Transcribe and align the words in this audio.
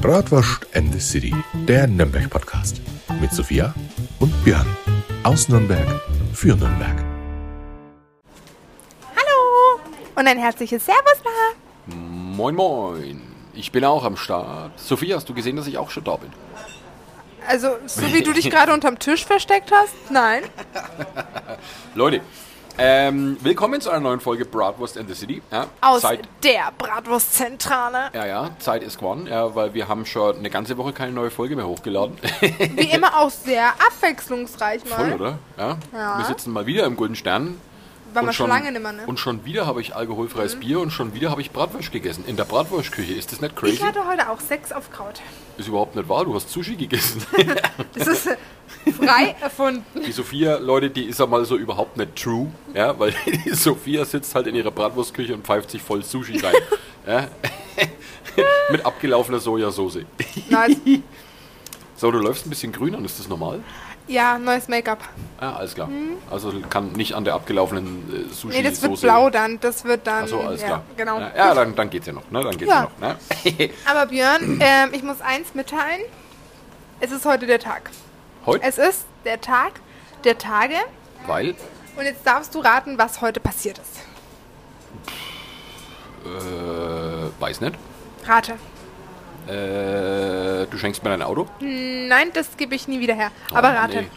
Bratwurst 0.00 0.66
and 0.74 0.92
the 0.92 1.00
City, 1.00 1.34
der 1.66 1.86
Nürnberg-Podcast. 1.86 2.82
Mit 3.18 3.32
Sophia 3.32 3.74
und 4.20 4.30
Björn. 4.44 4.66
Aus 5.22 5.48
Nürnberg 5.48 5.86
für 6.34 6.54
Nürnberg. 6.54 7.02
Hallo 9.16 9.80
und 10.14 10.26
ein 10.26 10.38
herzliches 10.38 10.84
Servus 10.84 11.22
da. 11.24 11.94
Moin, 11.96 12.54
moin. 12.54 13.22
Ich 13.54 13.72
bin 13.72 13.86
auch 13.86 14.04
am 14.04 14.18
Start. 14.18 14.78
Sophia, 14.78 15.16
hast 15.16 15.30
du 15.30 15.34
gesehen, 15.34 15.56
dass 15.56 15.66
ich 15.66 15.78
auch 15.78 15.88
schon 15.88 16.04
da 16.04 16.16
bin? 16.16 16.30
Also, 17.48 17.78
so 17.86 18.02
wie 18.12 18.22
du 18.22 18.34
dich 18.34 18.50
gerade 18.50 18.74
unterm 18.74 18.98
Tisch 18.98 19.24
versteckt 19.24 19.72
hast? 19.72 19.94
Nein. 20.10 20.42
Leute, 21.94 22.20
ähm, 22.78 23.38
willkommen 23.40 23.80
zu 23.80 23.90
einer 23.90 24.00
neuen 24.00 24.20
Folge 24.20 24.44
Bratwurst 24.44 24.98
and 24.98 25.08
the 25.08 25.14
City. 25.14 25.40
Ja, 25.50 25.66
Aus 25.80 26.02
Zeit, 26.02 26.20
der 26.44 26.72
Bratwurstzentrale. 26.76 28.10
ja, 28.12 28.26
ja, 28.26 28.50
Zeit 28.58 28.82
ist 28.82 28.98
geworden, 28.98 29.26
ja, 29.28 29.54
weil 29.54 29.72
wir 29.74 29.88
haben 29.88 30.04
schon 30.04 30.36
eine 30.36 30.50
ganze 30.50 30.76
Woche 30.76 30.92
keine 30.92 31.12
neue 31.12 31.30
Folge 31.30 31.56
mehr 31.56 31.66
hochgeladen. 31.66 32.16
Wie 32.40 32.90
immer 32.90 33.16
auch 33.18 33.30
sehr 33.30 33.68
abwechslungsreich 33.70 34.84
mal. 34.90 34.96
Voll, 34.96 35.12
oder? 35.14 35.38
Ja. 35.56 35.76
Ja. 35.92 36.18
Wir 36.18 36.24
sitzen 36.26 36.52
mal 36.52 36.66
wieder 36.66 36.84
im 36.84 36.96
Golden 36.96 37.16
Stern. 37.16 37.58
War 38.12 38.22
Und 38.22 38.26
man 38.26 38.34
schon 38.34 38.48
lange 38.48 38.72
nimmer, 38.72 38.92
ne? 38.92 39.02
Und 39.06 39.18
schon 39.18 39.44
wieder 39.44 39.66
habe 39.66 39.80
ich 39.82 39.94
alkoholfreies 39.94 40.56
Bier 40.56 40.80
und 40.80 40.90
schon 40.90 41.12
wieder 41.12 41.30
habe 41.30 41.42
ich 41.42 41.50
Bratwurst 41.50 41.92
gegessen. 41.92 42.24
In 42.26 42.36
der 42.36 42.44
Bratwurstküche. 42.44 43.12
Ist 43.12 43.32
das 43.32 43.40
nicht 43.42 43.52
Ich 43.52 43.58
crazy? 43.58 43.76
hatte 43.78 44.06
heute 44.06 44.30
auch 44.30 44.40
Sex 44.40 44.72
auf 44.72 44.90
Kraut. 44.90 45.20
Ist 45.58 45.68
überhaupt 45.68 45.96
nicht 45.96 46.08
wahr. 46.08 46.24
Du 46.24 46.34
hast 46.34 46.50
Sushi 46.50 46.76
gegessen. 46.76 47.22
Das 47.94 48.06
ist 48.08 48.28
frei 48.92 49.34
erfunden. 49.40 49.84
Die 50.06 50.12
Sophia, 50.12 50.56
Leute, 50.58 50.90
die 50.90 51.04
ist 51.04 51.18
ja 51.20 51.26
mal 51.26 51.44
so 51.44 51.56
überhaupt 51.56 51.96
nicht 51.96 52.16
true, 52.16 52.48
ja, 52.74 52.98
weil 52.98 53.12
die 53.44 53.50
Sophia 53.54 54.04
sitzt 54.04 54.34
halt 54.34 54.46
in 54.46 54.54
ihrer 54.54 54.70
Bratwurstküche 54.70 55.34
und 55.34 55.44
pfeift 55.44 55.70
sich 55.70 55.82
voll 55.82 56.02
Sushi 56.02 56.38
rein. 56.38 56.54
ja. 57.06 57.28
Mit 58.70 58.84
abgelaufener 58.84 59.38
Sojasauce. 59.38 59.98
Nice. 60.50 60.76
So, 61.96 62.10
du 62.10 62.18
läufst 62.18 62.46
ein 62.46 62.50
bisschen 62.50 62.72
grün 62.72 62.94
an, 62.94 63.04
ist 63.04 63.18
das 63.18 63.28
normal? 63.28 63.60
Ja, 64.08 64.38
neues 64.38 64.68
Make-up. 64.68 65.00
Ja, 65.40 65.56
alles 65.56 65.74
klar. 65.74 65.88
Also 66.30 66.52
kann 66.70 66.92
nicht 66.92 67.14
an 67.14 67.24
der 67.24 67.34
abgelaufenen 67.34 68.28
äh, 68.30 68.32
Sushi 68.32 68.46
Mhm. 68.58 68.62
Nee, 68.62 68.70
das 68.70 68.82
wird 68.82 68.92
Soße- 68.92 69.00
blau 69.00 69.30
dann. 69.30 69.58
Das 69.60 69.84
wird 69.84 70.06
dann. 70.06 70.24
Achso, 70.24 70.40
alles 70.40 70.60
ja, 70.60 70.66
klar. 70.68 70.82
Genau. 70.96 71.18
Ja, 71.18 71.32
ja 71.36 71.54
dann, 71.54 71.74
dann 71.74 71.90
geht's 71.90 72.06
ja 72.06 72.12
noch, 72.12 72.30
ne? 72.30 72.42
Dann 72.42 72.56
geht's 72.56 72.70
Ja. 72.70 72.88
ja, 73.00 73.08
noch, 73.08 73.54
ne? 73.58 73.70
Aber 73.90 74.06
Björn, 74.06 74.60
ähm, 74.60 74.90
ich 74.92 75.02
muss 75.02 75.20
eins 75.20 75.54
mitteilen. 75.54 76.02
Es 77.00 77.10
ist 77.10 77.24
heute 77.24 77.46
der 77.46 77.58
Tag. 77.58 77.90
Heute, 78.46 78.64
Es 78.64 78.78
ist 78.78 79.06
der 79.24 79.40
Tag 79.40 79.72
der 80.24 80.38
Tage. 80.38 80.74
weil, 81.26 81.54
Und 81.96 82.04
jetzt 82.04 82.26
darfst 82.26 82.54
du 82.54 82.60
raten, 82.60 82.98
was 82.98 83.20
heute 83.20 83.40
passiert 83.40 83.78
ist. 83.78 84.00
äh, 86.24 87.40
weiß 87.40 87.60
nicht. 87.60 87.74
Rate. 88.24 88.52
Äh, 89.46 90.66
du 90.66 90.76
schenkst 90.78 91.02
mir 91.04 91.10
dein 91.10 91.22
Auto? 91.22 91.46
Nein, 91.60 92.30
das 92.34 92.56
gebe 92.56 92.74
ich 92.74 92.88
nie 92.88 92.98
wieder 93.00 93.14
her. 93.14 93.30
Aber 93.52 93.70
Oh, 93.70 93.76
rate. 93.80 94.02
nee. 94.02 94.08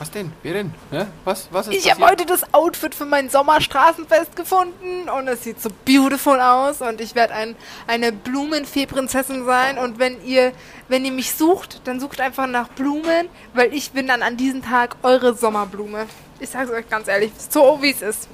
Was 0.00 0.10
denn? 0.10 0.32
Wer 0.42 0.54
denn? 0.54 0.74
Hä? 0.90 1.04
Was, 1.24 1.48
was 1.52 1.68
ist 1.68 1.74
Ich 1.74 1.90
habe 1.90 2.02
heute 2.06 2.24
das 2.24 2.54
Outfit 2.54 2.94
für 2.94 3.04
mein 3.04 3.28
Sommerstraßenfest 3.28 4.34
gefunden 4.34 5.10
und 5.10 5.28
es 5.28 5.44
sieht 5.44 5.60
so 5.60 5.68
beautiful 5.84 6.40
aus 6.40 6.80
und 6.80 7.02
ich 7.02 7.14
werde 7.14 7.34
ein, 7.34 7.54
eine 7.86 8.10
Blumenfee-Prinzessin 8.10 9.44
sein 9.44 9.76
und 9.76 9.98
wenn 9.98 10.24
ihr, 10.24 10.52
wenn 10.88 11.04
ihr 11.04 11.12
mich 11.12 11.34
sucht, 11.34 11.82
dann 11.84 12.00
sucht 12.00 12.18
einfach 12.22 12.46
nach 12.46 12.68
Blumen, 12.68 13.28
weil 13.52 13.74
ich 13.74 13.90
bin 13.90 14.06
dann 14.06 14.22
an 14.22 14.38
diesem 14.38 14.62
Tag 14.62 14.96
eure 15.02 15.34
Sommerblume. 15.34 16.06
Ich 16.38 16.48
sage 16.48 16.64
es 16.64 16.70
euch 16.70 16.88
ganz 16.88 17.06
ehrlich, 17.06 17.32
so 17.50 17.82
wie 17.82 17.90
es 17.90 18.00
ist. 18.00 18.28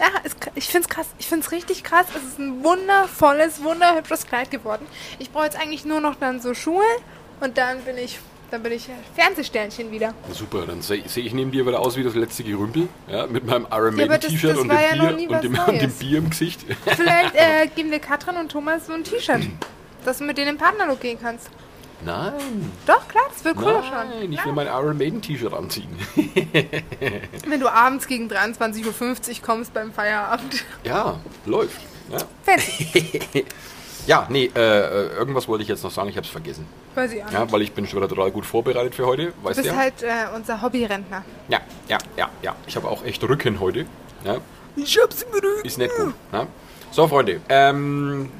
Ja, 0.00 0.06
es, 0.24 0.34
ich 0.56 0.66
finde 0.66 0.88
es 0.88 0.92
krass. 0.92 1.06
Ich 1.18 1.28
finde 1.28 1.46
es 1.46 1.52
richtig 1.52 1.84
krass. 1.84 2.06
Es 2.16 2.24
ist 2.24 2.40
ein 2.40 2.64
wundervolles, 2.64 3.62
wunderhübsches 3.62 4.26
Kleid 4.26 4.50
geworden. 4.50 4.88
Ich 5.20 5.30
brauche 5.30 5.44
jetzt 5.44 5.56
eigentlich 5.56 5.84
nur 5.84 6.00
noch 6.00 6.16
dann 6.16 6.40
so 6.40 6.52
Schuhe 6.52 6.82
und 7.40 7.58
dann 7.58 7.82
bin 7.82 7.96
ich, 7.96 8.18
dann 8.50 8.62
bin 8.62 8.72
ich 8.72 8.88
Fernsehsternchen 9.14 9.90
wieder. 9.90 10.14
Super, 10.32 10.64
dann 10.66 10.80
sehe 10.82 11.02
seh 11.06 11.20
ich 11.20 11.34
neben 11.34 11.50
dir 11.50 11.66
wieder 11.66 11.80
aus 11.80 11.96
wie 11.96 12.02
das 12.02 12.14
letzte 12.14 12.44
Gerümpel, 12.44 12.88
ja, 13.06 13.26
mit 13.26 13.46
meinem 13.46 13.66
Iron 13.70 13.96
das- 13.96 14.20
T-Shirt 14.20 14.56
und, 14.56 14.70
ja 14.70 15.02
und, 15.02 15.18
dem, 15.44 15.58
und 15.58 15.80
dem. 15.80 15.92
Bier 15.92 16.18
im 16.18 16.30
Gesicht. 16.30 16.60
Vielleicht 16.96 17.34
äh, 17.34 17.66
geben 17.74 17.90
wir 17.90 17.98
Katrin 17.98 18.36
und 18.36 18.50
Thomas 18.50 18.86
so 18.86 18.92
ein 18.92 19.04
T-Shirt, 19.04 19.42
dass 20.04 20.18
du 20.18 20.24
mit 20.24 20.38
denen 20.38 20.50
im 20.50 20.58
Partnerlook 20.58 21.00
gehen 21.00 21.18
kannst. 21.20 21.50
Nein, 22.04 22.70
Doch, 22.86 23.08
klar, 23.08 23.24
das 23.34 23.44
wird 23.44 23.56
cool 23.56 23.72
ausschauen. 23.72 24.08
nein, 24.20 24.32
ich 24.32 24.44
will 24.44 24.52
mein 24.52 24.68
Iron 24.68 24.96
Maiden 24.96 25.20
T-Shirt 25.20 25.52
anziehen. 25.52 25.88
Wenn 27.48 27.58
du 27.58 27.68
abends 27.68 28.06
gegen 28.06 28.30
23.50 28.30 28.86
Uhr 28.86 28.94
kommst 29.42 29.74
beim 29.74 29.92
Feierabend. 29.92 30.64
Ja, 30.84 31.18
läuft. 31.44 31.80
Ja, 32.12 32.18
Fancy. 32.44 33.44
ja 34.08 34.26
nee, 34.28 34.50
äh, 34.56 34.58
äh, 34.60 35.06
irgendwas 35.16 35.46
wollte 35.46 35.62
ich 35.62 35.68
jetzt 35.68 35.84
noch 35.84 35.90
sagen, 35.92 36.08
ich 36.08 36.16
habe 36.16 36.24
es 36.26 36.30
vergessen. 36.32 36.66
Weiß 36.96 37.12
ich 37.12 37.22
auch. 37.24 37.30
Ja, 37.30 37.50
weil 37.52 37.62
ich 37.62 37.72
bin 37.72 37.86
schon 37.86 37.98
wieder 38.00 38.08
total 38.08 38.30
gut 38.32 38.44
vorbereitet 38.46 38.94
für 38.94 39.06
heute, 39.06 39.26
du 39.26 39.48
bist 39.48 39.64
ja? 39.64 39.76
halt 39.76 40.02
äh, 40.02 40.06
unser 40.34 40.60
Hobbyrentner. 40.62 41.24
Ja, 41.48 41.60
ja, 41.88 41.98
ja, 42.16 42.28
ja. 42.42 42.56
Ich 42.66 42.74
habe 42.74 42.88
auch 42.88 43.04
echt 43.04 43.22
Rücken 43.22 43.60
heute. 43.60 43.86
Ja, 44.24 44.38
Ich 44.74 44.98
hab's 45.00 45.22
im 45.22 45.32
Rücken. 45.32 45.64
ist 45.64 45.78
nicht 45.78 45.94
gut. 45.94 46.14
Ja. 46.32 46.46
So, 46.90 47.06
Freunde, 47.06 47.40
ähm, 47.50 48.30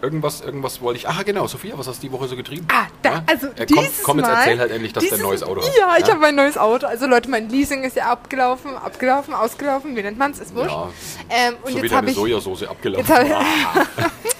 irgendwas, 0.00 0.40
irgendwas 0.40 0.80
wollte 0.80 0.98
ich. 0.98 1.08
Ah, 1.08 1.22
genau, 1.24 1.46
Sophia, 1.46 1.76
was 1.76 1.88
hast 1.88 2.02
du 2.02 2.06
die 2.06 2.12
Woche 2.12 2.28
so 2.28 2.36
getrieben? 2.36 2.66
Ah, 2.72 2.86
da, 3.02 3.14
Ja? 3.14 3.22
also 3.26 3.46
ja, 3.48 3.52
komm, 3.66 3.66
dieses 3.66 4.02
komm, 4.02 4.18
jetzt 4.20 4.28
erzähl 4.28 4.58
halt 4.60 4.70
endlich, 4.70 4.92
dass 4.92 5.04
du 5.08 5.14
ein 5.16 5.20
neues 5.20 5.42
Auto 5.42 5.60
hast. 5.60 5.76
Ja, 5.76 5.96
ich 5.98 6.10
habe 6.10 6.24
ein 6.26 6.34
neues 6.36 6.56
Auto. 6.56 6.86
Also 6.86 7.06
Leute, 7.06 7.28
mein 7.28 7.48
Leasing 7.50 7.82
ist 7.84 7.96
ja 7.96 8.10
abgelaufen, 8.10 8.76
abgelaufen, 8.76 9.34
ausgelaufen. 9.34 9.96
Wie 9.96 10.02
nennt 10.02 10.18
man's? 10.18 10.38
Ist 10.38 10.54
wurscht. 10.54 10.70
Ja, 10.70 10.88
Ähm, 11.28 11.54
und 11.62 11.72
so 11.72 11.78
wie 11.78 11.82
jetzt 11.82 11.90
deine 11.90 11.96
habe 11.96 12.10
ich, 12.10 12.16
Sojasauce 12.16 12.62
abgelaufen. 12.62 13.06
jetzt 13.06 13.34
hab 13.34 13.86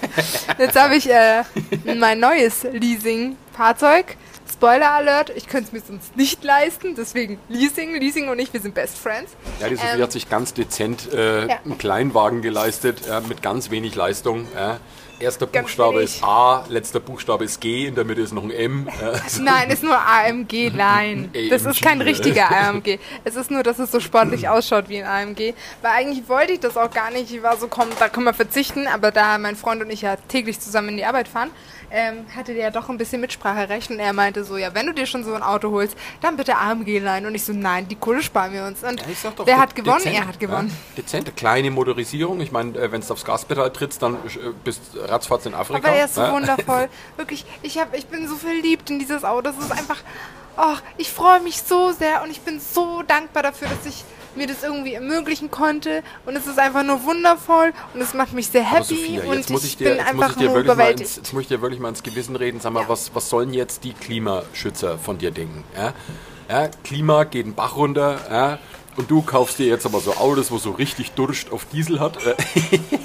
jetzt 0.57 0.79
hab 0.79 0.91
ich 0.91 1.09
äh, 1.09 1.43
mein 1.95 2.19
neues 2.19 2.63
Leasing-Fahrzeug. 2.63 4.17
Spoiler 4.51 4.91
Alert, 4.91 5.31
ich 5.35 5.47
könnte 5.47 5.67
es 5.67 5.71
mir 5.71 5.81
sonst 5.81 6.15
nicht 6.17 6.43
leisten, 6.43 6.93
deswegen 6.95 7.39
Leasing, 7.49 7.95
Leasing 7.95 8.29
und 8.29 8.37
ich, 8.37 8.51
wir 8.53 8.59
sind 8.59 8.75
Best 8.75 8.97
Friends. 8.97 9.31
ja, 9.59 9.69
die 9.69 9.75
Sophia 9.75 9.95
Ähm, 9.95 10.01
hat 10.03 10.11
sich 10.11 10.29
ganz 10.29 10.53
dezent 10.53 11.11
äh, 11.13 11.47
ja. 11.47 11.59
einen 11.63 11.77
Kleinwagen 11.77 12.41
geleistet, 12.41 13.07
äh, 13.07 13.21
mit 13.21 13.41
ganz 13.41 13.71
wenig 13.71 13.95
Leistung. 13.95 14.45
Äh. 14.55 14.75
Erster 15.21 15.47
Ganz 15.47 15.67
Buchstabe 15.67 15.97
wenig. 15.99 16.15
ist 16.15 16.23
A, 16.23 16.65
letzter 16.69 16.99
Buchstabe 16.99 17.43
ist 17.45 17.59
G, 17.61 17.87
in 17.87 17.95
der 17.95 18.03
Mitte 18.03 18.21
ist 18.21 18.33
noch 18.33 18.43
ein 18.43 18.51
M. 18.51 18.87
Äh, 18.87 19.19
Nein, 19.41 19.69
ist 19.69 19.83
nur 19.83 19.97
AMG, 19.97 20.71
nein. 20.73 21.31
Das 21.49 21.65
ist 21.65 21.81
kein 21.81 22.01
richtiger 22.01 22.49
AMG. 22.51 22.99
Es 23.23 23.35
ist 23.35 23.51
nur, 23.51 23.63
dass 23.63 23.79
es 23.79 23.91
so 23.91 23.99
sportlich 23.99 24.49
ausschaut 24.49 24.89
wie 24.89 25.01
ein 25.01 25.07
AMG. 25.07 25.53
Weil 25.81 25.91
eigentlich 25.91 26.27
wollte 26.27 26.53
ich 26.53 26.59
das 26.59 26.77
auch 26.77 26.91
gar 26.91 27.11
nicht. 27.11 27.31
Ich 27.31 27.43
war 27.43 27.57
so, 27.57 27.67
komm, 27.67 27.87
da 27.99 28.09
können 28.09 28.25
wir 28.25 28.33
verzichten. 28.33 28.87
Aber 28.87 29.11
da 29.11 29.37
mein 29.37 29.55
Freund 29.55 29.81
und 29.81 29.89
ich 29.89 30.01
ja 30.01 30.15
täglich 30.27 30.59
zusammen 30.59 30.89
in 30.89 30.97
die 30.97 31.05
Arbeit 31.05 31.27
fahren, 31.27 31.51
ähm, 31.91 32.25
hatte 32.35 32.53
der 32.53 32.63
ja 32.63 32.71
doch 32.71 32.89
ein 32.89 32.97
bisschen 32.97 33.21
Mitspracherecht. 33.21 33.91
Und 33.91 33.99
er 33.99 34.13
meinte 34.13 34.43
so, 34.43 34.57
ja, 34.57 34.73
wenn 34.73 34.87
du 34.87 34.93
dir 34.93 35.05
schon 35.05 35.23
so 35.23 35.33
ein 35.33 35.43
Auto 35.43 35.71
holst, 35.71 35.97
dann 36.21 36.37
bitte 36.37 36.57
AMG 36.57 36.99
leihen. 36.99 37.25
Und 37.25 37.35
ich 37.35 37.43
so, 37.43 37.53
nein, 37.53 37.87
die 37.87 37.95
Kohle 37.95 38.21
sparen 38.23 38.53
wir 38.53 38.65
uns. 38.65 38.83
Und 38.83 39.01
Ja, 39.01 39.33
wer 39.45 39.57
hat 39.57 39.75
gewonnen? 39.75 39.97
dezent, 39.97 40.15
Er 40.15 40.27
hat 40.27 40.39
gewonnen. 40.39 40.69
Ja, 40.69 41.01
dezente, 41.01 41.31
kleine 41.31 41.71
Motorisierung. 41.71 42.39
Ich 42.41 42.51
meine, 42.51 42.77
äh, 42.77 42.91
wenn 42.91 43.01
du 43.01 43.11
aufs 43.11 43.25
Gaspedal 43.25 43.71
trittst, 43.71 44.01
dann 44.01 44.15
äh, 44.15 44.19
bist 44.63 44.81
ratzfatz 44.95 45.45
in 45.45 45.53
Afrika. 45.53 45.87
Aber 45.87 45.97
er 45.97 46.05
ist 46.05 46.15
so 46.15 46.21
ja. 46.21 46.33
wundervoll. 46.33 46.89
Wirklich, 47.17 47.45
ich, 47.61 47.77
hab, 47.77 47.95
ich 47.95 48.07
bin 48.07 48.27
so 48.27 48.35
verliebt 48.35 48.89
in 48.89 48.99
dieses 48.99 49.23
Auto. 49.23 49.49
Es 49.49 49.57
ist 49.57 49.71
einfach, 49.71 49.97
oh, 50.57 50.75
ich 50.97 51.11
freue 51.11 51.41
mich 51.41 51.61
so 51.61 51.91
sehr 51.91 52.23
und 52.23 52.31
ich 52.31 52.41
bin 52.41 52.59
so 52.59 53.03
dankbar 53.03 53.43
dafür, 53.43 53.67
dass 53.67 53.85
ich 53.85 54.03
mir 54.35 54.47
das 54.47 54.63
irgendwie 54.63 54.93
ermöglichen 54.93 55.51
konnte. 55.51 56.03
Und 56.25 56.35
es 56.35 56.47
ist 56.47 56.59
einfach 56.59 56.83
nur 56.83 57.03
wundervoll 57.03 57.73
und 57.93 58.01
es 58.01 58.13
macht 58.13 58.33
mich 58.33 58.47
sehr 58.47 58.63
happy 58.63 58.83
Sophia, 58.95 59.23
und 59.23 59.37
jetzt 59.37 59.49
muss 59.49 59.63
ich 59.63 59.71
ich 59.71 59.77
dir, 59.77 59.91
bin 59.91 59.99
einfach 59.99 60.35
nur 60.35 60.45
wirklich 60.45 60.53
mal 60.53 60.63
überwältigt. 60.63 61.09
ins, 61.09 61.15
jetzt 61.17 61.33
muss 61.33 61.41
ich 61.43 61.47
dir 61.47 61.61
wirklich 61.61 61.79
mal 61.79 61.89
ins 61.89 62.03
Gewissen 62.03 62.35
reden. 62.35 62.59
Sag 62.59 62.73
mal, 62.73 62.87
was, 62.87 63.11
was 63.13 63.29
sollen 63.29 63.53
jetzt 63.53 63.83
die 63.83 63.93
Klimaschützer 63.93 64.97
von 64.97 65.17
dir 65.17 65.31
denken? 65.31 65.63
Ja? 65.75 65.93
Ja, 66.49 66.69
Klima 66.83 67.23
geht 67.23 67.45
den 67.45 67.55
Bach 67.55 67.75
runter, 67.77 68.19
ja? 68.29 68.59
Und 68.97 69.09
du 69.09 69.21
kaufst 69.21 69.57
dir 69.57 69.67
jetzt 69.67 69.85
aber 69.85 70.01
so 70.01 70.15
Autos, 70.15 70.51
wo 70.51 70.57
so 70.57 70.71
richtig 70.71 71.11
Durst 71.11 71.49
auf 71.51 71.65
Diesel 71.71 72.01
hat. 72.01 72.17
Äh, 72.25 72.35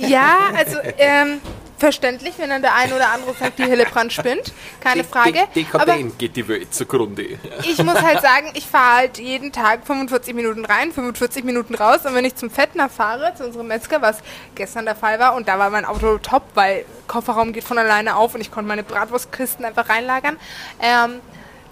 Ja, 0.09 0.37
also 0.57 0.79
ähm, 0.99 1.41
verständlich, 1.79 2.35
wenn 2.39 2.51
dann 2.51 2.63
der 2.63 2.75
eine 2.75 2.95
oder 2.95 3.11
andere 3.11 3.35
sagt, 3.35 3.59
die 3.59 3.65
Hillebrand 3.65 4.13
spinnt. 4.13 4.53
Keine 4.81 5.05
Frage. 5.05 5.47
De 5.55 5.65
Aber 5.73 5.85
Dekadent 5.85 6.19
geht 6.19 6.37
die 6.37 6.47
Welt 6.49 6.75
zugrunde. 6.75 7.39
ich 7.63 7.83
muss 7.83 8.01
halt 8.01 8.23
sagen, 8.23 8.51
ich 8.55 8.67
fahre 8.67 8.97
halt 8.97 9.19
jeden 9.19 9.53
Tag 9.53 9.87
45 9.87 10.35
Minuten 10.35 10.65
rein, 10.65 10.93
45 10.93 11.45
Minuten 11.45 11.75
raus. 11.75 12.01
Und 12.05 12.15
wenn 12.15 12.25
ich 12.25 12.35
zum 12.37 12.51
Fettner 12.51 12.89
fahre, 12.89 13.35
zu 13.35 13.45
unserem 13.45 13.67
Metzger, 13.69 14.03
was 14.03 14.19
gestern 14.55 14.85
der 14.85 14.97
Fall 14.97 15.19
war, 15.19 15.35
und 15.35 15.49
da 15.49 15.59
war 15.59 15.71
mein 15.71 15.85
Auto 15.85 16.19
top, 16.19 16.43
weil 16.55 16.85
Kofferraum 17.07 17.53
geht 17.53 17.65
von 17.65 17.79
alleine 17.79 18.17
auf 18.17 18.35
und 18.35 18.41
ich 18.41 18.51
konnte 18.51 18.69
meine 18.69 18.83
Bratwurstkisten 18.83 19.65
einfach 19.65 19.89
reinlagern, 19.89 20.39
ähm, 20.81 21.21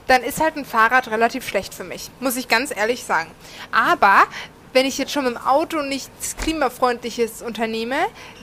dann 0.07 0.23
ist 0.23 0.41
halt 0.41 0.57
ein 0.57 0.65
Fahrrad 0.65 1.09
relativ 1.11 1.49
schlecht 1.49 1.73
für 1.73 1.85
mich, 1.85 2.11
muss 2.21 2.37
ich 2.37 2.49
ganz 2.49 2.77
ehrlich 2.77 3.05
sagen. 3.05 3.31
Aber 3.73 4.25
wenn 4.75 4.85
ich 4.87 4.99
jetzt 4.99 5.13
schon 5.13 5.25
mit 5.25 5.35
dem 5.35 5.41
Auto 5.41 5.81
nichts 5.83 6.37
klimafreundliches 6.37 7.41
unternehme, 7.43 7.97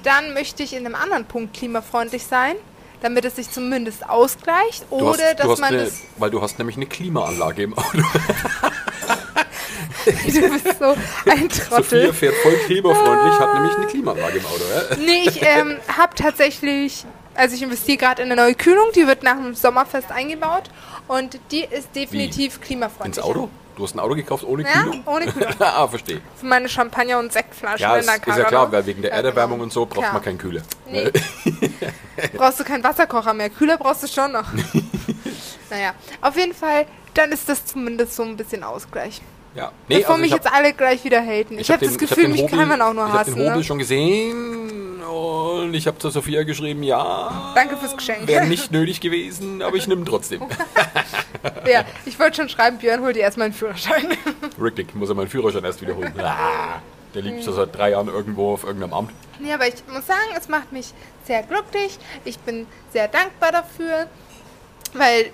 dann 0.03 0.33
möchte 0.33 0.63
ich 0.63 0.73
in 0.73 0.85
einem 0.85 0.95
anderen 0.95 1.25
Punkt 1.25 1.53
klimafreundlich 1.53 2.25
sein, 2.25 2.55
damit 3.01 3.25
es 3.25 3.35
sich 3.35 3.51
zumindest 3.51 4.09
ausgleicht, 4.09 4.85
Du 4.89 4.95
oder 4.95 5.23
hast, 5.23 5.39
dass 5.39 5.59
man 5.59 5.73
eine, 5.73 5.83
das 5.83 6.01
weil 6.17 6.31
du 6.31 6.41
hast 6.41 6.57
nämlich 6.57 6.77
eine 6.77 6.85
Klimaanlage 6.87 7.63
im 7.63 7.77
Auto. 7.77 8.01
Du 10.03 10.13
bist 10.49 10.79
so 10.79 10.95
ein 11.29 11.49
Sophia 11.49 11.67
Trottel. 11.69 12.13
fährt 12.13 12.33
voll 12.37 12.55
klimafreundlich, 12.65 13.39
hat 13.39 13.53
nämlich 13.53 13.75
eine 13.77 13.85
Klimaanlage 13.85 14.37
im 14.39 14.45
Auto. 14.45 14.63
Ja? 14.73 14.97
Nee, 14.97 15.29
ich 15.29 15.41
ähm, 15.43 15.77
habe 15.95 16.15
tatsächlich 16.15 17.05
Also 17.35 17.55
ich 17.55 17.61
investiere 17.61 17.97
gerade 17.97 18.23
in 18.23 18.31
eine 18.31 18.41
neue 18.41 18.55
Kühlung, 18.55 18.85
die 18.95 19.05
wird 19.05 19.21
nach 19.21 19.35
dem 19.35 19.53
Sommerfest 19.53 20.11
eingebaut 20.11 20.63
und 21.07 21.39
die 21.51 21.65
ist 21.65 21.95
definitiv 21.95 22.55
Ins 22.55 22.61
klimafreundlich. 22.61 23.23
Auto? 23.23 23.49
Du 23.81 23.87
hast 23.87 23.95
ein 23.95 23.99
Auto 23.99 24.13
gekauft 24.13 24.43
ohne 24.43 24.61
Ja, 24.61 24.83
Kühlung? 24.83 25.01
ohne 25.07 25.25
Kühlung. 25.25 25.49
ah, 25.59 25.87
verstehe. 25.87 26.21
Für 26.35 26.45
meine 26.45 26.69
Champagner- 26.69 27.17
und 27.17 27.33
Sektflaschen 27.33 27.79
Ja, 27.81 27.95
in 27.95 28.01
ist, 28.01 28.07
der 28.09 28.15
ist 28.27 28.37
ja 28.37 28.43
klar, 28.43 28.71
weil 28.71 28.85
wegen 28.85 29.01
der 29.01 29.09
Ja, 29.09 29.17
Erderwärmung 29.17 29.57
genau. 29.57 29.63
und 29.63 29.73
so 29.73 29.87
braucht 29.87 30.01
Klar. 30.01 30.13
man 30.13 30.21
keinen 30.21 30.37
Kühler. 30.37 30.61
Nee. 30.87 31.09
brauchst 32.37 32.59
du 32.59 32.63
keinen 32.63 32.83
Wasserkocher 32.83 33.33
mehr. 33.33 33.49
Kühler 33.49 33.79
brauchst 33.79 34.03
du 34.03 34.07
schon 34.07 34.33
noch. 34.33 34.45
naja, 35.71 35.93
auf 36.21 36.37
jeden 36.37 36.53
Fall, 36.53 36.85
dann 37.15 37.31
ist 37.31 37.49
das 37.49 37.65
zumindest 37.65 38.15
so 38.15 38.21
ein 38.21 38.37
bisschen 38.37 38.63
Ausgleich. 38.63 39.19
Ja. 39.55 39.71
Bevor 39.87 40.17
mich 40.17 40.31
also 40.31 40.45
hab- 40.45 40.53
jetzt 40.53 40.53
alle 40.53 40.73
gleich 40.73 41.03
wieder 41.03 41.19
haten. 41.25 41.57
Ich, 41.57 41.71
hab 41.71 41.77
habe 41.77 41.85
das 41.87 41.95
ich 41.95 42.01
hab 42.03 42.09
Gefühl, 42.09 42.23
den 42.25 42.31
mich 42.33 42.41
Hobel- 42.43 42.59
kann 42.59 42.67
man 42.67 42.81
auch 42.83 42.93
nur 42.93 43.05
Ich 43.07 43.09
habe 43.13 43.19
hassen. 43.21 43.35
den 43.35 43.45
Hobel 43.45 43.57
Ne? 43.57 43.63
schon 43.63 43.79
gesehen 43.79 45.01
und 45.01 45.73
ich 45.73 45.87
habe 45.87 45.97
zur 45.97 46.11
Sophia 46.11 46.43
geschrieben, 46.43 46.83
ja, 46.83 47.51
Danke 47.55 47.77
fürs 47.77 47.97
Geschenk. 47.97 48.27
wäre 48.27 48.45
nicht 48.45 48.71
nötig 48.71 49.01
gewesen, 49.01 49.63
aber 49.63 49.75
ich 49.75 49.87
nehme 49.87 50.05
trotzdem. 50.05 50.43
Ja, 51.67 51.83
ich 52.05 52.19
wollte 52.19 52.37
schon 52.37 52.49
schreiben, 52.49 52.77
Björn, 52.77 53.01
hol 53.01 53.13
dir 53.13 53.21
erstmal 53.21 53.45
einen 53.45 53.53
Führerschein. 53.53 54.07
Richtig, 54.61 54.89
ich 54.89 54.95
muss 54.95 55.09
ja 55.09 55.15
meinen 55.15 55.27
Führerschein 55.29 55.63
erst 55.63 55.81
wiederholen. 55.81 56.13
Ah, 56.23 56.81
der 57.13 57.23
liegt 57.23 57.43
schon 57.43 57.53
seit 57.53 57.75
drei 57.75 57.91
Jahren 57.91 58.07
irgendwo 58.07 58.53
auf 58.53 58.63
irgendeinem 58.63 58.93
Amt. 58.93 59.11
Ja, 59.41 59.55
aber 59.55 59.67
ich 59.67 59.75
muss 59.91 60.07
sagen, 60.07 60.19
es 60.37 60.47
macht 60.47 60.71
mich 60.71 60.93
sehr 61.25 61.43
glücklich. 61.43 61.97
Ich 62.23 62.39
bin 62.39 62.67
sehr 62.93 63.07
dankbar 63.09 63.51
dafür, 63.51 64.07
weil, 64.93 65.31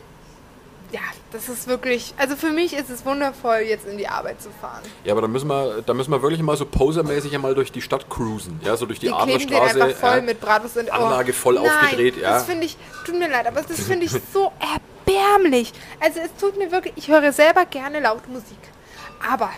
ja, 0.92 1.02
das 1.32 1.50
ist 1.50 1.68
wirklich, 1.68 2.14
also 2.18 2.36
für 2.36 2.50
mich 2.50 2.74
ist 2.74 2.90
es 2.90 3.06
wundervoll, 3.06 3.58
jetzt 3.68 3.86
in 3.86 3.98
die 3.98 4.08
Arbeit 4.08 4.42
zu 4.42 4.50
fahren. 4.62 4.82
Ja, 5.04 5.12
aber 5.14 5.22
da 5.22 5.28
müssen 5.28 5.48
wir, 5.50 5.84
da 5.86 5.94
müssen 5.94 6.12
wir 6.12 6.22
wirklich 6.24 6.42
mal 6.42 6.58
so 6.58 6.66
posermäßig 6.66 7.36
einmal 7.36 7.54
durch 7.54 7.72
die 7.72 7.82
Stadt 7.82 8.10
cruisen. 8.10 8.60
Ja, 8.64 8.76
so 8.76 8.86
durch 8.88 9.00
die, 9.00 9.08
Die 9.08 9.14
kleben 9.14 9.48
den 9.48 9.58
Adlerstraße. 9.58 9.84
einfach 9.84 10.00
voll 10.00 10.18
ja. 10.18 10.22
mit 10.24 10.42
Bratwurst 10.42 10.78
und 10.78 10.92
Anlage 10.92 11.34
voll 11.34 11.56
Nein, 11.56 11.66
aufgedreht, 11.70 12.18
ja. 12.18 12.32
Das 12.32 12.46
finde 12.46 12.66
ich, 12.66 12.78
tut 13.06 13.20
mir 13.20 13.30
leid, 13.30 13.46
aber 13.46 13.62
das 13.62 13.80
finde 13.82 14.06
ich 14.06 14.12
so 14.34 14.52
erbärmlich. 15.08 15.74
Also 16.00 16.20
es 16.20 16.36
tut 16.40 16.58
mir 16.58 16.72
wirklich, 16.72 16.94
ich 16.98 17.08
höre 17.08 17.32
selber 17.32 17.66
gerne 17.66 18.00
laut 18.00 18.28
Musik. 18.28 18.58
Aber 19.32 19.50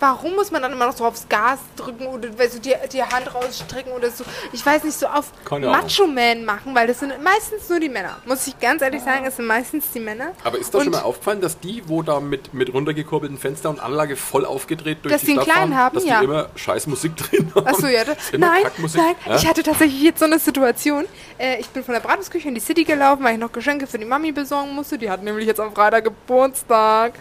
warum 0.00 0.34
muss 0.34 0.50
man 0.50 0.62
dann 0.62 0.72
immer 0.72 0.86
noch 0.86 0.96
so 0.96 1.04
aufs 1.04 1.28
Gas 1.28 1.58
drücken 1.76 2.06
oder 2.06 2.36
weißt 2.38 2.56
du, 2.56 2.60
die, 2.60 2.74
die 2.92 3.02
Hand 3.02 3.34
rausstrecken 3.34 3.92
oder 3.92 4.10
so? 4.10 4.24
Ich 4.52 4.64
weiß 4.64 4.84
nicht, 4.84 4.98
so 4.98 5.06
auf. 5.06 5.32
Macho-Man 5.50 6.44
machen, 6.44 6.74
weil 6.74 6.86
das 6.86 7.00
sind 7.00 7.12
meistens 7.22 7.68
nur 7.68 7.80
die 7.80 7.88
Männer. 7.88 8.16
Muss 8.26 8.46
ich 8.46 8.58
ganz 8.58 8.82
ehrlich 8.82 9.02
sagen, 9.02 9.24
es 9.26 9.36
sind 9.36 9.46
meistens 9.46 9.90
die 9.92 10.00
Männer. 10.00 10.32
Aber 10.44 10.58
ist 10.58 10.72
das 10.74 10.82
schon 10.82 10.92
mal 10.92 11.02
aufgefallen, 11.02 11.40
dass 11.40 11.58
die, 11.58 11.82
wo 11.86 12.02
da 12.02 12.20
mit, 12.20 12.52
mit 12.54 12.72
runtergekurbelten 12.72 13.38
Fenster 13.38 13.70
und 13.70 13.80
Anlage 13.80 14.16
voll 14.16 14.44
aufgedreht 14.44 14.98
durch 15.02 15.12
Dass 15.12 15.22
die 15.22 15.28
die 15.28 15.32
Stadt 15.34 15.48
fahren, 15.48 15.76
haben, 15.76 15.94
dass 15.94 16.04
ja. 16.04 16.18
die 16.20 16.24
immer 16.24 16.48
scheiß 16.54 16.86
Musik 16.86 17.16
drin 17.16 17.52
haben? 17.54 17.66
Achso, 17.66 17.86
ja. 17.86 18.02
Nein, 18.32 18.62
nein. 18.94 19.14
ja? 19.26 19.36
Ich 19.36 19.46
hatte 19.46 19.62
tatsächlich 19.62 20.02
jetzt 20.02 20.18
so 20.18 20.24
eine 20.26 20.38
Situation. 20.38 21.04
Äh, 21.38 21.60
ich 21.60 21.68
bin 21.68 21.84
von 21.84 21.94
der 21.94 22.00
Bratwurstküche 22.00 22.48
in 22.48 22.54
die 22.54 22.60
City 22.60 22.84
gelaufen, 22.84 23.24
weil 23.24 23.34
ich 23.34 23.40
noch 23.40 23.52
Geschenke 23.52 23.86
für 23.86 23.98
die 23.98 24.04
Mami 24.04 24.32
besorgen 24.32 24.74
musste. 24.74 24.98
Die 24.98 25.10
hat 25.10 25.22
nämlich 25.22 25.46
jetzt 25.46 25.60
am 25.60 25.74
Freitag 25.74 26.04
Geburtstag. 26.04 27.14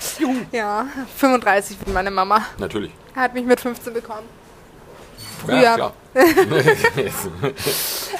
Ja, 0.51 0.87
35 1.17 1.79
wird 1.79 1.93
meine 1.93 2.11
Mama. 2.11 2.45
Natürlich. 2.65 2.91
Hat 3.15 3.33
mich 3.33 3.45
mit 3.45 3.59
15 3.59 3.93
bekommen. 3.93 4.27
Ja, 5.47 5.53
Früher. 5.53 5.73
klar. 5.75 5.93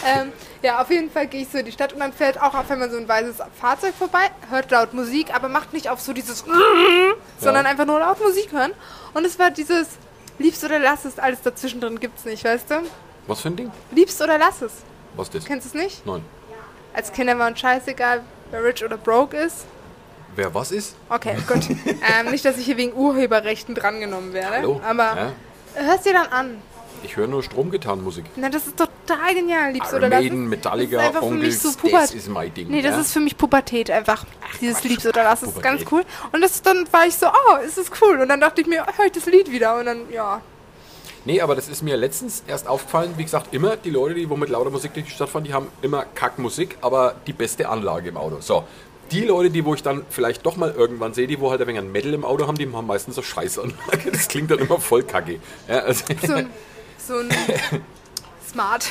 Ähm, 0.06 0.32
ja, 0.62 0.82
auf 0.82 0.90
jeden 0.92 1.10
Fall 1.10 1.26
gehe 1.28 1.42
ich 1.42 1.48
so 1.50 1.58
in 1.58 1.66
die 1.66 1.72
Stadt 1.72 1.94
und 1.94 2.00
dann 2.00 2.14
fällt 2.14 2.40
auch 2.40 2.54
auf, 2.54 2.70
wenn 2.70 2.80
man 2.80 2.92
so 2.92 2.98
ein 2.98 3.08
weißes 3.08 3.38
Fahrzeug 3.60 3.96
vorbei, 3.98 4.30
hört 4.50 4.70
laut 4.70 4.94
Musik, 4.94 5.34
aber 5.34 5.50
macht 5.50 5.74
nicht 5.74 5.90
auf 5.90 6.00
so 6.00 6.14
dieses 6.14 6.44
sondern 7.40 7.66
einfach 7.66 7.86
nur 7.86 8.00
laut 8.00 8.22
Musik 8.22 8.52
hören. 8.52 8.72
Und 9.16 9.26
es 9.26 9.40
war 9.40 9.50
dieses 9.50 9.88
Liebst 10.38 10.64
oder 10.64 10.78
lass 10.78 11.06
es, 11.06 11.18
alles 11.18 11.42
dazwischen 11.42 11.82
drin 11.82 12.00
gibt's 12.00 12.26
nicht, 12.26 12.44
weißt 12.44 12.70
du? 12.70 12.76
Was 13.28 13.42
für 13.42 13.50
ein 13.50 13.56
Ding? 13.56 13.72
Liebst 13.92 14.22
oder 14.22 14.38
lass 14.38 14.62
es. 14.62 14.74
Was 15.16 15.28
ist 15.30 15.36
das? 15.36 15.46
Kennst 15.46 15.74
du 15.74 15.78
es 15.78 15.84
nicht? 15.84 16.06
Nein. 16.06 16.24
Als 16.94 17.12
Kinder 17.12 17.38
war 17.40 17.48
uns 17.48 17.60
scheißegal, 17.60 18.22
wer 18.52 18.64
rich 18.64 18.84
oder 18.84 18.98
broke 18.98 19.36
ist. 19.38 19.66
Wer 20.36 20.54
was 20.54 20.72
ist? 20.72 20.96
Okay, 21.10 21.36
gut. 21.48 21.70
ähm, 21.86 22.32
nicht, 22.32 22.44
dass 22.44 22.58
ich 22.58 22.66
hier 22.66 22.78
wegen 22.78 22.94
Urheberrechten 22.94 23.74
drangenommen 23.76 24.34
werde. 24.34 24.58
Hallo? 24.58 24.82
Aber 24.86 25.04
Ja? 25.16 25.32
hörst 25.76 26.06
dir 26.06 26.14
dann 26.14 26.28
an. 26.28 26.58
Ich 27.04 27.16
höre 27.18 27.28
nur 27.28 27.44
Stromgitarrenmusik. 27.44 28.26
Na, 28.36 28.50
das 28.50 28.66
ist 28.66 28.78
total 28.78 29.36
genial, 29.36 29.72
liebst 29.72 29.92
Iron 29.92 30.00
oder 30.00 30.10
lass 30.10 30.22
Maiden. 30.22 30.50
Metallica, 30.50 30.96
das 30.98 31.02
ist 31.04 31.08
einfach 31.08 31.20
für 31.20 31.26
Onkels, 31.28 31.44
mich 31.44 31.60
so 31.60 31.68
das 31.68 31.78
Pubertät. 31.78 32.16
ist 32.16 32.30
mein 32.30 32.54
Ding. 32.54 32.68
Nee, 32.70 32.82
das 32.82 32.96
ja? 32.96 33.02
ist 33.02 33.14
für 33.14 33.20
mich 33.20 33.38
Pubertät 33.38 33.92
einfach. 33.92 34.26
Dieses 34.60 34.78
Quatsch. 34.80 34.90
Liebst 34.90 35.06
oder 35.06 35.24
lass 35.24 35.44
ist 35.44 35.62
ganz 35.62 35.84
cool. 35.92 36.04
Und 36.32 36.42
das, 36.42 36.62
dann 36.64 36.86
war 36.92 37.06
ich 37.06 37.16
so, 37.16 37.28
oh, 37.28 37.58
ist 37.58 37.78
das 37.78 37.92
cool. 38.02 38.20
Und 38.22 38.30
dann 38.30 38.40
dachte 38.42 38.62
ich 38.62 38.68
mir, 38.68 38.86
oh, 38.88 38.92
hör 38.98 39.06
ich 39.06 39.12
das 39.12 39.26
Lied 39.28 39.52
wieder. 39.52 39.78
Und 39.78 39.86
dann, 39.86 40.10
ja. 40.12 40.42
Nee, 41.26 41.42
aber 41.42 41.56
das 41.56 41.68
ist 41.68 41.84
mir 41.84 41.96
letztens 41.98 42.44
erst 42.48 42.68
aufgefallen. 42.68 43.14
Wie 43.18 43.24
gesagt, 43.24 43.54
immer 43.54 43.78
die 43.78 43.90
Leute, 43.92 44.16
die 44.16 44.30
wo 44.30 44.36
mit 44.36 44.50
lauter 44.50 44.70
Musik 44.72 44.94
durch 44.94 45.06
die 45.06 45.12
Stadt 45.12 45.30
fahren, 45.30 45.44
die 45.44 45.54
haben 45.54 45.68
immer 45.82 46.06
Kackmusik, 46.06 46.78
aber 46.82 47.16
die 47.28 47.34
beste 47.34 47.70
Anlage 47.70 48.10
im 48.10 48.18
Auto. 48.18 48.38
So. 48.40 48.64
Die 49.12 49.22
Leute, 49.24 49.50
die 49.52 49.64
wo 49.66 49.74
ich 49.76 49.84
dann 49.84 50.06
vielleicht 50.10 50.46
doch 50.46 50.56
mal 50.58 50.72
irgendwann 50.72 51.14
sehe, 51.14 51.28
die 51.28 51.40
wo 51.40 51.52
halt 51.52 51.62
ein 51.62 51.68
wenig 51.68 51.82
ein 51.82 51.92
Metal 51.92 52.14
im 52.14 52.26
Auto 52.26 52.48
haben, 52.48 52.58
die 52.58 52.68
haben 52.72 52.88
meistens 52.88 53.16
so 53.16 53.22
Scheißanlage. 53.22 54.12
Das 54.12 54.28
klingt 54.28 54.50
dann 54.52 54.60
immer 54.60 54.80
voll 54.80 55.04
kacke. 55.04 55.40
Ja, 55.68 55.80
also, 55.80 56.04
So 56.26 56.34
ein, 56.34 56.50
so 56.98 57.18
ein 57.20 57.30
Smart. 58.52 58.90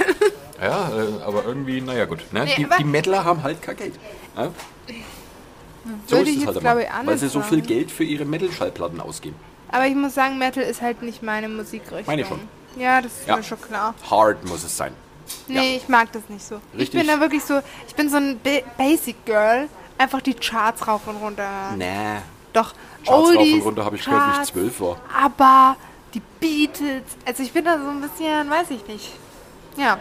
ja 0.60 0.90
äh, 0.90 1.22
aber 1.24 1.44
irgendwie, 1.44 1.80
naja 1.80 2.04
gut. 2.04 2.20
Ne? 2.32 2.44
Nee, 2.44 2.54
die, 2.56 2.66
die 2.78 2.84
Metaler 2.84 3.24
haben 3.24 3.42
halt 3.42 3.60
kein 3.62 3.76
Geld. 3.76 3.94
Ja? 4.36 4.50
So 6.06 6.16
ist 6.16 6.28
ich 6.28 6.38
es 6.40 6.46
halt 6.46 6.56
immer. 6.58 6.80
ich, 6.80 6.90
anders 6.90 7.06
Weil 7.06 7.18
sie 7.18 7.28
so 7.28 7.42
viel. 7.42 7.60
Geld 7.60 7.90
für 7.90 8.04
ihre 8.04 8.24
Metal-Schallplatten 8.24 9.00
ausgeben. 9.00 9.36
Aber 9.70 9.86
ich 9.86 9.94
muss 9.94 10.14
sagen, 10.14 10.38
Metal 10.38 10.62
ist 10.62 10.80
halt 10.80 11.02
nicht 11.02 11.22
meine 11.22 11.48
Musikrichtung. 11.48 12.06
Meine 12.06 12.24
schon. 12.24 12.40
Ja, 12.78 13.00
das 13.02 13.12
ist 13.20 13.28
Ja. 13.28 13.36
mir 13.36 13.42
schon 13.42 13.60
klar. 13.60 13.94
Hard 14.10 14.44
muss 14.48 14.64
es 14.64 14.76
sein. 14.76 14.92
Nee, 15.48 15.76
ich 15.76 15.88
mag 15.88 16.12
das 16.12 16.22
nicht 16.28 16.44
so. 16.44 16.60
Ich 16.74 16.80
Richtig. 16.80 17.00
bin 17.00 17.08
da 17.08 17.18
wirklich 17.20 17.42
so, 17.42 17.60
ich 17.88 17.94
bin 17.94 18.08
so 18.10 18.16
ein 18.16 18.38
Ba- 18.42 18.62
Basic 18.76 19.24
Girl. 19.24 19.68
Einfach 19.98 20.20
die 20.20 20.34
Charts 20.34 20.86
rauf 20.86 21.02
und 21.06 21.16
runter. 21.16 21.42
hören. 21.44 21.78
Nee. 21.78 22.18
Doch, 22.52 22.72
Charts 23.04 23.08
rauf 23.10 23.28
und 23.28 23.36
Oldies, 23.36 23.64
runter 23.64 23.84
habe 23.84 23.96
ich 23.96 24.04
gehört, 24.04 24.22
wie 24.26 24.30
ich 24.30 24.34
Charts, 24.36 24.50
zwölf 24.52 24.80
war. 24.80 24.96
Aber 25.22 25.76
die 26.14 26.22
Beatles, 26.40 27.02
also 27.24 27.42
ich 27.42 27.52
bin 27.52 27.64
da 27.64 27.78
so 27.78 27.88
ein 27.88 28.00
bisschen, 28.00 28.50
weiß 28.50 28.70
ich 28.70 28.86
nicht. 28.86 29.12
Ja. 29.76 29.98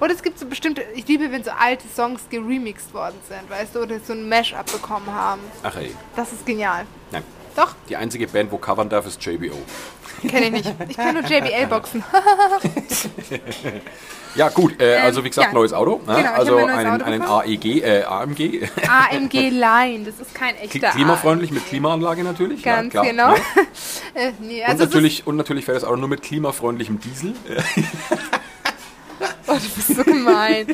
Und 0.00 0.10
es 0.12 0.22
gibt 0.22 0.38
so 0.38 0.46
bestimmte, 0.46 0.82
ich 0.94 1.06
liebe, 1.08 1.30
wenn 1.32 1.42
so 1.42 1.50
alte 1.50 1.88
Songs 1.88 2.20
geremixed 2.30 2.94
worden 2.94 3.16
sind, 3.28 3.50
weißt 3.50 3.74
du, 3.74 3.80
oder 3.82 3.98
so 4.00 4.12
ein 4.12 4.28
Mash-up 4.28 4.70
bekommen 4.70 5.10
haben. 5.12 5.40
Ach 5.62 5.74
ey. 5.76 5.94
Das 6.14 6.32
ist 6.32 6.46
genial. 6.46 6.86
Nein. 7.10 7.24
Doch, 7.56 7.74
Die 7.88 7.96
einzige 7.96 8.28
Band, 8.28 8.52
wo 8.52 8.58
covern 8.58 8.88
darf, 8.88 9.04
ist 9.06 9.20
JBO. 9.24 9.56
Kenne 10.26 10.46
ich 10.46 10.52
nicht. 10.52 10.74
Ich 10.88 10.96
kann 10.96 11.14
nur 11.14 11.24
JBL-Boxen. 11.24 12.02
Ja, 14.34 14.50
gut, 14.50 14.80
äh, 14.80 14.98
also 14.98 15.24
wie 15.24 15.30
gesagt, 15.30 15.48
ja. 15.48 15.54
neues 15.54 15.72
Auto. 15.72 16.00
Ne? 16.06 16.14
Genau, 16.14 16.32
also 16.32 16.56
einen, 16.58 17.02
Auto 17.02 17.04
einen. 17.04 17.22
AEG, 17.22 17.82
äh, 17.82 18.04
AMG. 18.04 18.68
AMG 18.86 19.50
Line, 19.50 20.04
das 20.04 20.20
ist 20.20 20.32
kein 20.32 20.54
echter 20.56 20.90
Klimafreundlich 20.90 21.50
mit 21.50 21.66
Klimaanlage 21.66 22.22
natürlich. 22.22 22.62
Ganz 22.62 22.94
ja, 22.94 23.02
klar, 23.02 23.06
genau. 23.10 23.32
Ne? 23.32 23.38
äh, 24.14 24.32
nee, 24.40 24.60
Und, 24.60 24.68
also 24.68 24.84
es 24.84 24.90
natürlich, 24.90 25.26
und 25.26 25.36
natürlich 25.36 25.64
fährt 25.64 25.78
das 25.78 25.84
Auto 25.84 25.96
nur 25.96 26.08
mit 26.08 26.22
klimafreundlichem 26.22 27.00
Diesel. 27.00 27.34
Oh, 29.50 29.54
du 29.54 29.60
bist 29.60 29.96
so 29.96 30.04
gemein. 30.04 30.66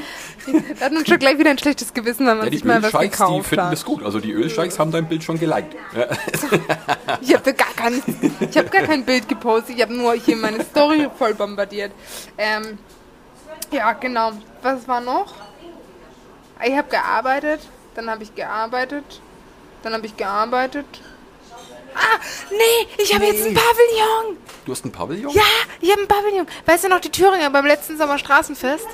Wir 0.47 0.81
hatten 0.81 0.97
uns 0.97 1.09
schon 1.09 1.19
gleich 1.19 1.39
wieder 1.39 1.51
ein 1.51 1.59
schlechtes 1.59 1.93
Gewissen, 1.95 2.27
wenn 2.27 2.37
man 2.37 2.47
Ja, 2.47 2.51
die 2.51 2.57
sich 2.57 2.65
mal 2.65 2.83
was 2.83 2.87
Ölscheichs, 2.93 3.05
die 3.17 3.19
gekauft 3.19 3.49
finden 3.49 3.65
hat. 3.65 3.73
das 3.73 3.85
gut. 3.85 4.03
Also 4.05 4.21
die 4.21 4.33
Ölscheichs 4.33 4.79
haben 4.79 4.91
dein 4.93 5.09
Bild 5.09 5.23
schon 5.25 5.39
geliked. 5.39 5.75
Ja. 5.97 6.07
Ich 7.21 7.33
habe 7.35 7.55
gar, 7.55 7.73
kein, 7.75 8.03
ich 8.41 8.59
hab 8.59 8.71
gar 8.71 8.83
kein 8.83 9.05
Bild 9.05 9.29
gepostet, 9.29 9.77
ich 9.77 9.83
habe 9.83 9.95
nur 9.95 10.13
hier 10.15 10.37
meine 10.37 10.63
Story 10.65 11.09
voll 11.17 11.35
bombardiert. 11.35 11.93
Ähm, 12.37 12.79
ja, 13.71 13.93
genau. 13.93 14.33
Was 14.63 14.87
war 14.87 15.01
noch? 15.01 15.33
Ich 16.63 16.77
habe 16.77 16.89
gearbeitet, 16.89 17.61
dann 17.95 18.11
habe 18.11 18.23
ich 18.23 18.35
gearbeitet, 18.35 19.05
dann 19.83 19.95
habe 19.95 20.07
ich 20.07 20.17
gearbeitet. 20.17 20.87
Ah, 21.95 22.19
nee, 22.51 23.03
ich 23.03 23.15
habe 23.15 23.25
jetzt 23.25 23.47
ein 23.47 23.55
Pavillon. 23.55 24.37
Du 24.67 24.73
hast 24.73 24.85
ein 24.85 24.93
Pavillon? 24.93 25.33
Ja, 25.33 25.43
ich 25.81 25.91
habe 25.91 26.03
ein 26.03 26.09
Pavillon. 26.09 26.47
Weißt 26.67 26.85
du 26.85 26.89
noch, 26.89 27.01
die 27.01 27.11
Thüringer 27.11 27.51
beim 27.51 27.67
letzten 27.67 27.97
Sommerstraßenfest? 27.97 28.87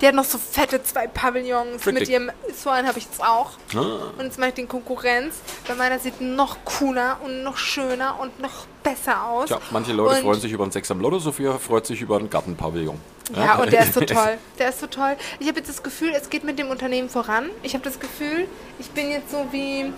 Die 0.00 0.06
hat 0.06 0.14
noch 0.14 0.24
so 0.24 0.38
fette 0.38 0.82
zwei 0.82 1.06
Pavillons 1.06 1.84
mit 1.86 1.96
Richtig. 1.96 2.10
ihrem. 2.10 2.30
So 2.54 2.70
einen 2.70 2.86
habe 2.86 2.98
ich 2.98 3.04
jetzt 3.04 3.22
auch. 3.22 3.52
Ah. 3.74 4.12
Und 4.18 4.24
jetzt 4.24 4.38
mache 4.38 4.50
ich 4.50 4.54
den 4.54 4.68
Konkurrenz. 4.68 5.36
Weil 5.66 5.76
meiner 5.76 5.98
sieht 5.98 6.20
noch 6.20 6.58
cooler 6.64 7.18
und 7.24 7.42
noch 7.42 7.56
schöner 7.56 8.18
und 8.20 8.38
noch 8.40 8.66
besser 8.82 9.24
aus. 9.24 9.46
Tja, 9.48 9.60
manche 9.70 9.92
Leute 9.92 10.16
und, 10.16 10.22
freuen 10.22 10.40
sich 10.40 10.52
über 10.52 10.64
einen 10.64 10.72
Sex 10.72 10.90
am 10.90 11.00
Lotto, 11.00 11.18
Sophia 11.18 11.58
freut 11.58 11.86
sich 11.86 12.00
über 12.00 12.16
einen 12.18 12.30
Gartenpavillon. 12.30 13.00
Ja, 13.34 13.56
und 13.56 13.72
der 13.72 13.82
ist 13.82 13.94
so 13.94 14.00
toll. 14.04 14.38
Der 14.58 14.68
ist 14.68 14.80
so 14.80 14.86
toll. 14.86 15.16
Ich 15.40 15.48
habe 15.48 15.58
jetzt 15.58 15.68
das 15.68 15.82
Gefühl, 15.82 16.12
es 16.14 16.30
geht 16.30 16.44
mit 16.44 16.58
dem 16.58 16.68
Unternehmen 16.68 17.08
voran. 17.08 17.50
Ich 17.62 17.74
habe 17.74 17.84
das 17.84 17.98
Gefühl, 17.98 18.46
ich 18.78 18.90
bin 18.90 19.10
jetzt 19.10 19.30
so 19.30 19.46
wie. 19.50 19.92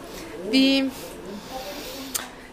wie. 0.50 0.90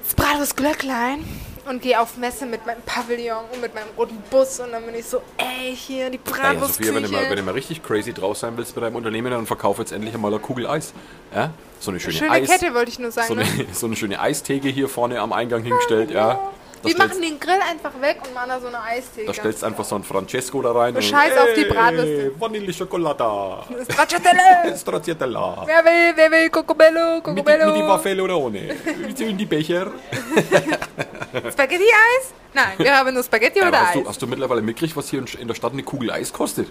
das 0.03 0.13
Bratwurst 0.15 0.57
Glöcklein 0.57 1.23
und 1.67 1.81
gehe 1.81 1.99
auf 1.99 2.17
Messe 2.17 2.45
mit 2.45 2.65
meinem 2.65 2.81
Pavillon 2.85 3.45
und 3.51 3.61
mit 3.61 3.73
meinem 3.73 3.87
roten 3.97 4.17
Bus 4.29 4.59
und 4.59 4.71
dann 4.71 4.85
bin 4.85 4.95
ich 4.95 5.05
so, 5.05 5.21
ey, 5.37 5.75
hier 5.75 6.09
die 6.09 6.19
Naja, 6.19 6.53
Bratwurstküche. 6.53 6.89
Sophia, 6.89 6.95
wenn 6.95 7.03
du, 7.03 7.09
mal, 7.09 7.29
wenn 7.29 7.37
du 7.37 7.43
mal 7.43 7.53
richtig 7.53 7.83
crazy 7.83 8.13
drauf 8.13 8.37
sein 8.37 8.55
willst 8.57 8.75
bei 8.75 8.81
deinem 8.81 8.95
Unternehmen, 8.95 9.31
dann 9.31 9.45
verkauf 9.45 9.79
jetzt 9.79 9.91
endlich 9.91 10.13
einmal 10.13 10.31
eine 10.31 10.39
Kugel 10.39 10.67
Eis. 10.67 10.93
Ja? 11.33 11.51
So 11.79 11.91
eine 11.91 11.99
schöne, 11.99 12.13
Schöne 12.13 12.31
Eis. 12.31 12.49
Kette 12.49 12.73
wollte 12.73 12.91
ich 12.91 12.99
nur 12.99 13.11
sagen. 13.11 13.27
So 13.27 13.35
ne? 13.35 13.41
eine, 13.43 13.65
so 13.73 13.85
eine 13.87 13.95
schöne 13.95 14.19
Eistheke 14.19 14.69
hier 14.69 14.89
vorne 14.89 15.19
am 15.19 15.33
Eingang 15.33 15.63
hingestellt, 15.63 16.11
ja. 16.11 16.39
Wir 16.85 16.97
machen 16.97 17.21
den 17.21 17.39
Grill 17.39 17.59
einfach 17.69 17.91
weg 18.01 18.17
und 18.25 18.33
machen 18.33 18.49
da 18.49 18.59
so 18.59 18.67
eine 18.67 18.81
Eistheke. 18.81 19.27
Da 19.27 19.33
stellst 19.33 19.61
du 19.61 19.65
einfach 19.67 19.85
so 19.85 19.95
ein 19.95 20.03
Francesco 20.03 20.61
da 20.61 20.71
rein. 20.71 21.01
Scheiß 21.01 21.37
auf 21.37 21.53
die 21.55 21.65
Bratwürste. 21.65 22.31
Vanille 22.39 22.73
Schokolade. 22.73 23.63
Stracciatelle! 23.89 24.77
Stracciatella. 24.77 25.63
Wer 25.65 25.85
will, 25.85 26.13
wer 26.15 26.31
will 26.31 26.49
Cocobello, 26.49 27.15
Mit, 27.15 27.23
Cocobello? 27.23 27.65
mit 27.67 27.75
die 27.77 27.87
Waffel 27.87 28.21
oder 28.21 28.37
ohne? 28.37 28.59
In 29.19 29.37
die 29.37 29.45
Becher. 29.45 29.91
Spaghetti-Eis? 31.51 32.33
Nein, 32.53 32.73
wir 32.77 32.97
haben 32.97 33.13
nur 33.13 33.23
Spaghetti 33.23 33.59
Ja, 33.59 33.67
oder 33.67 33.77
aber 33.77 33.87
hast, 33.87 33.95
Eis. 33.97 34.03
du, 34.03 34.09
hast 34.09 34.21
du 34.21 34.27
mittlerweile 34.27 34.61
mitgekriegt, 34.61 34.95
was 34.95 35.09
hier 35.09 35.23
in- 35.39 35.47
der 35.47 35.55
Stadt 35.55 35.73
eine 35.73 35.83
Kugel 35.83 36.11
Eis 36.11 36.31
kostet? 36.31 36.67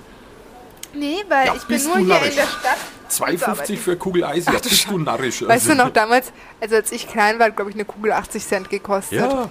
Nee, 0.94 1.24
weil 1.28 1.46
Ja, 1.48 1.54
ich 1.56 1.64
bin 1.64 1.82
nur 1.84 1.96
hier 1.98 2.16
in 2.30 2.36
der 2.36 2.42
Stadt. 2.46 2.76
2,50 3.10 3.76
für 3.76 3.96
Kugel 3.96 4.24
Eis, 4.24 4.46
ja, 4.46 4.52
Ach 4.56 4.60
bist 4.60 4.88
du 4.88 4.98
narrisch. 4.98 5.42
Weißt 5.46 5.66
du 5.66 5.72
Also- 5.72 5.82
noch 5.84 5.90
damals, 5.90 6.32
also 6.60 6.76
als 6.76 6.92
ich 6.92 7.08
klein 7.08 7.38
war, 7.38 7.50
glaube 7.50 7.70
ich, 7.70 7.76
eine 7.76 7.84
Kugel 7.84 8.12
80 8.12 8.46
Cent 8.46 8.70
gekostet. 8.70 9.20
Ja. 9.20 9.50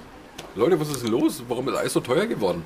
Leute, 0.55 0.79
was 0.79 0.89
ist 0.89 1.03
denn 1.03 1.11
los? 1.11 1.43
Warum 1.47 1.67
ist 1.69 1.77
Eis 1.77 1.93
so 1.93 1.99
teuer 1.99 2.27
geworden? 2.27 2.63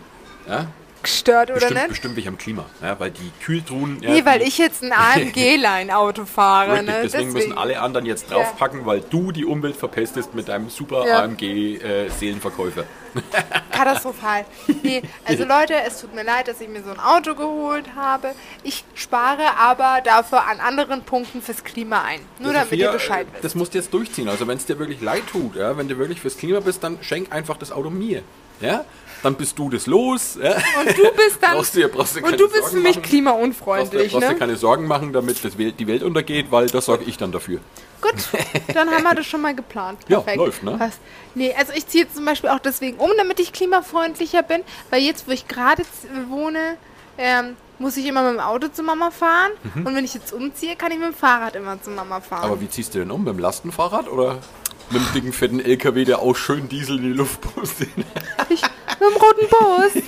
Ja? 0.48 0.68
Gestört 1.04 1.50
oder 1.50 1.60
Bestimmt, 1.60 1.76
nicht? 1.80 1.90
bestimmt 1.90 2.16
wegen 2.18 2.28
am 2.30 2.38
Klima. 2.38 2.66
Ja, 2.82 3.00
weil 3.00 3.12
die 3.12 3.32
Kühltruhen. 3.44 4.02
Ja, 4.02 4.10
Nee, 4.12 4.26
weil 4.26 4.42
ich 4.42 4.58
jetzt 4.58 4.84
ein 4.84 4.92
AMG-Line-Auto 4.92 6.26
fahre. 6.26 6.72
Richtig, 6.80 6.88
Ne? 6.88 7.00
deswegen, 7.04 7.34
müssen 7.34 7.58
alle 7.58 7.80
anderen 7.80 8.06
jetzt 8.06 8.30
draufpacken, 8.32 8.86
weil 8.86 9.02
du 9.02 9.32
die 9.32 9.46
Umwelt 9.46 9.76
verpestest 9.76 10.34
mit 10.36 10.48
deinem 10.50 10.70
super 10.70 11.08
Ja. 11.08 11.22
AMG-Seelenverkäufer. 11.24 12.84
Katastrophal. 13.72 14.46
Nee, 14.84 15.02
also 15.26 15.44
Leute, 15.48 15.76
es 15.86 16.02
tut 16.02 16.14
mir 16.14 16.24
leid, 16.24 16.48
dass 16.48 16.60
ich 16.62 16.68
mir 16.68 16.84
so 16.84 16.92
ein 16.92 17.00
Auto 17.00 17.36
geholt 17.36 17.86
habe. 17.96 18.34
Ich 18.64 18.84
spare 18.96 19.58
aber 19.58 20.02
dafür 20.04 20.46
an 20.46 20.60
anderen 20.60 21.04
Punkten 21.04 21.42
fürs 21.42 21.64
Klima 21.64 22.04
ein. 22.04 22.20
Nur 22.40 22.54
damit 22.54 22.72
ihr 22.74 22.92
Bescheid 22.92 23.28
wisst. 23.32 23.44
Das 23.44 23.56
musst 23.56 23.74
du 23.74 23.78
jetzt 23.80 23.94
durchziehen. 23.94 24.28
Also 24.30 24.48
wenn 24.48 24.58
es 24.58 24.66
dir 24.66 24.78
wirklich 24.80 25.02
leid 25.02 25.24
tut, 25.32 25.56
ja, 25.56 25.78
wenn 25.78 25.88
du 25.88 25.98
wirklich 25.98 26.20
fürs 26.22 26.38
Klima 26.38 26.60
bist, 26.60 26.84
dann 26.84 26.98
schenk 27.02 27.32
einfach 27.32 27.58
das 27.58 27.72
Auto 27.72 27.90
mir. 27.90 28.22
Ja? 28.62 28.86
Dann 29.24 29.34
bist 29.34 29.58
du 29.58 29.70
das 29.70 29.88
los. 29.88 30.38
Ja? 30.42 30.52
Und 30.80 30.98
du 30.98 31.12
bist 31.16 31.38
dann. 31.42 31.54
Brauchst 31.56 31.76
dir- 31.76 31.88
brauchst 31.88 32.16
dir 32.16 32.24
und 32.24 32.40
du 32.40 32.48
bist 32.48 32.54
Sorgen 32.62 32.70
für 32.70 32.76
mich 32.78 32.84
machen. 32.84 32.94
Brauchst, 32.94 32.98
dir- 32.98 33.10
klimaunfreundlich, 33.10 34.12
brauchst 34.12 34.28
dir 34.28 34.32
ne? 34.34 34.38
keine 34.38 34.56
Sorgen 34.56 34.88
machen, 34.88 35.12
damit 35.12 35.44
das 35.44 35.54
die 35.58 35.88
Welt 35.88 36.04
untergeht, 36.04 36.52
weil 36.52 36.68
das 36.68 36.86
sorge 36.86 37.04
ich 37.06 37.18
dann 37.18 37.32
dafür. 37.32 37.60
Gut, 38.00 38.14
dann 38.76 38.92
haben 38.92 39.04
wir 39.04 39.16
das 39.16 39.26
schon 39.26 39.42
mal 39.42 39.56
geplant. 39.56 40.00
Ja, 40.08 40.18
Perfekt. 40.20 40.38
läuft, 40.38 40.64
ne? 40.64 40.78
Passt. 40.78 41.00
Nee, 41.34 41.54
also 41.58 41.74
ich 41.76 41.88
ziehe 41.88 42.08
zum 42.14 42.26
Beispiel 42.26 42.52
auch 42.52 42.60
deswegen 42.60 42.98
um, 42.98 43.10
damit 43.18 43.40
ich 43.40 43.52
klimafreundlicher 43.54 44.44
bin, 44.44 44.62
weil 44.92 45.02
jetzt, 45.02 45.28
wo 45.28 45.32
ich 45.32 45.48
gerade 45.48 45.82
wohne, 46.30 46.78
ähm, 47.18 47.56
muss 47.80 47.98
ich 47.98 48.06
immer 48.06 48.22
mit 48.24 48.34
dem 48.34 48.40
Auto 48.40 48.68
zu 48.68 48.84
Mama 48.84 49.10
fahren. 49.10 49.52
Und 49.76 49.96
wenn 49.96 50.06
ich 50.06 50.14
jetzt 50.14 50.32
umziehe, 50.32 50.76
kann 50.76 50.92
ich 50.92 51.00
mit 51.00 51.08
dem 51.08 51.14
Fahrrad 51.16 51.56
immer 51.56 51.82
zu 51.82 51.90
Mama 51.90 52.22
fahren. 52.22 52.46
Mhm. 52.46 52.52
Aber 52.52 52.62
wie 52.62 52.70
ziehst 52.70 52.94
du 52.94 53.00
denn 53.00 53.10
um? 53.10 53.24
Mit 53.24 53.34
dem 53.34 53.40
Lastenfahrrad 53.40 54.08
oder 54.08 54.38
mit 54.90 55.02
dem 55.02 55.14
dicken, 55.14 55.34
fetten 55.34 55.60
LKW, 55.60 56.06
der 56.06 56.20
auch 56.20 56.36
schön 56.36 56.70
Diesel 56.70 56.98
in 56.98 57.04
die 57.04 57.14
Luft 57.14 57.42
pustet? 57.42 57.90
Ich, 58.50 58.62
mit 58.62 59.02
dem 59.02 59.22
roten 59.22 59.48
Bus. 59.50 60.04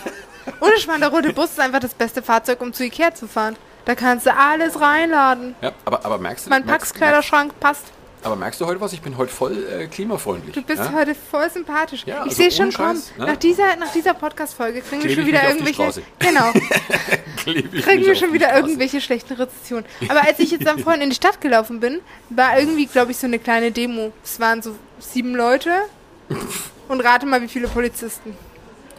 Und 0.59 0.71
ich 0.77 0.87
meine, 0.87 1.01
der 1.01 1.09
rote 1.09 1.33
Bus 1.33 1.51
ist 1.51 1.59
einfach 1.59 1.79
das 1.79 1.93
beste 1.93 2.21
Fahrzeug, 2.21 2.61
um 2.61 2.73
zu 2.73 2.83
Ikea 2.83 3.13
zu 3.13 3.27
fahren. 3.27 3.55
Da 3.85 3.95
kannst 3.95 4.25
du 4.25 4.33
alles 4.33 4.79
reinladen. 4.79 5.55
Ja, 5.61 5.71
aber, 5.85 6.05
aber 6.05 6.17
merkst 6.17 6.45
du 6.45 6.49
Mein 6.49 6.65
Packskleiderschrank 6.65 7.59
passt. 7.59 7.85
Aber 8.21 8.35
merkst 8.35 8.59
du 8.59 8.65
heute 8.65 8.81
was? 8.81 8.91
Ich 8.91 9.01
bin 9.01 9.17
heute 9.17 9.31
voll 9.31 9.65
äh, 9.65 9.87
klimafreundlich. 9.87 10.53
Du 10.53 10.61
bist 10.61 10.83
ja? 10.83 10.93
heute 10.93 11.15
voll 11.15 11.49
sympathisch. 11.49 12.03
Ja, 12.05 12.17
ich 12.17 12.21
also 12.23 12.35
sehe 12.35 12.51
schon 12.51 12.73
kommen. 12.73 13.01
Ne? 13.17 13.25
Nach 13.25 13.37
dieser, 13.37 13.75
nach 13.77 13.91
dieser 13.93 14.13
Podcast-Folge 14.13 14.81
kriegen 14.81 15.03
wir 15.03 15.15
schon 15.15 15.25
wieder 15.25 15.47
irgendwelche. 15.47 16.01
Genau. 16.19 16.51
Kriegen 17.45 18.05
wir 18.05 18.15
schon 18.15 18.33
wieder 18.33 18.55
irgendwelche 18.55 18.99
schlechten 19.01 19.33
Rezessionen. 19.33 19.85
Aber 20.09 20.27
als 20.27 20.39
ich 20.39 20.51
jetzt 20.51 20.65
dann 20.65 20.79
vorhin 20.83 21.01
in 21.01 21.09
die 21.09 21.15
Stadt 21.15 21.39
gelaufen 21.41 21.79
bin, 21.79 22.01
war 22.29 22.59
irgendwie, 22.59 22.85
glaube 22.85 23.11
ich, 23.11 23.17
so 23.17 23.27
eine 23.27 23.39
kleine 23.39 23.71
Demo. 23.71 24.11
Es 24.23 24.39
waren 24.39 24.61
so 24.61 24.75
sieben 24.99 25.35
Leute. 25.35 25.71
Und 26.89 27.01
rate 27.01 27.25
mal, 27.25 27.41
wie 27.41 27.47
viele 27.47 27.67
Polizisten. 27.67 28.35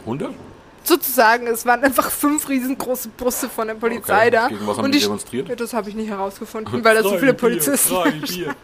100? 0.00 0.34
Sozusagen, 0.82 1.46
es 1.46 1.66
waren 1.66 1.84
einfach 1.84 2.10
fünf 2.10 2.48
riesengroße 2.48 3.08
Busse 3.10 3.48
von 3.48 3.68
der 3.68 3.74
Polizei 3.74 4.22
Okay. 4.28 4.30
da. 4.30 4.48
Gegen 4.48 4.66
was 4.66 4.76
haben 4.78 4.84
und 4.86 4.94
die 4.94 4.98
demonstriert? 5.00 5.48
Ja, 5.48 5.54
Das 5.54 5.72
habe 5.74 5.88
ich 5.90 5.94
nicht 5.94 6.08
herausgefunden, 6.08 6.82
weil 6.84 6.94
da 6.96 7.02
so 7.02 7.18
viele 7.18 7.34
Polizisten. 7.34 7.94
Bier. 8.22 8.54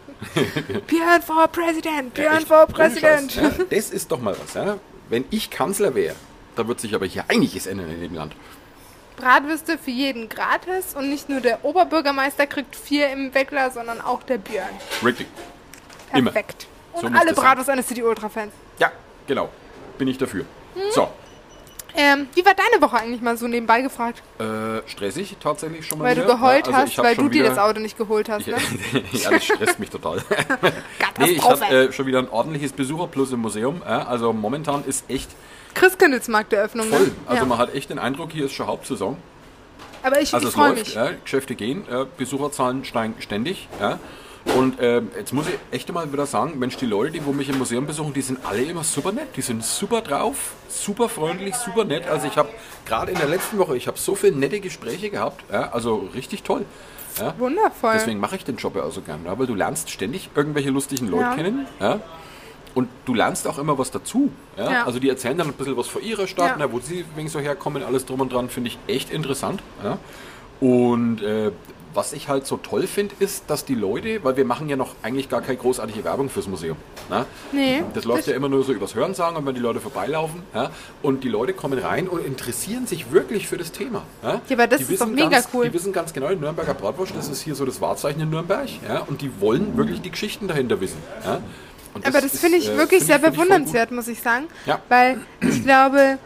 Björn 0.87 1.23
vor 1.23 1.47
Präsident, 1.49 2.15
Björn 2.15 2.39
Echt? 2.39 2.49
vor 2.49 2.67
Präsident. 2.67 3.35
Ja, 3.35 3.51
das 3.71 3.91
ist 3.91 4.11
doch 4.11 4.19
mal 4.21 4.35
was. 4.43 4.55
Ja? 4.55 4.79
Wenn 5.11 5.25
ich 5.31 5.51
Kanzler 5.51 5.95
wäre, 5.95 6.15
da 6.57 6.67
wird 6.67 6.81
sich 6.81 6.95
aber 6.95 7.05
hier 7.07 7.25
einiges 7.29 7.67
ändern 7.67 7.91
in 7.91 8.01
dem 8.01 8.15
Land. 8.15 8.35
Bratwürste 9.17 9.79
für 9.79 9.91
jeden 9.91 10.29
gratis 10.29 10.95
und 10.95 11.09
nicht 11.09 11.29
nur 11.29 11.41
der 11.41 11.65
Oberbürgermeister 11.65 12.47
kriegt 12.47 12.77
vier 12.77 13.11
im 13.11 13.33
Weckler, 13.35 13.71
sondern 13.71 14.01
auch 14.01 14.23
der 14.23 14.39
Björn. 14.39 14.69
Richtig. 15.05 15.27
Immer. 16.13 16.31
Perfekt. 16.33 16.67
Und 16.93 17.01
So 17.13 17.19
alle. 17.19 17.33
Bratwurst 17.35 17.71
eines 17.71 17.87
City 17.89 18.03
Ultra 18.03 18.29
Fans. 18.29 18.53
Ja, 18.79 18.91
genau. 19.27 19.49
Bin 19.99 20.09
ich 20.09 20.19
dafür. 20.19 20.45
Hm? 20.75 20.83
So, 20.93 21.09
Ähm, 21.97 22.29
wie 22.35 22.45
war 22.45 22.53
deine 22.55 22.83
Woche 22.83 22.99
eigentlich 22.99 23.23
mal 23.23 23.37
so 23.37 23.49
nebenbei 23.49 23.81
gefragt? 23.81 24.23
äh, 24.39 24.87
stressig 24.89 25.37
tatsächlich 25.43 25.87
schon 25.87 25.99
mal 25.99 26.05
Weil 26.05 26.15
du 26.17 26.25
wieder. 26.25 26.35
geheult 26.35 26.67
Ja, 26.67 26.73
also 26.75 26.87
hast, 26.93 26.99
weil 26.99 27.17
du 27.17 27.29
dir 27.29 27.45
das 27.45 27.57
Auto 27.59 27.81
nicht 27.81 27.97
geholt 27.97 28.29
hast, 28.29 28.47
ne? 28.47 28.57
ja, 29.13 29.31
das 29.31 29.45
stresst 29.45 29.79
mich 29.81 29.89
total. 29.91 30.23
nee, 31.19 31.31
ich 31.31 31.43
habe 31.43 31.65
äh, 31.65 31.93
schon 31.93 32.07
wieder 32.07 32.19
ein 32.19 32.29
ordentliches 32.29 32.73
Besucherplus 32.73 33.33
im 33.33 33.41
Museum. 33.41 33.81
Ja, 33.87 34.07
also 34.07 34.33
momentan 34.35 34.85
ist 34.85 35.09
echt 35.09 35.31
Christkindlesmarkteröffnung, 35.75 36.87
voll. 36.89 37.07
ne? 37.07 37.13
Also 37.27 37.43
ja. 37.43 37.49
man 37.49 37.59
hat 37.59 37.75
echt 37.75 37.91
den 37.91 37.99
Eindruck, 37.99 38.33
hier 38.33 38.45
ist 38.47 38.53
schon 38.53 38.67
Hauptsaison. 38.67 39.17
Aber 40.03 40.21
ich, 40.21 40.33
Also 40.35 40.49
ich 40.49 40.51
es 40.51 40.55
freue 40.55 40.69
läuft, 40.71 40.85
mich. 40.87 40.95
ja, 40.95 41.11
Geschäfte 41.25 41.55
gehen, 41.55 41.85
äh, 41.91 42.05
Besucherzahlen 42.17 42.85
steigen 42.85 43.15
ständig. 43.21 43.69
Und 44.55 44.77
ähm, 44.81 45.11
jetzt 45.17 45.33
muss 45.33 45.49
ich 45.49 45.59
echt 45.71 45.93
mal 45.93 46.11
wieder 46.13 46.27
sagen, 46.27 46.59
Mensch, 46.59 46.77
die 46.77 46.87
Leute, 46.87 47.13
die 47.13 47.27
wo 47.27 47.33
mich 47.33 47.49
im 47.49 47.59
Museum 47.59 47.87
besuchen, 47.87 48.13
die 48.13 48.23
sind 48.23 48.39
alle 48.45 48.63
immer 48.63 48.85
super 48.85 49.13
nett. 49.13 49.29
Die 49.37 49.43
sind 49.43 49.65
super 49.65 50.01
drauf, 50.01 50.53
super 50.69 51.09
freundlich, 51.09 51.55
super 51.57 51.85
nett. 51.85 52.07
Also 52.09 52.27
ich 52.27 52.37
habe 52.37 52.49
gerade 52.87 53.11
in 53.13 53.19
der 53.19 53.29
letzten 53.29 53.59
Woche, 53.59 53.77
ich 53.77 53.89
habe 53.89 53.99
so 53.99 54.15
viele 54.15 54.37
nette 54.37 54.61
Gespräche 54.61 55.11
gehabt. 55.11 55.45
Ja, 55.53 55.73
also 55.73 56.09
richtig 56.15 56.43
toll. 56.43 56.65
Ja. 57.19 57.35
Wundervoll. 57.39 57.95
Deswegen 57.95 58.21
mache 58.21 58.37
ich 58.37 58.45
den 58.45 58.57
Job 58.57 58.77
ja 58.77 58.83
auch 58.83 58.93
so 58.93 59.01
gern, 59.01 59.25
ja, 59.25 59.39
weil 59.39 59.47
du 59.47 59.55
lernst 59.55 59.91
ständig 59.91 60.31
irgendwelche 60.35 60.71
lustigen 60.71 61.09
Leute 61.09 61.35
kennen. 61.35 61.67
Ja? 61.81 62.01
Und 62.75 62.89
du 63.07 63.15
lernst 63.15 63.49
auch 63.49 63.59
immer 63.59 63.79
was 63.79 63.91
dazu. 63.91 64.31
Ja? 64.57 64.85
Also 64.85 64.99
die 64.99 65.09
erzählen 65.09 65.39
dann 65.39 65.49
ein 65.49 65.55
bisschen 65.55 65.77
was 65.77 65.89
von 65.89 66.03
ihrer 66.03 66.27
Stadt, 66.27 66.57
na, 66.59 66.71
wo 66.71 66.79
sie 66.79 67.05
wegen 67.15 67.29
so 67.29 67.41
herkommen, 67.41 67.83
alles 67.83 68.05
drum 68.05 68.21
und 68.21 68.33
dran, 68.33 68.51
finde 68.51 68.69
ich 68.69 68.79
echt 68.87 69.11
interessant. 69.11 69.63
Und 70.61 71.23
äh, 71.23 71.53
was 71.97 72.13
ich 72.13 72.29
halt 72.29 72.47
so 72.47 72.57
toll 72.59 72.87
finde, 72.87 73.15
ist, 73.19 73.45
dass 73.49 73.65
die 73.65 73.75
Leute, 73.75 74.23
weil 74.23 74.37
wir 74.37 74.45
machen 74.45 74.69
ja 74.69 74.77
noch 74.77 74.95
eigentlich 75.03 75.29
gar 75.29 75.41
keine 75.41 75.57
großartige 75.57 76.05
Werbung 76.05 76.29
fürs 76.31 76.47
Museum. 76.47 76.77
Ne? 77.11 77.25
Nee, 77.53 77.83
Das 77.95 78.05
läuft 78.05 78.21
das- 78.21 78.27
ja 78.27 78.35
immer 78.37 78.49
nur 78.49 78.63
so 78.65 78.73
übers 78.73 78.95
Hörensagen 78.95 79.37
und 79.37 79.47
wenn 79.47 79.55
die 79.55 79.61
Leute 79.61 79.81
vorbeilaufen. 79.81 80.43
Ja? 80.55 80.71
Und 81.03 81.25
die 81.25 81.29
Leute 81.29 81.53
kommen 81.55 81.79
rein 81.79 82.07
und 82.07 82.25
interessieren 82.25 82.87
sich 82.87 83.11
wirklich 83.13 83.49
für 83.49 83.57
das 83.57 83.73
Thema. 83.73 84.03
Ja, 84.23 84.41
Ja, 84.49 84.57
aber 84.57 84.67
das 84.67 84.79
die 84.79 84.85
ist 84.85 84.91
wissen 84.91 85.09
doch 85.09 85.15
mega 85.15 85.29
ganz, 85.31 85.49
cool. 85.53 85.65
Die 85.65 85.73
wissen 85.75 85.93
ganz 85.93 86.13
genau, 86.13 86.29
die 86.29 86.37
Nürnberger 86.37 86.75
Bratwurst, 86.75 87.15
das 87.17 87.29
ist 87.29 87.41
hier 87.43 87.55
so 87.55 87.65
das 87.65 87.81
Wahrzeichen 87.81 88.21
in 88.21 88.31
Nürnberg. 88.31 88.69
Ja? 88.87 89.01
Und 89.07 89.23
die 89.23 89.41
wollen 89.41 89.77
wirklich 89.77 90.03
die 90.03 90.11
Geschichten 90.11 90.47
dahinter 90.49 90.81
wissen. 90.81 90.99
Ja? 91.25 91.41
Und 91.95 92.07
Aber 92.07 92.21
das 92.21 92.35
ist, 92.35 92.41
finde 92.41 92.59
ich 92.59 92.69
äh, 92.69 92.77
wirklich 92.77 93.05
find 93.05 93.07
sehr 93.07 93.19
gut. 93.19 93.33
bewundernswert, 93.33 93.91
muss 93.91 94.07
ich 94.07 94.21
sagen. 94.21 94.47
Ja. 94.67 94.81
Weil 94.91 95.19
ich 95.41 95.63
glaube, 95.65 96.19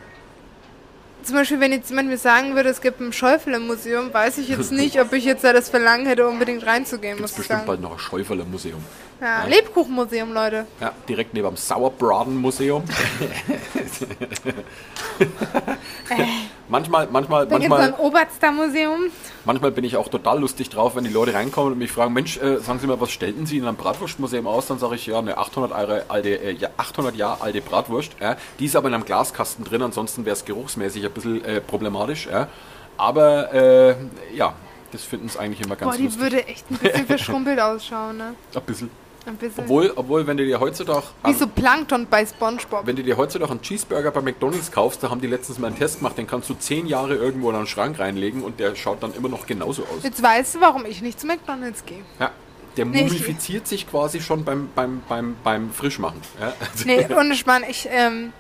zum 1.30 1.38
Beispiel, 1.38 1.60
wenn 1.60 1.70
jetzt 1.72 1.90
jemand 1.90 2.08
mir 2.08 2.18
sagen 2.18 2.56
würde, 2.56 2.70
es 2.70 2.80
gibt 2.80 3.00
ein 3.00 3.12
Schäufel 3.12 3.54
im 3.54 3.68
Museum, 3.68 4.12
weiß 4.12 4.38
ich 4.38 4.48
jetzt 4.48 4.72
nicht, 4.72 5.00
ob 5.00 5.12
ich 5.12 5.24
jetzt 5.24 5.44
da 5.44 5.52
das 5.52 5.68
Verlangen 5.68 6.04
hätte, 6.06 6.26
unbedingt 6.26 6.66
reinzugehen, 6.66 7.20
muss 7.20 7.30
es 7.30 7.32
ich 7.32 7.36
bestimmt 7.38 7.60
sagen. 7.60 7.66
bald 7.68 7.80
noch 7.80 7.92
ein 7.92 7.98
Schäuferler 8.00 8.44
Museum. 8.44 8.84
Ja, 9.20 9.44
Lebkuchenmuseum, 9.44 10.32
Leute. 10.32 10.66
Ja, 10.80 10.92
direkt 11.08 11.32
neben 11.32 11.46
dem 11.46 11.56
Sauerbraten 11.56 12.36
Museum. 12.36 12.82
manchmal, 16.70 17.08
manchmal, 17.10 17.46
Da 17.46 17.58
manchmal, 17.58 17.80
ein 17.82 17.94
Oberster 17.94 18.52
Museum. 18.52 19.00
manchmal 19.44 19.70
bin 19.70 19.84
ich 19.84 19.96
auch 19.96 20.08
total 20.08 20.40
lustig 20.40 20.70
drauf, 20.70 20.96
wenn 20.96 21.04
die 21.04 21.10
Leute 21.10 21.34
reinkommen 21.34 21.72
und 21.72 21.78
mich 21.78 21.92
fragen, 21.92 22.12
Mensch, 22.14 22.38
äh, 22.38 22.58
sagen 22.58 22.78
Sie 22.78 22.86
mal, 22.86 23.00
was 23.00 23.10
stellten 23.10 23.44
Sie 23.46 23.58
in 23.58 23.66
einem 23.66 23.76
Bratwurstmuseum 23.76 24.46
aus? 24.46 24.66
Dann 24.66 24.78
sage 24.78 24.94
ich, 24.94 25.06
ja, 25.06 25.18
eine 25.18 25.36
800 25.36 25.70
Jahre 25.70 26.04
alte, 26.08 26.28
äh, 26.40 26.52
ja, 26.52 26.68
800 26.76 27.16
Jahre 27.16 27.42
alte 27.42 27.60
Bratwurst. 27.60 28.12
Ja, 28.20 28.36
die 28.58 28.66
ist 28.66 28.76
aber 28.76 28.88
in 28.88 28.94
einem 28.94 29.04
Glaskasten 29.04 29.64
drin, 29.64 29.82
ansonsten 29.82 30.24
wäre 30.24 30.34
es 30.34 30.44
geruchsmäßig 30.44 31.04
ein 31.04 31.12
bisschen 31.12 31.44
äh, 31.44 31.60
problematisch. 31.60 32.28
Aber 32.96 33.52
äh, 33.54 33.94
ja, 34.34 34.54
das 34.92 35.04
finden 35.04 35.26
es 35.26 35.36
eigentlich 35.36 35.64
immer 35.64 35.76
ganz 35.76 35.92
Boah, 35.92 35.96
die 35.96 36.04
lustig. 36.04 36.22
würde 36.22 36.46
echt 36.46 36.70
ein 36.70 36.76
bisschen 36.78 37.06
verschrumpelt 37.06 37.60
ausschauen, 37.60 38.16
ne? 38.18 38.34
Ein 38.54 38.62
bisschen. 38.62 38.90
Obwohl, 39.56 39.92
obwohl, 39.96 40.26
wenn 40.26 40.36
du 40.36 40.44
dir 40.44 40.60
heutzutage 40.60 41.04
Wie 41.24 41.34
so 41.34 41.46
Plankton 41.46 42.06
bei 42.08 42.24
Spongebob. 42.24 42.86
Wenn 42.86 42.96
du 42.96 43.02
dir 43.02 43.16
heutzutage 43.16 43.50
einen 43.50 43.62
Cheeseburger 43.62 44.10
bei 44.10 44.20
McDonalds 44.22 44.72
kaufst, 44.72 45.02
da 45.02 45.10
haben 45.10 45.20
die 45.20 45.26
letztens 45.26 45.58
mal 45.58 45.68
einen 45.68 45.78
Test 45.78 45.98
gemacht, 45.98 46.16
den 46.16 46.26
kannst 46.26 46.48
du 46.48 46.54
zehn 46.54 46.86
Jahre 46.86 47.14
irgendwo 47.14 47.50
in 47.50 47.56
einen 47.56 47.66
Schrank 47.66 47.98
reinlegen 47.98 48.42
und 48.42 48.60
der 48.60 48.74
schaut 48.76 49.02
dann 49.02 49.14
immer 49.14 49.28
noch 49.28 49.46
genauso 49.46 49.82
aus. 49.82 50.02
Jetzt 50.02 50.22
weißt 50.22 50.56
du, 50.56 50.60
warum 50.60 50.86
ich 50.86 51.02
nicht 51.02 51.20
zu 51.20 51.26
McDonalds 51.26 51.84
gehe. 51.84 52.02
Ja, 52.18 52.30
der 52.76 52.86
Nee, 52.86 53.04
mumifiziert 53.04 53.66
sich 53.66 53.88
quasi 53.88 54.20
schon 54.20 54.44
beim, 54.44 54.68
beim, 54.74 55.02
beim, 55.08 55.36
beim 55.44 55.70
Frischmachen. 55.72 56.20
Ja, 56.40 56.54
also 56.60 56.84
Nee, 56.86 57.06
und 57.18 57.30
ich 57.32 57.44
meine, 57.46 57.68
ich, 57.68 57.88
ähm, 57.90 58.32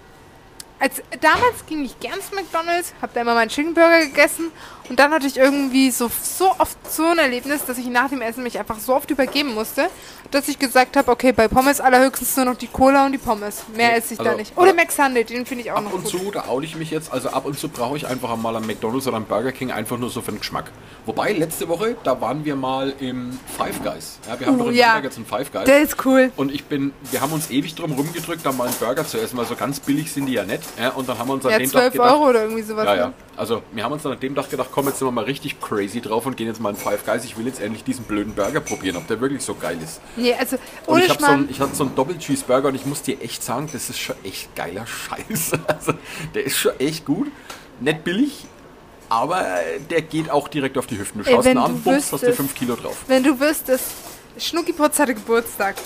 als 0.78 1.02
damals 1.20 1.66
ging 1.66 1.84
ich 1.84 1.98
gern 2.00 2.20
zu 2.20 2.34
McDonalds, 2.34 2.94
hab 3.02 3.12
da 3.12 3.20
immer 3.20 3.34
meinen 3.34 3.50
Chicken 3.50 3.74
Burger 3.74 4.00
gegessen 4.06 4.50
und 4.90 4.98
dann 4.98 5.12
hatte 5.12 5.26
ich 5.26 5.36
irgendwie 5.38 5.90
so, 5.90 6.10
so 6.22 6.50
oft 6.58 6.76
so 6.92 7.04
ein 7.06 7.18
Erlebnis, 7.18 7.64
dass 7.64 7.78
ich 7.78 7.86
nach 7.86 8.10
dem 8.10 8.20
Essen 8.20 8.42
mich 8.42 8.58
einfach 8.58 8.78
so 8.78 8.94
oft 8.94 9.10
übergeben 9.10 9.54
musste, 9.54 9.88
dass 10.30 10.48
ich 10.48 10.58
gesagt 10.58 10.96
habe, 10.96 11.10
okay, 11.10 11.32
bei 11.32 11.48
Pommes 11.48 11.80
allerhöchstens 11.80 12.36
nur 12.36 12.44
noch 12.46 12.56
die 12.56 12.66
Cola 12.66 13.06
und 13.06 13.12
die 13.12 13.18
Pommes. 13.18 13.64
Mehr 13.74 13.92
Nee, 13.92 13.98
esse 13.98 14.14
ich 14.14 14.20
also, 14.20 14.32
da 14.32 14.36
nicht. 14.36 14.56
Oder 14.58 14.74
Mac 14.74 14.92
Sunday, 14.92 15.24
den 15.24 15.46
finde 15.46 15.64
ich 15.64 15.72
auch 15.72 15.76
Ab 15.76 15.84
noch 15.84 15.92
und 15.94 16.02
gut. 16.02 16.10
zu, 16.10 16.30
da 16.30 16.44
aule 16.48 16.66
ich 16.66 16.76
mich 16.76 16.90
jetzt, 16.90 17.12
also 17.12 17.30
ab 17.30 17.46
und 17.46 17.58
zu 17.58 17.68
brauche 17.68 17.96
ich 17.96 18.06
einfach 18.06 18.36
mal 18.36 18.54
einen 18.56 18.66
McDonalds 18.66 19.06
oder 19.06 19.16
einen 19.16 19.26
Burger 19.26 19.52
King, 19.52 19.70
einfach 19.70 19.96
nur 19.96 20.10
so 20.10 20.20
für 20.20 20.32
den 20.32 20.40
Geschmack. 20.40 20.70
Wobei, 21.06 21.32
letzte 21.32 21.68
Woche, 21.68 21.96
da 22.04 22.20
waren 22.20 22.44
wir 22.44 22.56
mal 22.56 22.92
im 23.00 23.38
Five 23.56 23.82
Guys. 23.82 24.18
Ja, 24.28 24.38
wir 24.38 24.46
haben 24.48 24.54
Uh, 24.56 24.64
doch 24.64 24.70
in 24.70 24.74
ja. 24.74 24.98
Jetzt 25.00 25.16
einen 25.16 25.26
Five 25.26 25.50
Guys. 25.52 25.64
Der 25.64 25.80
ist 25.80 26.04
cool. 26.04 26.30
Und 26.36 26.52
ich 26.52 26.64
bin, 26.64 26.92
wir 27.10 27.20
haben 27.20 27.32
uns 27.32 27.50
ewig 27.50 27.74
drum 27.76 27.92
rumgedrückt, 27.92 28.44
da 28.44 28.52
mal 28.52 28.66
einen 28.66 28.76
Burger 28.76 29.06
zu 29.06 29.18
essen, 29.20 29.36
weil 29.38 29.46
so 29.46 29.54
ganz 29.54 29.78
billig 29.80 30.12
sind 30.12 30.26
die 30.26 30.32
ja 30.34 30.44
nicht. 30.44 30.62
Ja, 30.80 30.90
und 30.90 31.08
dann 31.08 31.16
haben 31.18 31.28
wir 31.28 31.34
uns 31.34 31.46
an 31.46 31.52
Ja, 31.52 31.58
dem 31.58 31.70
Tag 31.70 31.80
12 31.82 31.92
gedacht, 31.92 32.10
Euro 32.12 32.28
oder 32.28 32.42
irgendwie 32.42 32.62
sowas. 32.62 32.84
ja, 32.86 32.94
ja. 32.96 33.06
ne? 33.08 33.12
Also 33.36 33.62
wir 33.72 33.82
haben 33.84 33.92
uns 33.92 34.02
dann 34.02 34.12
an 34.12 34.20
dem 34.20 34.34
Tag 34.34 34.50
gedacht, 34.50 34.68
komm, 34.72 34.79
jetzt 34.88 34.98
sind 34.98 35.08
wir 35.08 35.12
mal 35.12 35.24
richtig 35.24 35.60
crazy 35.60 36.00
drauf 36.00 36.26
und 36.26 36.36
gehen 36.36 36.46
jetzt 36.46 36.60
mal 36.60 36.70
in 36.70 36.76
Five 36.76 37.04
Guys. 37.04 37.24
Ich 37.24 37.36
will 37.38 37.46
jetzt 37.46 37.60
endlich 37.60 37.84
diesen 37.84 38.04
blöden 38.04 38.34
Burger 38.34 38.60
probieren, 38.60 38.96
ob 38.96 39.06
der 39.06 39.20
wirklich 39.20 39.42
so 39.42 39.54
geil 39.54 39.78
ist. 39.82 40.00
Nee, 40.16 40.34
also 40.38 40.56
Und 40.86 41.02
ich, 41.04 41.10
hab 41.10 41.20
so 41.20 41.26
einen, 41.26 41.48
ich 41.50 41.60
hatte 41.60 41.74
so 41.74 41.84
einen 41.84 41.94
Doppel-Cheeseburger 41.94 42.68
und 42.68 42.74
ich 42.74 42.86
muss 42.86 43.02
dir 43.02 43.20
echt 43.20 43.42
sagen, 43.42 43.68
das 43.72 43.90
ist 43.90 43.98
schon 44.00 44.16
echt 44.24 44.54
geiler 44.56 44.86
Scheiß. 44.86 45.52
Also, 45.66 45.92
der 46.34 46.44
ist 46.44 46.56
schon 46.58 46.72
echt 46.78 47.04
gut. 47.04 47.30
Nicht 47.80 48.04
billig, 48.04 48.44
aber 49.08 49.44
der 49.90 50.02
geht 50.02 50.30
auch 50.30 50.48
direkt 50.48 50.76
auf 50.78 50.86
die 50.86 50.98
Hüften. 50.98 51.22
Du 51.22 51.28
Ey, 51.28 51.34
schaust 51.34 51.46
wenn 51.46 51.56
ihn 51.56 51.62
an, 51.62 51.80
bums, 51.80 51.96
hast 52.12 52.12
du 52.12 52.16
wüsstest- 52.28 52.36
5 52.36 52.54
Kilo 52.54 52.76
drauf. 52.76 52.96
Wenn 53.06 53.22
du 53.22 53.38
wüsstest, 53.40 53.84
Schnuckiputz 54.38 54.98
hatte 54.98 55.14
Geburtstag. 55.14 55.76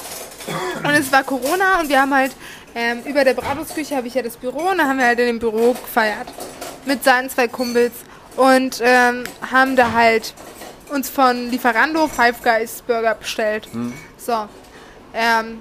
Und 0.82 0.90
es 0.90 1.10
war 1.10 1.22
Corona 1.24 1.80
und 1.80 1.88
wir 1.88 2.00
haben 2.02 2.14
halt 2.14 2.32
ähm, 2.74 3.00
über 3.06 3.24
der 3.24 3.34
Bratwurstküche 3.34 3.96
habe 3.96 4.08
ich 4.08 4.14
ja 4.14 4.22
das 4.22 4.36
Büro 4.36 4.68
und 4.70 4.78
da 4.78 4.84
haben 4.84 4.98
wir 4.98 5.06
halt 5.06 5.18
in 5.20 5.26
dem 5.26 5.38
Büro 5.38 5.72
gefeiert. 5.72 6.26
Mit 6.86 7.02
seinen 7.04 7.30
zwei 7.30 7.48
Kumpels 7.48 7.92
und 8.36 8.80
ähm, 8.82 9.24
haben 9.50 9.76
da 9.76 9.92
halt 9.92 10.34
uns 10.90 11.08
von 11.08 11.50
Lieferando 11.50 12.08
Five 12.08 12.42
Guys 12.42 12.82
Burger 12.86 13.14
bestellt. 13.14 13.68
So. 14.16 14.48
Ähm, 15.14 15.60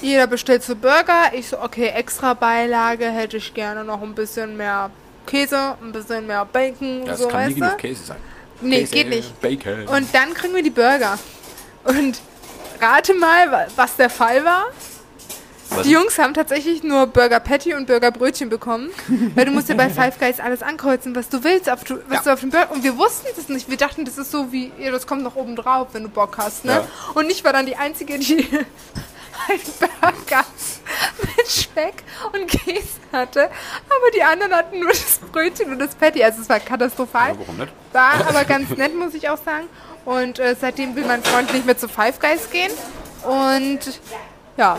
jeder 0.00 0.26
bestellt 0.26 0.62
so 0.62 0.74
Burger. 0.76 1.32
Ich 1.32 1.48
so, 1.48 1.60
okay, 1.60 1.88
extra 1.88 2.34
Beilage 2.34 3.06
hätte 3.10 3.36
ich 3.38 3.52
gerne 3.54 3.84
noch 3.84 4.00
ein 4.02 4.14
bisschen 4.14 4.56
mehr 4.56 4.90
Käse, 5.26 5.76
ein 5.82 5.92
bisschen 5.92 6.26
mehr 6.26 6.44
Bacon, 6.44 7.04
das 7.04 7.18
so 7.20 7.28
kann 7.28 7.48
nie 7.48 7.54
genug. 7.54 7.78
Käse 7.78 8.04
sein. 8.04 8.16
Nee, 8.60 8.80
Käse, 8.80 8.92
geht 8.94 9.08
nicht. 9.10 9.40
Bacon. 9.40 9.86
Und 9.88 10.14
dann 10.14 10.32
kriegen 10.34 10.54
wir 10.54 10.62
die 10.62 10.70
Burger. 10.70 11.18
Und 11.84 12.20
rate 12.80 13.14
mal, 13.14 13.50
wa- 13.50 13.66
was 13.76 13.96
der 13.96 14.08
Fall 14.10 14.44
war. 14.44 14.66
Die 15.84 15.90
Jungs 15.90 16.18
haben 16.18 16.34
tatsächlich 16.34 16.82
nur 16.82 17.06
Burger 17.06 17.40
Patty 17.40 17.74
und 17.74 17.86
Burger 17.86 18.10
Brötchen 18.10 18.48
bekommen, 18.48 18.90
weil 19.34 19.44
du 19.44 19.50
musst 19.52 19.68
ja 19.68 19.74
bei 19.74 19.88
Five 19.90 20.18
Guys 20.18 20.40
alles 20.40 20.62
ankreuzen, 20.62 21.14
was 21.14 21.28
du 21.28 21.44
willst, 21.44 21.68
auf, 21.70 21.80
was 21.82 22.16
Ja. 22.16 22.22
du 22.24 22.32
auf 22.32 22.40
dem 22.40 22.50
Burger. 22.50 22.70
Und 22.72 22.82
wir 22.82 22.96
wussten 22.96 23.26
das 23.36 23.48
nicht. 23.48 23.68
Wir 23.68 23.76
dachten, 23.76 24.04
das 24.04 24.18
ist 24.18 24.30
so 24.30 24.50
wie, 24.50 24.72
ja, 24.78 24.90
das 24.90 25.06
kommt 25.06 25.22
noch 25.22 25.36
oben 25.36 25.56
drauf, 25.56 25.88
wenn 25.92 26.02
du 26.04 26.08
Bock 26.08 26.38
hast, 26.38 26.64
ne? 26.64 26.72
Ja. 26.72 26.84
Und 27.14 27.30
ich 27.30 27.44
war 27.44 27.52
dann 27.52 27.66
die 27.66 27.76
einzige, 27.76 28.18
die 28.18 28.36
einen 29.48 29.60
Burger 29.78 30.44
mit 31.36 31.48
Speck 31.48 32.02
und 32.32 32.46
Käse 32.48 32.82
hatte, 33.12 33.42
aber 33.42 34.10
die 34.14 34.22
anderen 34.22 34.54
hatten 34.54 34.80
nur 34.80 34.88
das 34.90 35.20
Brötchen 35.32 35.70
und 35.70 35.78
das 35.78 35.94
Patty. 35.94 36.24
Also 36.24 36.42
es 36.42 36.48
war 36.48 36.60
katastrophal. 36.60 37.30
ja, 37.32 37.38
warum 37.38 37.56
nicht? 37.58 37.72
War 37.92 38.26
aber 38.28 38.44
ganz 38.44 38.70
nett, 38.70 38.94
muss 38.96 39.14
ich 39.14 39.28
auch 39.28 39.38
sagen. 39.44 39.66
Und 40.04 40.38
äh, 40.38 40.56
seitdem 40.58 40.96
will 40.96 41.04
mein 41.04 41.22
Freund 41.22 41.52
nicht 41.52 41.66
mehr 41.66 41.76
zu 41.76 41.88
Five 41.88 42.18
Guys 42.20 42.50
gehen. 42.50 42.72
Und 43.22 44.00
ja, 44.56 44.76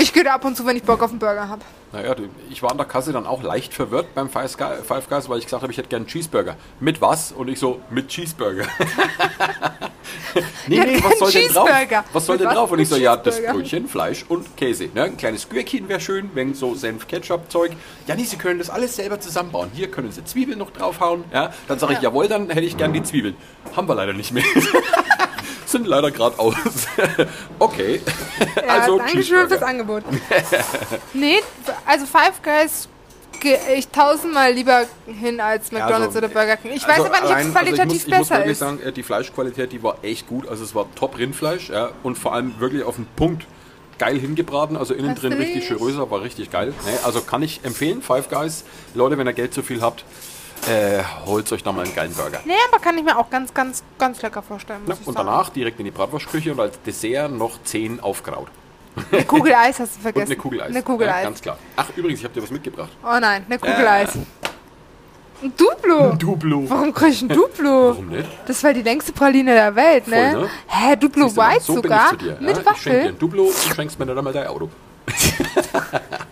ich 0.00 0.12
gehe 0.12 0.24
da 0.24 0.34
ab 0.34 0.44
und 0.44 0.56
zu, 0.56 0.64
wenn 0.66 0.76
ich 0.76 0.82
Bock 0.82 1.02
auf 1.02 1.10
einen 1.10 1.18
Burger 1.18 1.48
habe. 1.48 1.62
Naja, 1.92 2.14
ich 2.48 2.62
war 2.62 2.70
an 2.70 2.78
der 2.78 2.86
Kasse 2.86 3.12
dann 3.12 3.26
auch 3.26 3.42
leicht 3.42 3.74
verwirrt 3.74 4.14
beim 4.14 4.30
Five 4.30 4.56
Guys, 4.56 5.28
weil 5.28 5.38
ich 5.38 5.44
gesagt 5.44 5.62
habe, 5.62 5.70
ich 5.72 5.76
hätte 5.78 5.88
gerne 5.88 6.04
einen 6.04 6.10
Cheeseburger. 6.10 6.56
Mit 6.80 7.02
was? 7.02 7.32
Und 7.32 7.48
ich 7.48 7.58
so, 7.58 7.80
mit 7.90 8.08
Cheeseburger. 8.08 8.64
nee, 10.66 10.76
Ja, 10.76 10.84
nee, 10.86 11.02
was 11.02 11.18
soll 11.18 11.30
denn 11.32 11.48
drauf? 11.52 11.68
Was 12.14 12.26
soll 12.26 12.36
Mit 12.36 12.40
denn 12.40 12.48
was? 12.48 12.54
drauf? 12.54 12.70
Und 12.70 12.78
ich 12.78 12.88
so, 12.88 12.96
ja, 12.96 13.14
das. 13.16 13.42
Brötchen, 13.42 13.88
Fleisch 13.88 14.24
und 14.28 14.56
Käse. 14.56 14.88
Ne? 14.94 15.02
Ein 15.04 15.16
kleines 15.18 15.48
Gürkchen 15.50 15.86
wäre 15.88 16.00
schön, 16.00 16.30
wenn 16.32 16.54
so 16.54 16.74
Senf-Ketchup-Zeug. 16.74 17.72
Ja, 18.06 18.14
nee, 18.14 18.24
Sie 18.24 18.36
können 18.36 18.58
das 18.58 18.70
alles 18.70 18.96
selber 18.96 19.20
zusammenbauen. 19.20 19.70
Hier 19.74 19.90
können 19.90 20.12
Sie 20.12 20.24
Zwiebeln 20.24 20.58
noch 20.58 20.70
draufhauen. 20.70 21.24
Ja? 21.32 21.52
Dann 21.68 21.78
sage 21.78 21.92
ich, 21.92 21.98
Ja. 21.98 22.04
jawohl, 22.04 22.26
dann 22.28 22.48
hätte 22.48 22.62
ich 22.66 22.78
gern 22.78 22.94
die 22.94 23.02
Zwiebeln. 23.02 23.36
Haben 23.76 23.86
wir 23.88 23.94
leider 23.94 24.14
nicht 24.14 24.32
mehr. 24.32 24.44
Sind 25.72 25.86
leider 25.86 26.10
gerade 26.10 26.38
aus. 26.38 26.54
okay. 27.58 28.02
Ja, 28.56 28.74
also 28.74 28.98
Dankeschön 28.98 29.48
fürs 29.48 29.62
Angebot. 29.62 30.02
nee, 31.14 31.40
also 31.86 32.04
Five 32.04 32.42
Guys 32.42 32.88
gehe 33.40 33.58
ich 33.74 33.88
tausendmal 33.88 34.52
lieber 34.52 34.84
hin 35.06 35.40
als 35.40 35.72
McDonalds 35.72 36.14
Also, 36.14 36.18
oder 36.18 36.28
Burger 36.28 36.58
King. 36.58 36.72
Ich 36.72 36.86
weiß 36.86 37.00
aber 37.00 37.20
nicht, 37.22 37.32
ob 37.32 37.38
es 37.38 37.52
qualitativ 37.52 37.80
also 37.80 37.82
ich 37.82 37.88
muss, 37.88 37.96
ich 37.96 38.06
muss 38.06 38.28
besser 38.28 38.34
wirklich 38.36 38.52
ist. 38.52 38.58
sagen, 38.58 38.80
äh, 38.80 38.92
die 38.92 39.02
Fleischqualität, 39.02 39.72
die 39.72 39.82
war 39.82 39.96
echt 40.02 40.26
gut. 40.26 40.46
Also 40.46 40.62
es 40.62 40.74
war 40.74 40.86
top 40.94 41.16
Rindfleisch 41.18 41.70
ja, 41.70 41.90
und 42.02 42.18
vor 42.18 42.34
allem 42.34 42.60
wirklich 42.60 42.84
auf 42.84 42.96
den 42.96 43.06
Punkt 43.16 43.46
geil 43.98 44.18
hingebraten. 44.18 44.76
Also 44.76 44.92
innen 44.92 45.14
drin 45.14 45.32
richtig 45.32 45.66
chiröser, 45.66 46.10
war 46.10 46.20
richtig 46.20 46.50
geil. 46.50 46.68
Ne? 46.68 46.98
Also 47.04 47.22
kann 47.22 47.42
ich 47.42 47.60
empfehlen, 47.64 48.02
Five 48.02 48.28
Guys. 48.28 48.64
Leute, 48.94 49.16
wenn 49.16 49.26
ihr 49.26 49.32
Geld 49.32 49.54
zu 49.54 49.62
viel 49.62 49.80
habt, 49.80 50.04
äh, 50.68 51.02
holt 51.26 51.50
euch 51.52 51.62
da 51.62 51.72
mal 51.72 51.84
einen 51.84 51.94
geilen 51.94 52.12
Burger. 52.14 52.40
Nee, 52.44 52.52
aber 52.70 52.80
kann 52.82 52.96
ich 52.98 53.04
mir 53.04 53.18
auch 53.18 53.28
ganz, 53.30 53.52
ganz, 53.52 53.82
ganz 53.98 54.22
lecker 54.22 54.42
vorstellen. 54.42 54.80
Ja, 54.86 54.94
ich 55.00 55.06
und 55.06 55.14
sagen. 55.14 55.26
danach 55.26 55.48
direkt 55.50 55.78
in 55.78 55.84
die 55.86 55.90
Bratwurstküche 55.90 56.52
und 56.52 56.60
als 56.60 56.80
Dessert 56.82 57.30
noch 57.32 57.62
10 57.62 58.00
Aufkraut. 58.00 58.48
Eine 59.10 59.24
Kugel 59.24 59.54
Eis 59.54 59.80
hast 59.80 59.92
du 59.94 59.96
Und 59.96 60.02
vergessen. 60.02 60.26
eine 60.32 60.36
Kugel 60.36 60.60
Eis. 60.60 60.68
Eine 60.68 60.82
Kugel 60.82 61.06
ja, 61.06 61.14
Eis. 61.14 61.24
Ganz 61.24 61.40
klar. 61.40 61.58
Ach, 61.76 61.88
übrigens, 61.96 62.20
ich 62.20 62.24
habe 62.24 62.34
dir 62.34 62.42
was 62.42 62.50
mitgebracht. 62.50 62.90
Oh 63.02 63.18
nein, 63.20 63.44
eine 63.48 63.58
Kugel 63.58 63.82
Ja. 63.82 63.92
Eis. 63.92 64.18
Ein 65.42 65.52
Duplo. 65.56 66.12
Duplo. 66.12 66.70
Warum 66.70 66.94
krieg 66.94 67.08
ich 67.10 67.22
ein 67.22 67.28
Duplo? 67.28 67.88
Warum 67.90 68.08
nicht? 68.10 68.28
Das 68.46 68.62
war 68.62 68.72
die 68.72 68.82
längste 68.82 69.12
Praline 69.12 69.52
der 69.54 69.74
Welt, 69.74 70.06
ne? 70.06 70.30
Voll, 70.32 70.40
ne? 70.42 70.48
Hä, 70.68 70.96
Duplo 70.96 71.26
du 71.28 71.36
White 71.36 71.64
so 71.64 71.74
sogar? 71.76 72.12
ich. 72.14 72.22
Mit 72.22 72.24
ja? 72.30 72.38
Ich 72.40 72.46
schenke 72.46 72.60
dir 72.60 72.66
Waffel? 72.66 73.08
ein 73.08 73.18
Duplo 73.18 73.42
und 73.44 73.54
du 73.70 73.74
schenkst 73.74 73.98
mir 73.98 74.06
dann 74.06 74.22
mal 74.22 74.32
dein 74.32 74.46
Auto. 74.46 74.68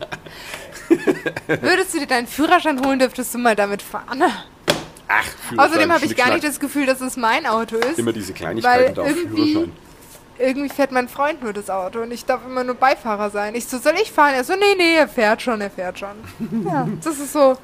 Würdest 1.60 1.94
du 1.94 1.98
dir 1.98 2.06
deinen 2.06 2.26
Führerschein 2.26 2.84
holen, 2.84 2.98
dürftest 2.98 3.34
du 3.34 3.38
mal 3.38 3.56
damit 3.56 3.82
fahren. 3.82 4.22
Ach, 5.08 5.24
Außerdem 5.56 5.92
habe 5.92 6.04
ich 6.04 6.16
gar 6.16 6.30
nicht 6.30 6.44
das 6.44 6.60
Gefühl, 6.60 6.86
dass 6.86 7.00
es 7.00 7.16
mein 7.16 7.46
Auto 7.46 7.76
ist. 7.76 7.98
Immer 7.98 8.12
diese 8.12 8.32
Kleinigkeiten 8.32 8.86
Weil 8.86 8.94
da 8.94 9.02
auf 9.02 9.08
irgendwie- 9.08 9.52
Führerschein. 9.52 9.72
Irgendwie 10.38 10.68
fährt 10.70 10.90
mein 10.92 11.08
Freund 11.08 11.42
nur 11.42 11.52
das 11.52 11.68
Auto 11.68 12.00
und 12.00 12.10
ich 12.12 12.24
darf 12.24 12.40
immer 12.46 12.64
nur 12.64 12.74
Beifahrer 12.74 13.28
sein. 13.28 13.54
Ich 13.54 13.66
so, 13.66 13.78
soll 13.78 13.92
ich 14.02 14.10
fahren? 14.10 14.32
Er 14.34 14.42
so, 14.44 14.54
nee, 14.54 14.74
nee, 14.78 14.94
er 14.96 15.06
fährt 15.08 15.42
schon, 15.42 15.60
er 15.60 15.70
fährt 15.70 15.98
schon. 15.98 16.14
Ja, 16.64 16.88
das 17.04 17.18
ist 17.18 17.32
so. 17.34 17.58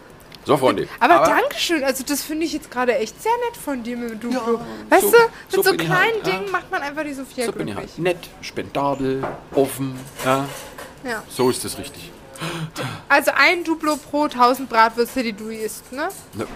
So, 0.44 0.56
Freunde. 0.58 0.86
Aber, 1.00 1.24
Dankeschön, 1.24 1.82
also 1.82 2.04
das 2.06 2.22
finde 2.22 2.44
ich 2.46 2.52
jetzt 2.52 2.70
gerade 2.70 2.94
echt 2.96 3.20
sehr 3.22 3.32
nett 3.48 3.56
von 3.56 3.82
dir 3.82 3.96
mit 3.96 4.10
dem 4.10 4.20
Duplo. 4.20 4.60
weißt 4.90 5.02
so- 5.02 5.10
du, 5.10 5.16
mit 5.16 5.30
so 5.50 5.62
so, 5.62 5.70
kleinen 5.74 5.92
halt, 5.92 6.26
ja. 6.26 6.32
Dingen 6.34 6.50
macht 6.52 6.70
man 6.70 6.82
einfach 6.82 7.02
die 7.02 7.14
Sophia 7.14 7.46
So 7.46 7.52
bin 7.52 7.66
ich 7.68 7.74
glücklich. 7.74 7.92
halt. 7.96 7.98
Nett, 8.02 8.28
spendabel, 8.42 9.24
offen. 9.54 9.98
Ja, 10.24 10.44
Ja. 11.04 11.22
so 11.28 11.48
ist 11.50 11.64
es 11.64 11.78
richtig. 11.78 12.12
Also 13.08 13.30
ein 13.36 13.64
Duplo 13.64 13.96
pro 13.96 14.24
1000 14.24 14.68
Bratwürste, 14.68 15.22
die 15.22 15.32
du 15.32 15.48
isst, 15.48 15.92
ne? 15.92 16.08
Ne, 16.34 16.46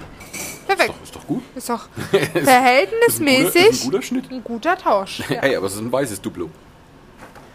Perfekt. 0.67 0.91
doch, 0.91 1.03
ist 1.03 1.15
doch 1.17 1.27
gut. 1.27 1.43
Ist 1.55 1.69
doch 1.69 1.89
Ist 2.13 2.15
ein 2.15 2.21
guter, 2.29 2.39
ist 2.41 2.45
verhältnismäßig 2.49 3.83
ein 3.85 3.91
guter 3.91 4.03
Schnitt. 4.03 4.31
ein 4.31 4.45
guter 4.45 4.77
Tausch. 4.79 5.21
Ja, 5.31 5.41
Hey, 5.43 5.57
aber 5.57 5.67
es 5.67 5.75
ist 5.75 5.81
ein 5.81 5.91
weißes 5.93 6.21
Duplo. 6.21 6.51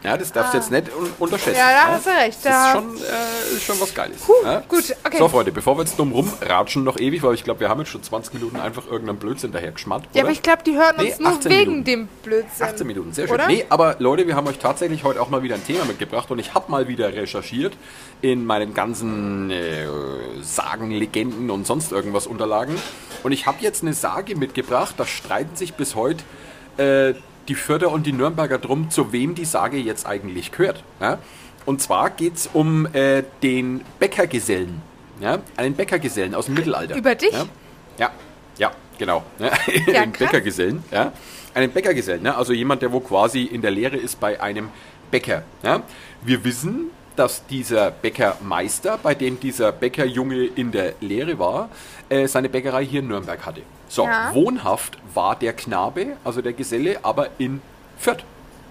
Ja, 0.06 0.18
das 0.18 0.32
darfst 0.32 0.54
du 0.54 0.58
jetzt 0.58 0.72
nicht 0.72 0.88
un 0.96 1.10
unterschätzen. 1.20 1.58
Ja, 1.58 1.70
da 1.72 1.88
hast 1.94 2.06
du 2.06 2.10
recht, 2.12 2.38
Das 2.38 2.44
da- 2.44 2.68
ist 2.68 2.72
schon, 2.74 2.96
äh, 2.98 3.56
ist 3.56 3.64
schon 3.64 3.82
was 3.82 3.94
Geiles. 3.94 4.18
ja? 4.44 4.60
gut, 4.68 4.96
okay. 5.06 5.18
So, 5.18 5.28
Freunde, 5.28 5.52
bevor 5.52 5.78
wir 5.78 5.84
jetzt 5.84 5.98
dumm 6.00 6.12
rumratschen, 6.12 6.84
noch 6.84 6.98
ewig, 7.00 7.24
weil 7.24 7.34
ich 7.34 7.44
glaube, 7.44 7.60
wir 7.62 7.70
haben 7.70 7.80
jetzt 7.80 7.90
schon 7.90 8.04
20 8.04 8.34
Minuten 8.34 8.58
einfach 8.60 8.86
irgendeinen 8.88 9.20
Blödsinn 9.20 9.52
daher 9.52 9.72
geschmarrt. 9.72 10.04
ja 10.14 10.24
aber 10.24 10.32
ich 10.32 10.42
glaube, 10.42 10.64
die 10.66 10.76
hören 10.76 10.96
uns 10.98 11.18
Nee, 11.18 11.24
nur 11.24 11.32
18 11.34 11.52
wegen 11.52 11.60
Minuten. 11.72 11.84
dem 11.86 12.08
Blödsinn. 12.24 12.66
18 12.68 12.88
Minuten, 12.88 13.14
sehr 13.14 13.28
schön. 13.28 13.36
Oder? 13.36 13.48
Nee, 13.48 13.66
aber 13.70 13.96
Leute, 14.00 14.28
wir 14.28 14.36
haben 14.36 14.48
euch 14.48 14.60
tatsächlich 14.60 15.04
heute 15.04 15.22
auch 15.22 15.30
mal 15.30 15.44
wieder 15.44 15.56
ein 15.56 15.66
Thema 15.66 15.86
mitgebracht 15.86 16.30
und 16.32 16.40
ich 16.40 16.54
habe 16.54 16.72
mal 16.72 16.88
wieder 16.88 17.14
recherchiert 17.14 17.74
in 18.22 18.46
meinen 18.46 18.74
ganzen 18.74 19.50
äh, 19.52 19.86
Sagen, 20.42 20.92
Legenden 20.92 21.50
und 21.50 21.66
sonst 21.68 21.92
irgendwas 21.92 22.28
Unterlagen. 22.28 22.76
Und 23.24 23.32
ich 23.32 23.46
habe 23.48 23.58
jetzt 23.62 23.82
eine 23.84 23.94
Sage 23.94 24.36
mitgebracht, 24.36 24.96
da 24.98 25.06
streiten 25.06 25.56
sich 25.56 25.74
bis 25.74 25.96
heute 25.96 26.24
äh, 26.78 27.14
die 27.48 27.56
Fürther 27.56 27.92
und 27.92 28.06
die 28.06 28.14
Nürnberger 28.14 28.58
drum, 28.58 28.90
zu 28.90 29.12
wem 29.12 29.36
die 29.36 29.46
Sage 29.46 29.78
jetzt 29.78 30.06
eigentlich 30.06 30.52
gehört. 30.52 30.84
Ja? 31.00 31.20
Und 31.66 31.82
zwar 31.82 32.10
geht 32.10 32.36
es 32.36 32.50
um 32.52 32.88
äh, 32.94 33.24
den 33.44 33.82
Bäckergesellen. 34.00 34.82
Ja? 35.20 35.40
Einen 35.58 35.76
Bäckergesellen 35.76 36.36
aus 36.36 36.46
dem 36.46 36.56
Mittelalter. 36.56 36.96
Über 36.96 37.16
dich? 37.16 37.32
Ja, 37.32 37.46
ja, 37.98 38.12
ja 38.58 38.72
genau. 38.98 39.24
Ja? 39.40 39.52
Ja, 39.88 40.02
einen. 40.02 40.12
Bäckergesellen. 40.12 40.84
Ja? 40.92 41.12
Einen 41.54 41.72
Bäckergesellen, 41.72 42.24
ne? 42.24 42.36
also 42.36 42.52
jemand, 42.52 42.82
der 42.82 42.92
wo 42.92 43.00
quasi 43.00 43.44
in 43.44 43.62
der 43.62 43.72
Lehre 43.72 43.96
ist 43.96 44.20
bei 44.20 44.42
einem 44.42 44.70
Bäcker. 45.10 45.44
Ja? 45.64 45.84
Wir 46.22 46.44
wissen, 46.44 46.92
dass 47.16 47.46
dieser 47.48 47.92
Bäckermeister, 47.92 48.98
bei 49.02 49.16
dem 49.16 49.40
dieser 49.40 49.72
Bäckerjunge 49.72 50.46
in 50.46 50.72
der 50.72 50.94
Lehre 51.02 51.38
war, 51.40 51.70
äh, 52.10 52.28
seine 52.28 52.50
Bäckerei 52.50 52.86
hier 52.86 53.00
in 53.02 53.08
Nürnberg 53.08 53.46
hatte. 53.46 53.62
So, 53.88 54.04
Ja. 54.06 54.34
wohnhaft 54.34 54.98
war 55.14 55.36
der 55.36 55.54
Knabe, 55.54 56.18
also 56.24 56.42
der 56.42 56.54
Geselle, 56.54 57.00
aber 57.04 57.30
in 57.38 57.62
Fürth. 57.98 58.24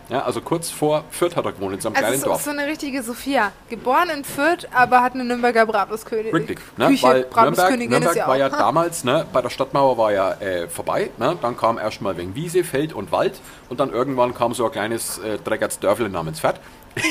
Ja, 0.08 0.22
also 0.22 0.40
kurz 0.40 0.70
vor 0.70 1.04
Fürth 1.10 1.36
hat 1.36 1.46
er 1.46 1.52
gewohnt, 1.52 1.74
in 1.74 1.80
seinem 1.80 1.94
Also 1.94 2.06
kleinen 2.06 2.22
auch 2.22 2.26
Dorf. 2.26 2.42
so 2.42 2.50
eine 2.50 2.66
richtige 2.66 3.02
Sophia. 3.02 3.52
Geboren 3.70 4.10
in 4.10 4.24
Fürth, 4.24 4.66
aber 4.72 5.02
hat 5.02 5.14
eine 5.14 5.24
Nürnberger 5.24 5.64
Bratwurstkönigin. 5.66 6.34
Richtig, 6.34 6.58
ne? 6.76 6.88
Küche, 6.88 7.06
weil 7.06 7.26
Nürnberg, 7.44 7.78
Nürnberg 7.78 8.16
ja 8.16 8.26
war 8.26 8.36
ja 8.36 8.48
damals, 8.48 9.04
ne, 9.04 9.26
bei 9.32 9.40
der 9.40 9.50
Stadtmauer 9.50 9.96
war 9.96 10.12
ja 10.12 10.32
äh, 10.34 10.68
vorbei, 10.68 11.10
ne? 11.18 11.36
dann 11.40 11.56
kam 11.56 11.78
erstmal 11.78 12.16
wegen 12.16 12.34
Wiese, 12.34 12.64
Feld 12.64 12.92
und 12.92 13.12
Wald 13.12 13.40
und 13.68 13.80
dann 13.80 13.90
irgendwann 13.92 14.34
kam 14.34 14.52
so 14.52 14.66
ein 14.66 14.72
kleines 14.72 15.18
äh, 15.18 15.38
Dreckertsdörfel 15.38 16.08
namens 16.08 16.40
Pferd. 16.40 16.60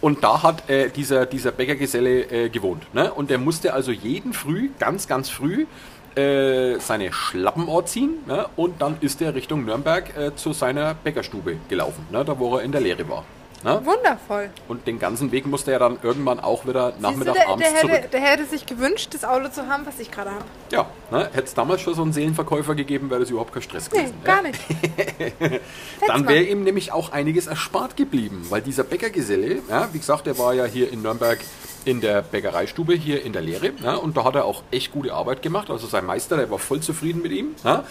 und 0.00 0.22
da 0.22 0.42
hat 0.42 0.68
äh, 0.68 0.90
dieser, 0.90 1.24
dieser 1.26 1.50
Bäckergeselle 1.52 2.22
äh, 2.30 2.48
gewohnt. 2.48 2.92
Ne? 2.94 3.12
Und 3.12 3.30
der 3.30 3.38
musste 3.38 3.72
also 3.72 3.90
jeden 3.90 4.32
Früh, 4.32 4.70
ganz, 4.78 5.08
ganz 5.08 5.30
früh, 5.30 5.66
äh, 6.16 6.78
seine 6.78 7.12
Schlappen 7.12 7.68
ziehen 7.86 8.18
ne? 8.26 8.46
und 8.56 8.80
dann 8.82 8.96
ist 9.00 9.20
er 9.22 9.34
Richtung 9.34 9.64
Nürnberg 9.64 10.16
äh, 10.16 10.34
zu 10.34 10.52
seiner 10.52 10.94
Bäckerstube 10.94 11.56
gelaufen, 11.68 12.06
ne? 12.10 12.24
da 12.24 12.38
wo 12.38 12.56
er 12.56 12.62
in 12.62 12.72
der 12.72 12.80
Lehre 12.80 13.08
war. 13.08 13.24
Ne? 13.62 13.78
Wundervoll. 13.84 14.48
Und 14.68 14.86
den 14.86 14.98
ganzen 14.98 15.32
Weg 15.32 15.46
musste 15.46 15.72
er 15.72 15.78
dann 15.78 15.98
irgendwann 16.02 16.40
auch 16.40 16.66
wieder 16.66 16.92
Siehst 16.92 16.98
du, 16.98 17.02
Nachmittag, 17.02 17.34
der, 17.34 17.48
abends 17.48 17.68
der, 17.70 17.80
zurück. 17.80 17.94
hätte, 17.94 18.08
der 18.08 18.20
hätte 18.20 18.46
sich 18.46 18.64
gewünscht, 18.64 19.12
das 19.12 19.24
Auto 19.24 19.48
zu 19.48 19.66
haben, 19.68 19.84
was 19.84 19.98
ich 19.98 20.10
gerade 20.10 20.30
habe. 20.30 20.44
Ja, 20.70 20.86
ne? 21.10 21.28
hätte 21.32 21.44
es 21.44 21.54
damals 21.54 21.82
schon 21.82 21.94
so 21.94 22.02
einen 22.02 22.14
Seelenverkäufer 22.14 22.74
gegeben, 22.74 23.10
wäre 23.10 23.20
das 23.20 23.28
überhaupt 23.30 23.52
kein 23.52 23.62
Stress 23.62 23.90
Nee, 23.92 23.98
gewesen. 23.98 24.14
gar 24.24 24.42
nicht. 24.42 24.58
Dann 26.06 26.26
wäre 26.26 26.44
ihm 26.44 26.64
nämlich 26.64 26.92
auch 26.92 27.12
einiges 27.12 27.48
erspart 27.48 27.98
geblieben, 27.98 28.46
weil 28.48 28.62
dieser 28.62 28.84
Bäckergeselle, 28.84 29.58
ja, 29.68 29.88
wie 29.92 29.98
gesagt, 29.98 30.26
der 30.26 30.38
war 30.38 30.54
ja 30.54 30.64
hier 30.64 30.90
in 30.90 31.02
Nürnberg 31.02 31.38
in 31.84 32.00
der 32.00 32.22
Bäckereistube 32.22 32.94
hier 32.94 33.24
in 33.24 33.32
der 33.32 33.42
Lehre 33.42 33.72
ja, 33.82 33.94
und 33.94 34.16
da 34.16 34.24
hat 34.24 34.34
er 34.34 34.44
auch 34.44 34.62
echt 34.70 34.92
gute 34.92 35.12
Arbeit 35.12 35.42
gemacht. 35.42 35.70
Also 35.70 35.86
sein 35.86 36.04
Meister, 36.04 36.36
der 36.36 36.50
war 36.50 36.58
voll 36.58 36.80
zufrieden 36.80 37.22
mit 37.22 37.32
ihm. 37.32 37.54
Ja, 37.64 37.84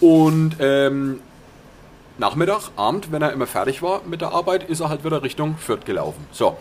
und 0.00 0.56
ähm, 0.60 1.20
Nachmittag, 2.18 2.70
Abend, 2.76 3.12
wenn 3.12 3.20
er 3.20 3.32
immer 3.32 3.46
fertig 3.46 3.82
war 3.82 4.00
mit 4.06 4.22
der 4.22 4.32
Arbeit, 4.32 4.68
ist 4.70 4.80
er 4.80 4.88
halt 4.88 5.04
wieder 5.04 5.22
Richtung 5.22 5.56
Fürth 5.58 5.84
gelaufen. 5.84 6.26
So. 6.32 6.56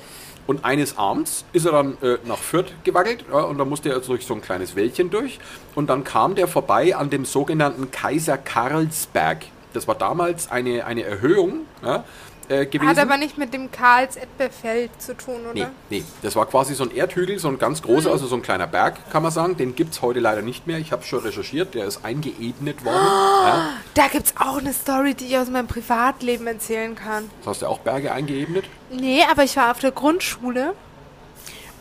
Und 0.48 0.64
eines 0.64 0.98
Abends 0.98 1.44
ist 1.54 1.66
er 1.66 1.72
dann 1.72 1.98
äh, 2.02 2.18
nach 2.26 2.38
Fürth 2.38 2.74
gewackelt 2.84 3.26
ja, 3.32 3.40
und 3.40 3.58
da 3.58 3.66
musste 3.66 3.90
er 3.90 4.00
durch 4.00 4.26
so 4.26 4.36
ein 4.36 4.42
kleines 4.42 4.76
Wäldchen 4.76 5.10
durch. 5.10 5.40
Und 5.74 5.90
dann 5.90 6.04
kam 6.04 6.36
der 6.36 6.48
vorbei 6.48 6.96
an 6.96 7.10
dem 7.10 7.26
sogenannten 7.26 7.90
Kaiser 7.90 8.38
Karlsberg. 8.38 9.46
Das 9.74 9.88
war 9.88 9.96
damals 9.96 10.52
eine, 10.52 10.86
eine 10.86 11.04
Erhöhung 11.04 11.62
ja, 11.84 12.04
äh, 12.50 12.66
gewesen. 12.66 12.88
Hat 12.88 13.00
aber 13.00 13.18
nicht 13.18 13.38
mit 13.38 13.54
dem 13.54 13.72
Karls 13.72 14.16
Erdbeerfeld 14.16 14.92
zu 15.02 15.16
tun, 15.16 15.42
oder? 15.44 15.54
Nee, 15.54 15.68
nee, 15.90 16.04
das 16.22 16.36
war 16.36 16.46
quasi 16.46 16.76
so 16.76 16.84
ein 16.84 16.96
Erdhügel, 16.96 17.40
so 17.40 17.48
ein 17.48 17.58
ganz 17.58 17.82
großer, 17.82 18.12
also 18.12 18.28
so 18.28 18.36
ein 18.36 18.42
kleiner 18.42 18.68
Berg, 18.68 19.12
kann 19.12 19.24
man 19.24 19.32
sagen. 19.32 19.58
Den 19.58 19.76
gibt 19.76 19.94
es 19.94 20.02
heute 20.02 20.20
leider 20.20 20.42
nicht 20.42 20.68
mehr. 20.68 20.78
Ich 20.78 20.92
habe 20.92 21.04
schon 21.04 21.20
recherchiert, 21.20 21.74
der 21.74 21.86
ist 21.86 22.06
eingeebnet 22.06 22.84
worden. 22.86 22.96
Ja. 22.96 23.70
Da 23.94 24.08
gibt 24.08 24.28
es 24.28 24.34
auch 24.38 24.58
eine 24.58 24.74
Story, 24.74 25.14
die 25.14 25.26
ich 25.26 25.38
aus 25.38 25.50
meinem 25.50 25.68
Privatleben 25.68 26.48
erzählen 26.48 26.96
kann. 26.96 27.30
Das 27.40 27.48
hast 27.48 27.62
du 27.62 27.68
auch 27.68 27.80
Berge 27.80 28.12
eingeebnet? 28.12 28.66
Nee, 28.92 29.24
aber 29.30 29.44
ich 29.44 29.56
war 29.58 29.72
auf 29.72 29.80
der 29.80 29.92
Grundschule. 29.92 30.74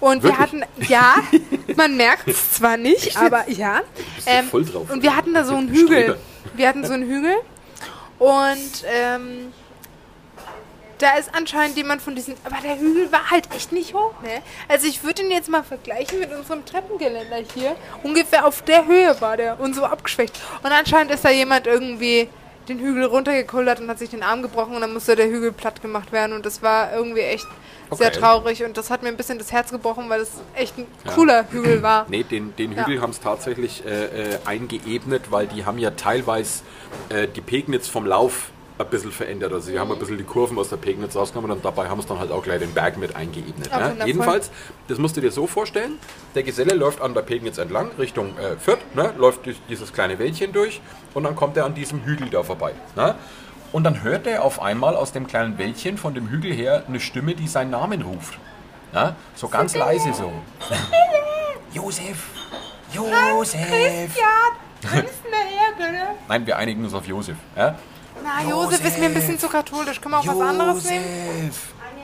Und 0.01 0.23
wir 0.23 0.31
Wirklich? 0.31 0.39
hatten, 0.39 0.63
ja, 0.89 1.15
man 1.77 1.97
merkt 1.97 2.29
es 2.29 2.53
zwar 2.53 2.77
nicht, 2.77 3.17
aber 3.17 3.49
ja. 3.49 3.81
ja 4.27 4.43
voll 4.43 4.65
drauf. 4.65 4.91
Und 4.91 5.03
wir 5.03 5.17
hatten 5.17 5.33
da 5.33 5.45
so 5.45 5.55
einen. 5.57 5.69
Hügel. 5.69 6.19
Wir 6.55 6.69
hatten 6.69 6.85
so 6.85 6.93
einen 6.93 7.09
Hügel. 7.09 7.35
Und 8.19 8.85
ähm, 8.87 9.53
da 10.99 11.17
ist 11.19 11.31
anscheinend 11.35 11.77
jemand 11.77 12.03
von 12.03 12.15
diesen. 12.15 12.35
Aber 12.45 12.57
der 12.63 12.79
Hügel 12.79 13.11
war 13.13 13.31
halt 13.31 13.49
echt 13.55 13.73
nicht 13.73 13.95
hoch, 13.95 14.15
ne? 14.23 14.43
Also 14.69 14.87
ich 14.87 15.03
würde 15.03 15.23
ihn 15.23 15.31
jetzt 15.31 15.49
mal 15.49 15.63
vergleichen 15.63 16.21
mit 16.21 16.33
unserem 16.33 16.65
Treppengeländer 16.65 17.39
hier. 17.55 17.77
Ungefähr 18.03 18.47
auf 18.47 18.63
der 18.63 18.87
Höhe 18.87 19.21
war 19.21 19.37
der 19.37 19.59
und 19.61 19.75
so 19.75 19.85
abgeschwächt. 19.85 20.41
Und 20.63 20.71
anscheinend 20.73 21.13
ist 21.13 21.25
da 21.25 21.31
jemand 21.31 21.67
irgendwie 21.67 22.29
den 22.69 22.79
Hügel 22.79 23.05
runtergekullert 23.05 23.81
und 23.81 23.89
hat 23.89 23.99
sich 23.99 24.09
den 24.11 24.23
Arm 24.23 24.41
gebrochen 24.43 24.75
und 24.75 24.81
dann 24.81 24.95
musste 24.95 25.17
der 25.17 25.27
Hügel 25.29 25.53
platt 25.53 25.83
gemacht 25.83 26.13
werden. 26.13 26.33
Und 26.35 26.47
das 26.47 26.63
war 26.63 26.93
irgendwie 26.95 27.21
echt 27.21 27.47
sehr 27.91 28.09
Okay. 28.09 28.19
traurig 28.19 28.65
und 28.65 28.77
das 28.79 28.89
hat 28.91 29.03
mir 29.03 29.09
ein 29.11 29.17
bisschen 29.17 29.39
das 29.39 29.53
Herz 29.53 29.71
gebrochen, 29.71 30.09
weil 30.09 30.21
das 30.21 30.31
echt 30.55 30.77
ein 30.79 30.87
cooler 31.15 31.45
Hügel 31.51 31.83
war. 31.83 32.07
Nee, 32.09 32.23
den, 32.25 32.57
den 32.57 32.73
Ja. 32.73 32.87
Hügel 32.87 33.03
haben 33.03 33.11
es 33.11 33.21
tatsächlich 33.21 33.85
äh, 33.85 34.33
äh, 34.33 34.39
eingeebnet, 34.47 35.31
weil 35.31 35.47
die 35.47 35.67
haben 35.67 35.79
ja 35.79 35.91
teilweise 35.91 36.63
äh, 37.11 37.29
die 37.29 37.43
Pegnitz 37.43 37.87
vom 37.87 38.07
Lauf 38.07 38.51
ein 38.77 38.87
bisschen 38.87 39.13
verändert. 39.13 39.53
Also 39.53 39.71
sie 39.71 39.79
haben 39.79 39.93
ein 39.93 39.99
bisschen 39.99 40.19
die 40.19 40.25
Kurven 40.25 40.59
aus 40.59 40.69
der 40.69 40.77
Pegnitz 40.77 41.15
rausgenommen 41.15 41.53
und 41.53 41.65
dabei 41.65 41.89
haben 41.89 42.01
es 42.01 42.07
dann 42.07 42.19
halt 42.19 42.33
auch 42.33 42.43
gleich 42.43 42.59
den 42.59 42.75
Berg 42.75 42.97
mit 42.97 43.15
eingeebnet. 43.15 43.71
Ne? 43.71 43.97
Jedenfalls, 44.05 44.51
das 44.89 44.99
musst 44.99 45.17
du 45.17 45.21
dir 45.21 45.31
so 45.31 45.47
vorstellen, 45.47 45.99
der 46.35 46.43
Geselle 46.43 46.75
läuft 46.75 47.01
an 47.01 47.15
der 47.15 47.23
Pegnitz 47.23 47.59
entlang, 47.59 47.91
Richtung 47.99 48.37
äh, 48.37 48.57
Fürth, 48.57 48.81
ne? 48.95 49.15
läuft 49.17 49.47
durch 49.47 49.61
dieses 49.69 49.93
kleine 49.93 50.19
Wäldchen 50.19 50.53
durch 50.53 50.81
und 51.15 51.23
dann 51.23 51.37
kommt 51.37 51.57
er 51.57 51.65
an 51.67 51.75
diesem 51.75 52.03
Hügel 52.05 52.29
da 52.31 52.43
vorbei. 52.43 52.73
Ne? 52.97 53.15
Und 53.71 53.85
dann 53.85 54.03
hört 54.03 54.27
er 54.27 54.45
auf 54.45 54.61
einmal 54.61 54.97
aus 54.97 55.13
dem 55.13 55.27
kleinen 55.27 55.57
Wäldchen 55.59 55.97
von 55.97 56.15
dem 56.15 56.29
Hügel 56.29 56.53
her 56.53 56.85
eine 56.89 57.01
Stimme, 57.01 57.35
die 57.35 57.47
seinen 57.47 57.71
Namen 57.71 58.03
ruft. 58.03 58.39
Ne? 58.93 59.15
So 59.37 59.49
ganz 59.49 59.77
leise 59.77 60.13
so. 60.15 60.33
Josef! 61.73 62.27
Josef! 62.93 63.69
Denn 63.69 64.11
der 65.31 65.91
her, 65.91 66.15
Nein, 66.29 66.47
wir 66.47 66.57
einigen 66.57 66.85
uns 66.85 66.95
auf 66.95 67.07
Josef. 67.07 67.37
Ja? 67.57 67.77
Na, 68.25 68.49
Josef 68.49 68.83
ist 68.83 68.99
mir 68.99 69.05
ein 69.07 69.15
bisschen 69.15 69.39
zu 69.39 69.49
katholisch. 69.49 70.01
Können 70.01 70.15
wir 70.15 70.21
auch 70.21 70.27
was 70.27 70.41
anderes 70.41 70.85
nehmen? 70.89 71.51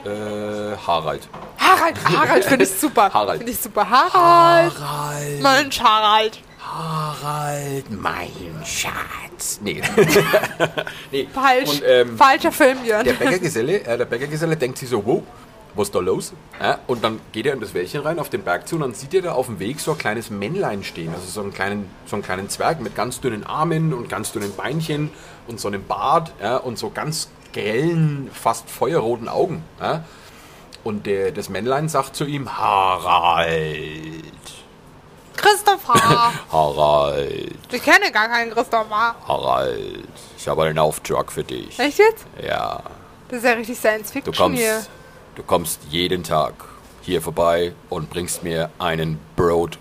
Äh, 0.05 0.77
Harald. 0.85 1.27
Harald, 1.57 1.97
Harald 2.05 2.45
finde 2.45 2.65
ich 2.65 2.71
super. 2.71 3.09
Harald. 3.13 3.39
Finde 3.39 3.51
ich 3.51 3.59
super. 3.59 3.89
Harald. 3.89 4.73
Harald. 4.79 5.41
Mensch, 5.41 5.79
Harald. 5.81 6.39
Harald, 6.59 7.89
mein 7.89 8.29
Schatz. 8.63 9.59
Nee. 9.61 9.81
nee. 11.11 11.27
Falsch. 11.33 11.69
Und, 11.69 11.83
ähm, 11.85 12.17
Falscher 12.17 12.51
Film, 12.51 12.85
Jörn. 12.85 13.03
der 13.03 13.13
Bäckergeselle, 13.13 13.83
äh, 13.83 13.97
der 13.97 14.05
Bäckergeselle 14.05 14.55
denkt 14.55 14.77
sich 14.77 14.89
so, 14.89 15.03
wow, 15.03 15.23
was 15.75 15.87
ist 15.87 15.95
da 15.95 15.99
los? 15.99 16.33
Ja, 16.61 16.79
und 16.87 17.03
dann 17.03 17.19
geht 17.31 17.45
er 17.45 17.53
in 17.53 17.59
das 17.61 17.73
Wäldchen 17.73 18.01
rein, 18.01 18.19
auf 18.19 18.29
den 18.29 18.43
Berg 18.43 18.67
zu, 18.67 18.75
und 18.75 18.81
dann 18.81 18.93
sieht 18.93 19.13
er 19.13 19.21
da 19.21 19.31
auf 19.33 19.45
dem 19.47 19.59
Weg 19.59 19.79
so 19.79 19.91
ein 19.91 19.97
kleines 19.97 20.29
Männlein 20.29 20.83
stehen, 20.83 21.13
also 21.13 21.25
so 21.27 21.41
einen 21.41 21.53
kleinen, 21.53 21.89
so 22.05 22.15
einen 22.15 22.23
kleinen 22.23 22.49
Zwerg 22.49 22.81
mit 22.81 22.95
ganz 22.95 23.21
dünnen 23.21 23.45
Armen 23.45 23.93
und 23.93 24.09
ganz 24.09 24.31
dünnen 24.31 24.55
Beinchen 24.55 25.11
und 25.47 25.59
so 25.59 25.67
einem 25.67 25.85
Bart 25.85 26.31
ja, 26.41 26.57
und 26.57 26.77
so 26.77 26.89
ganz 26.89 27.29
grellen, 27.53 28.29
fast 28.33 28.69
feuerroten 28.69 29.27
Augen. 29.27 29.63
Ja. 29.79 30.03
Und 30.83 31.05
der, 31.05 31.31
das 31.31 31.49
Männlein 31.49 31.89
sagt 31.89 32.15
zu 32.15 32.25
ihm, 32.25 32.57
Harald, 32.57 34.31
Christopher. 35.35 36.33
Harald, 36.51 37.55
ich 37.71 37.83
kenne 37.83 38.11
gar 38.11 38.27
keinen 38.27 38.51
Christopher. 38.51 39.15
Harald, 39.27 40.07
ich 40.37 40.47
habe 40.47 40.63
einen 40.63 40.79
Auftrag 40.79 41.31
für 41.31 41.43
dich. 41.43 41.77
Echt 41.79 41.99
jetzt? 41.99 42.25
Ja, 42.45 42.81
Das 43.29 43.39
ist 43.39 43.45
ja 43.45 43.51
richtig 43.53 43.77
Science 43.77 44.07
Du 44.07 44.13
Fiction 44.13 44.33
kommst, 44.35 44.59
hier. 44.59 44.81
Du 45.35 45.43
kommst 45.43 45.81
jeden 45.89 46.23
Tag 46.23 46.53
hier 47.01 47.21
vorbei 47.21 47.73
und 47.89 48.09
bringst 48.09 48.43
mir 48.43 48.69
einen 48.79 49.19
Brot, 49.35 49.77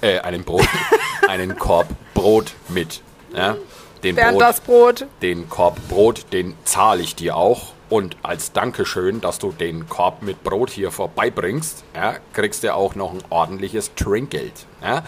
äh, 0.00 0.20
einen 0.20 0.44
Brot, 0.44 0.68
einen 1.28 1.58
Korb 1.58 1.86
Brot 2.14 2.52
mit. 2.68 3.02
Ja? 3.34 3.56
Den, 4.02 4.14
Bernd 4.14 4.32
Brot, 4.32 4.42
das 4.42 4.60
Brot. 4.60 5.06
den 5.22 5.48
Korb 5.48 5.76
Brot, 5.88 6.26
den 6.32 6.54
zahle 6.64 7.02
ich 7.02 7.16
dir 7.16 7.36
auch. 7.36 7.74
Und 7.88 8.16
als 8.22 8.52
Dankeschön, 8.52 9.20
dass 9.20 9.38
du 9.38 9.52
den 9.52 9.88
Korb 9.88 10.22
mit 10.22 10.42
Brot 10.42 10.70
hier 10.70 10.90
vorbeibringst, 10.90 11.84
ja, 11.94 12.16
kriegst 12.32 12.64
du 12.64 12.74
auch 12.74 12.96
noch 12.96 13.12
ein 13.12 13.22
ordentliches 13.30 13.94
Trinkgeld. 13.94 14.66
Ja? 14.82 15.04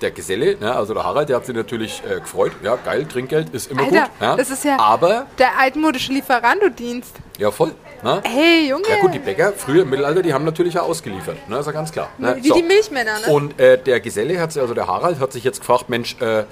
Der 0.00 0.10
Geselle, 0.10 0.56
ne, 0.58 0.74
also 0.74 0.92
der 0.94 1.04
Harald, 1.04 1.28
der 1.28 1.36
hat 1.36 1.46
sich 1.46 1.54
natürlich 1.54 2.02
äh, 2.06 2.20
gefreut. 2.20 2.52
Ja, 2.62 2.76
geil, 2.76 3.06
Trinkgeld 3.06 3.50
ist 3.50 3.70
immer 3.70 3.82
Alter, 3.82 4.00
gut. 4.00 4.10
Ja? 4.20 4.36
das 4.36 4.50
ist 4.50 4.64
ja 4.64 4.78
Aber, 4.78 5.26
der 5.38 5.58
altmodische 5.58 6.12
Lieferando-Dienst. 6.12 7.14
ja 7.38 7.50
voll. 7.50 7.74
Ne? 8.02 8.22
Hey, 8.24 8.68
Junge. 8.68 8.88
Ja 8.88 9.00
gut, 9.00 9.14
die 9.14 9.18
Bäcker 9.18 9.52
früher 9.52 9.82
im 9.82 9.90
Mittelalter, 9.90 10.22
die 10.22 10.32
haben 10.32 10.44
natürlich 10.44 10.74
ja 10.74 10.82
ausgeliefert, 10.82 11.48
ne, 11.48 11.58
ist 11.58 11.66
ja 11.66 11.72
ganz 11.72 11.92
klar. 11.92 12.08
Ne? 12.18 12.36
Wie 12.40 12.50
die 12.50 12.62
Milchmänner, 12.62 13.20
ne? 13.26 13.32
Und 13.32 13.58
äh, 13.58 13.78
der 13.78 14.00
Geselle, 14.00 14.40
hat 14.40 14.52
sich, 14.52 14.62
also 14.62 14.74
der 14.74 14.86
Harald, 14.86 15.18
hat 15.18 15.32
sich 15.32 15.44
jetzt 15.44 15.60
gefragt, 15.60 15.88
Mensch, 15.88 16.16
äh, 16.20 16.44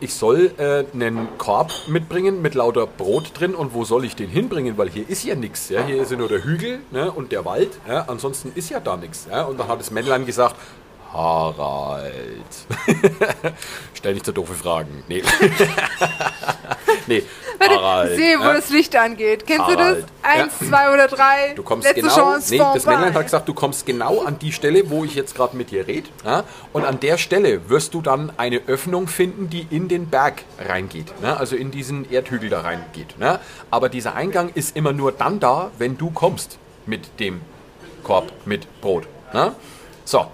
ich 0.00 0.14
soll 0.14 0.52
äh, 0.56 0.84
einen 0.94 1.28
Korb 1.38 1.72
mitbringen 1.86 2.40
mit 2.42 2.54
lauter 2.54 2.86
Brot 2.86 3.38
drin 3.38 3.54
und 3.54 3.74
wo 3.74 3.84
soll 3.84 4.04
ich 4.04 4.16
den 4.16 4.30
hinbringen, 4.30 4.78
weil 4.78 4.88
hier 4.88 5.08
ist 5.08 5.24
ja 5.24 5.34
nichts. 5.34 5.68
Ja? 5.68 5.84
Hier 5.84 6.02
ist 6.02 6.10
ja 6.10 6.16
nur 6.16 6.28
der 6.28 6.42
Hügel 6.42 6.80
ne? 6.90 7.12
und 7.12 7.32
der 7.32 7.44
Wald, 7.44 7.70
ja? 7.86 8.06
ansonsten 8.08 8.52
ist 8.54 8.70
ja 8.70 8.80
da 8.80 8.96
nichts. 8.96 9.26
Ja? 9.30 9.44
Und 9.44 9.60
dann 9.60 9.68
hat 9.68 9.78
das 9.78 9.90
Männlein 9.90 10.24
gesagt, 10.24 10.56
Harald, 11.12 12.24
stell 13.94 14.14
nicht 14.14 14.24
so 14.24 14.32
doofe 14.32 14.54
Fragen. 14.54 15.02
Nee, 15.08 15.22
nee 17.06 17.24
Harald. 17.60 18.12
ich 18.12 18.16
sehe, 18.18 18.38
wo 18.38 18.44
ja? 18.44 18.54
das 18.54 18.70
Licht 18.70 18.96
angeht. 18.96 19.46
Kennst 19.46 19.68
du 19.68 19.76
das? 19.76 19.86
Harald. 19.86 20.04
Eins, 20.22 20.52
Ja. 20.60 20.66
zwei 20.68 20.92
oder 20.92 21.08
drei. 21.08 21.52
Du 21.54 21.62
kommst 21.62 21.86
Letzte 21.86 22.02
genau, 22.02 22.14
Chance 22.14 22.50
nee, 22.52 22.58
das. 22.58 22.86
Männlein 22.86 23.14
hat 23.14 23.24
gesagt, 23.24 23.48
du 23.48 23.54
kommst 23.54 23.86
genau 23.86 24.22
an 24.22 24.38
die 24.38 24.52
Stelle, 24.52 24.88
wo 24.90 25.04
ich 25.04 25.14
jetzt 25.14 25.34
gerade 25.34 25.56
mit 25.56 25.70
dir 25.70 25.86
rede. 25.86 26.08
Ja? 26.24 26.44
Und 26.72 26.84
an 26.84 27.00
der 27.00 27.18
Stelle 27.18 27.68
wirst 27.68 27.94
du 27.94 28.00
dann 28.02 28.32
eine 28.36 28.62
Öffnung 28.66 29.08
finden, 29.08 29.50
die 29.50 29.66
in 29.70 29.88
den 29.88 30.08
Berg 30.08 30.44
reingeht. 30.58 31.20
Ne? 31.20 31.36
Also 31.36 31.56
in 31.56 31.70
diesen 31.70 32.10
Erdhügel 32.10 32.50
da 32.50 32.60
reingeht. 32.60 33.18
Ne? 33.18 33.40
Aber 33.70 33.88
dieser 33.88 34.14
Eingang 34.14 34.50
ist 34.54 34.76
immer 34.76 34.92
nur 34.92 35.12
dann 35.12 35.40
da, 35.40 35.70
wenn 35.78 35.98
du 35.98 36.10
kommst 36.10 36.58
mit 36.86 37.20
dem 37.20 37.40
Korb 38.02 38.32
mit 38.46 38.66
Brot. 38.80 39.06
Ne? 39.32 39.52
So. 40.04 40.26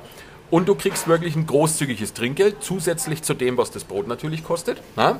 Und 0.48 0.68
du 0.68 0.76
kriegst 0.76 1.08
wirklich 1.08 1.34
ein 1.34 1.44
großzügiges 1.46 2.14
Trinkgeld, 2.14 2.58
zusätzlich 2.60 3.22
zu 3.22 3.34
dem, 3.34 3.58
was 3.58 3.72
das 3.72 3.82
Brot 3.82 4.06
natürlich 4.06 4.44
kostet. 4.44 4.80
Ne? 4.96 5.18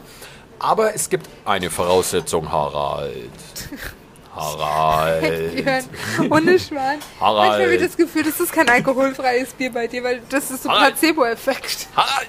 Aber 0.58 0.94
es 0.94 1.08
gibt 1.10 1.28
eine 1.44 1.70
Voraussetzung, 1.70 2.50
Harald. 2.50 3.30
Harald. 4.34 5.88
Ohne 6.30 6.58
Schwan. 6.58 6.98
Harald. 7.20 7.48
Manchmal 7.48 7.62
habe 7.62 7.74
ich 7.74 7.82
das 7.82 7.96
Gefühl, 7.96 8.22
das 8.22 8.38
ist 8.38 8.52
kein 8.52 8.68
alkoholfreies 8.68 9.54
Bier 9.54 9.72
bei 9.72 9.86
dir, 9.86 10.04
weil 10.04 10.20
das 10.28 10.50
ist 10.50 10.64
so 10.64 10.70
Harald. 10.70 10.98
Placebo-Effekt. 10.98 11.88
Harald! 11.96 12.28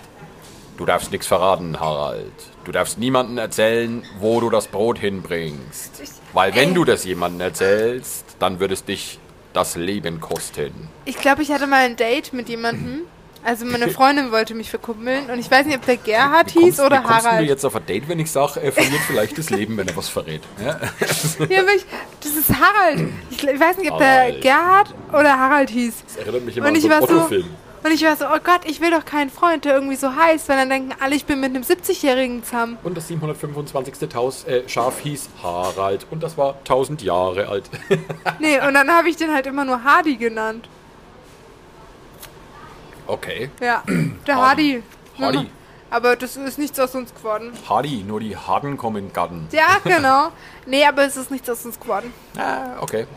Du 0.77 0.85
darfst 0.85 1.11
nichts 1.11 1.27
verraten, 1.27 1.79
Harald. 1.79 2.31
Du 2.63 2.71
darfst 2.71 2.97
niemandem 2.97 3.37
erzählen, 3.39 4.03
wo 4.19 4.39
du 4.39 4.49
das 4.49 4.67
Brot 4.67 4.99
hinbringst. 4.99 6.01
Weil 6.33 6.53
wenn 6.55 6.69
Ey. 6.69 6.75
du 6.75 6.85
das 6.85 7.03
jemandem 7.03 7.41
erzählst, 7.41 8.25
dann 8.39 8.59
wird 8.59 8.71
es 8.71 8.85
dich 8.85 9.19
das 9.53 9.75
Leben 9.75 10.21
kosten. 10.21 10.89
Ich 11.05 11.17
glaube, 11.17 11.41
ich 11.41 11.51
hatte 11.51 11.65
mal 11.65 11.83
ein 11.85 11.95
Date 11.95 12.31
mit 12.31 12.47
jemandem. 12.47 13.01
Also 13.47 13.63
meine 13.65 13.87
Freundin 13.97 14.33
wollte 14.33 14.53
mich 14.55 14.69
verkuppeln 14.69 15.29
und 15.29 15.39
ich 15.39 15.49
weiß 15.49 15.65
nicht, 15.67 15.77
ob 15.77 15.85
der 15.85 15.95
Gerhard 15.95 16.53
Wie 16.53 16.63
hieß 16.65 16.77
kommst, 16.77 16.79
oder 16.81 16.99
wie 17.01 17.07
kommst 17.07 17.25
du 17.25 17.29
Harald. 17.29 17.47
jetzt 17.47 17.65
auf 17.65 17.75
ein 17.77 17.85
Date, 17.85 18.09
wenn 18.09 18.19
ich 18.19 18.29
sage, 18.29 18.59
er 18.61 18.73
verliert 18.73 19.01
vielleicht 19.07 19.37
das 19.37 19.49
Leben, 19.49 19.77
wenn 19.77 19.87
er 19.87 19.95
was 19.95 20.09
verrät? 20.09 20.41
Ja? 20.61 20.79
Ja, 21.49 21.61
aber 21.61 21.73
ich, 21.73 21.85
das 22.21 22.31
ist 22.35 22.49
Harald. 22.49 23.09
Ich, 23.29 23.41
ich 23.47 23.59
weiß 23.59 23.77
nicht, 23.77 23.89
ob 23.89 24.01
Harald. 24.01 24.33
der 24.35 24.41
Gerhard 24.41 24.93
oder 25.13 25.39
Harald 25.39 25.69
hieß. 25.69 25.93
Das 26.05 26.17
erinnert 26.17 26.43
mich 26.43 26.57
immer 26.57 26.65
Und 26.67 26.73
an 26.73 26.75
ich 26.75 26.81
so 26.83 26.89
einen 26.91 27.01
war 27.01 27.07
so, 27.07 27.15
Otto-Film. 27.15 27.45
und 27.85 27.91
ich 27.91 28.03
war 28.03 28.15
so, 28.17 28.25
oh 28.25 28.39
Gott, 28.43 28.61
ich 28.65 28.81
will 28.81 28.91
doch 28.91 29.05
keinen 29.05 29.29
Freund, 29.29 29.63
der 29.63 29.75
irgendwie 29.75 29.95
so 29.95 30.13
heißt, 30.13 30.49
weil 30.49 30.57
dann 30.57 30.69
denken 30.69 30.91
alle, 30.99 31.15
ich 31.15 31.23
bin 31.25 31.39
mit 31.39 31.51
einem 31.55 31.63
70-Jährigen 31.63 32.43
zusammen. 32.43 32.77
Und 32.83 32.97
das 32.97 33.07
725. 33.07 34.09
Taus, 34.09 34.43
äh, 34.43 34.67
Schaf 34.67 34.99
hieß 34.99 35.29
Harald 35.41 36.05
und 36.11 36.21
das 36.21 36.37
war 36.37 36.55
1000 36.59 37.01
Jahre 37.01 37.47
alt. 37.47 37.69
Nee, 38.39 38.59
und 38.67 38.73
dann 38.73 38.91
habe 38.91 39.07
ich 39.09 39.15
den 39.15 39.33
halt 39.33 39.47
immer 39.47 39.63
nur 39.63 39.85
Hardy 39.85 40.17
genannt. 40.17 40.67
Okay. 43.07 43.49
Ja, 43.61 43.83
der 44.27 44.35
Hardy. 44.35 44.83
Hardy. 45.19 45.49
Aber 45.89 46.15
das 46.17 46.35
ist 46.35 46.59
nichts 46.59 46.77
aus 46.79 46.93
uns 46.95 47.13
geworden. 47.13 47.51
Hardy, 47.67 48.03
nur 48.05 48.19
die 48.19 48.35
Harden 48.35 48.75
kommen 48.75 48.97
in 48.97 49.07
den 49.07 49.13
Garten. 49.13 49.47
Ja, 49.51 49.77
genau. 49.83 50.29
Nee, 50.65 50.85
aber 50.85 51.03
es 51.05 51.15
ist 51.15 51.31
nichts 51.31 51.49
aus 51.49 51.65
uns 51.65 51.79
geworden. 51.79 52.13
Ah, 52.37 52.81
okay. 52.81 53.07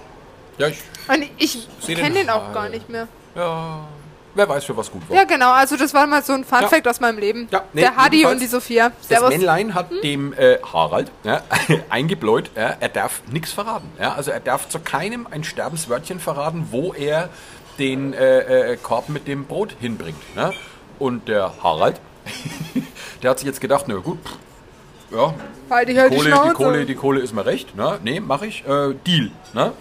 Ja, 0.57 0.69
ich, 0.69 0.79
Und 1.09 1.27
ich 1.39 1.69
kenne 1.97 2.15
den 2.15 2.31
auch 2.31 2.53
gar 2.53 2.69
nicht 2.69 2.89
mehr. 2.89 3.09
ja, 3.35 3.81
wer 4.35 4.49
weiß, 4.49 4.65
für 4.65 4.77
was 4.77 4.91
gut 4.91 5.09
war. 5.09 5.17
Ja, 5.17 5.25
genau. 5.25 5.51
Also 5.51 5.77
das 5.77 5.93
war 5.95 6.07
mal 6.07 6.23
so 6.23 6.33
ein 6.35 6.45
Fun 6.45 6.61
Ja. 6.61 6.91
Aus 6.91 7.01
meinem 7.01 7.19
Leben. 7.19 7.49
Ja, 7.51 7.65
nee, 7.73 7.81
der 7.81 7.97
Hardy 7.97 8.25
und 8.27 8.41
die 8.41 8.47
Sophia. 8.47 8.91
Das 8.91 9.09
Servus. 9.09 9.31
Männlein 9.31 9.75
hat 9.75 9.91
dem 10.05 10.33
äh, 10.35 10.59
Harald 10.73 11.11
ja, 11.25 11.43
eingebläut, 11.89 12.51
er 12.55 12.89
darf 12.89 13.23
nichts 13.33 13.53
verraten. 13.53 13.91
Ja, 13.99 14.13
also 14.15 14.31
er 14.31 14.41
darf 14.41 14.69
zu 14.69 14.79
keinem 14.79 15.27
ein 15.31 15.43
Sterbenswörtchen 15.45 16.21
verraten, 16.21 16.69
wo 16.71 16.93
er 16.93 17.31
den 17.81 18.13
äh, 18.13 18.73
äh, 18.73 18.77
Korb 18.77 19.09
mit 19.09 19.27
dem 19.27 19.47
Brot 19.47 19.75
hinbringt. 19.81 20.23
Ja. 20.37 20.53
Und 20.99 21.27
der 21.29 21.53
Harald, 21.63 22.01
der 23.23 23.31
hat 23.31 23.39
sich 23.39 23.47
jetzt 23.47 23.61
gedacht, 23.61 23.87
na 23.89 23.97
gut, 23.97 24.19
pff, 24.25 24.37
ja, 25.13 25.35
Halt 25.71 25.89
halt 25.97 26.13
die 26.13 26.17
Kohle, 26.17 26.25
die, 26.25 26.33
Schnauze. 26.33 26.55
Kohle, 26.55 26.87
die 26.87 26.95
Kohle 26.95 27.21
ist 27.21 27.33
mir 27.33 27.47
recht. 27.47 27.77
Ne? 27.77 27.99
Nee, 28.03 28.21
mache 28.21 28.47
ich. 28.47 28.65
Äh, 28.67 28.95
Deal. 29.07 29.31
Ne? 29.55 29.73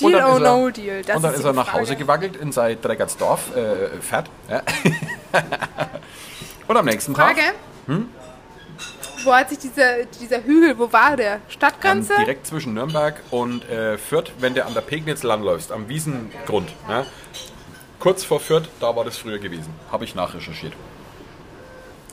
Deal 0.00 0.14
or 0.24 0.38
no 0.38 0.70
deal, 0.70 1.02
das 1.02 1.16
und 1.16 1.22
dann 1.22 1.34
ist 1.34 1.42
die 1.42 1.46
er 1.46 1.52
nach 1.52 1.66
Frage. 1.68 1.80
Hause 1.80 1.96
gewackelt 1.96 2.36
in 2.36 2.52
sein 2.52 2.78
Dreckertsdorf, 2.80 3.56
äh, 3.56 4.00
fährt. 4.00 4.30
Ja. 4.48 4.62
und 6.68 6.76
am 6.76 6.84
nächsten 6.84 7.14
Frage. 7.14 7.40
Tag, 7.40 7.54
Hm? 7.86 8.08
Wo 9.28 9.34
hat 9.34 9.50
sich 9.50 9.58
dieser, 9.58 10.04
dieser 10.18 10.42
Hügel, 10.42 10.78
wo 10.78 10.90
war 10.90 11.14
der? 11.14 11.34
ähm, 11.34 11.40
Stadtgrenze? 11.48 12.14
direkt 12.18 12.46
zwischen 12.46 12.72
Nürnberg 12.72 13.20
und 13.30 13.68
äh, 13.68 13.98
Fürth, 13.98 14.32
wenn 14.38 14.54
du 14.54 14.64
an 14.64 14.72
der 14.72 14.80
Pegnitz 14.80 15.22
langläufst, 15.22 15.70
am 15.70 15.86
Wiesengrund. 15.90 16.70
Ja? 16.88 17.04
Kurz 18.00 18.24
vor 18.24 18.40
Fürth, 18.40 18.70
da 18.80 18.96
war 18.96 19.04
das 19.04 19.18
früher 19.18 19.38
gewesen. 19.38 19.68
Habe 19.92 20.04
ich 20.06 20.14
nachrecherchiert. 20.14 20.72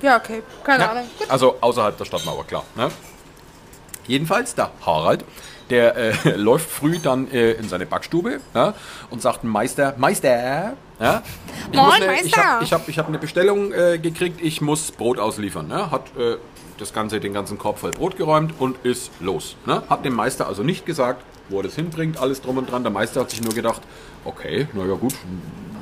Ja, 0.02 0.18
okay. 0.18 0.44
Keine 0.66 0.84
Ja, 0.84 0.92
Ahnung. 0.92 1.06
Gut. 1.18 1.32
also 1.32 1.56
außerhalb 1.62 1.98
der 1.98 2.04
Stadtmauer, 2.04 2.46
klar. 2.46 2.66
Ne? 2.76 2.90
Jedenfalls, 4.08 4.54
der 4.54 4.72
Harald, 4.86 5.24
der 5.70 5.96
äh, 5.96 6.14
läuft 6.36 6.70
früh 6.70 7.00
dann 7.00 7.32
äh, 7.32 7.52
in 7.54 7.70
seine 7.70 7.86
Backstube 7.86 8.42
ja, 8.54 8.74
und 9.10 9.22
sagt, 9.22 9.46
Meister, 9.46 9.94
Meister, 9.96 10.74
ja, 11.00 11.24
ich 11.72 11.78
Moin, 11.78 11.92
eine, 12.04 12.16
ich 12.16 12.24
Meister. 12.24 12.44
habe 12.44 12.64
ich 12.66 12.74
hab, 12.74 12.90
ich 12.90 13.00
hab 13.00 13.08
eine 13.08 13.20
Bestellung 13.20 13.72
äh, 13.72 14.00
gekriegt, 14.00 14.42
ich 14.42 14.60
muss 14.60 14.92
Brot 14.92 15.18
ausliefern. 15.18 15.68
Ne? 15.70 15.90
Hat 15.92 16.04
äh, 16.18 16.36
das 16.78 16.94
Ganze, 16.94 17.20
den 17.20 17.34
ganzen 17.34 17.58
Korb 17.58 17.80
voll 17.80 17.92
Brot 17.92 18.18
geräumt 18.18 18.54
und 18.60 18.78
ist 18.84 19.12
los. 19.20 19.56
Ne? 19.66 19.84
Hat 19.90 20.06
dem 20.06 20.14
Meister 20.14 20.48
also 20.48 20.64
nicht 20.64 20.86
gesagt, 20.86 21.24
wo 21.50 21.58
er 21.58 21.64
das 21.64 21.76
hinbringt, 21.76 22.18
alles 22.18 22.42
drum 22.42 22.58
und 22.58 22.72
dran. 22.72 22.84
Der 22.84 22.92
Meister 22.92 23.22
hat 23.22 23.30
sich 23.30 23.42
nur 23.42 23.54
gedacht, 23.54 23.82
okay, 24.24 24.68
naja 24.74 24.96
gut, 24.96 25.14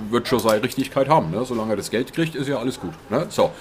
wird 0.09 0.27
schon 0.27 0.39
seine 0.39 0.63
Richtigkeit 0.63 1.09
haben. 1.09 1.31
Ne? 1.31 1.45
Solange 1.45 1.73
er 1.73 1.77
das 1.77 1.89
Geld 1.89 2.13
kriegt, 2.13 2.35
ist 2.35 2.47
ja 2.47 2.57
alles 2.57 2.79
gut. 2.79 2.93
Ne? 3.09 3.25
So. 3.29 3.51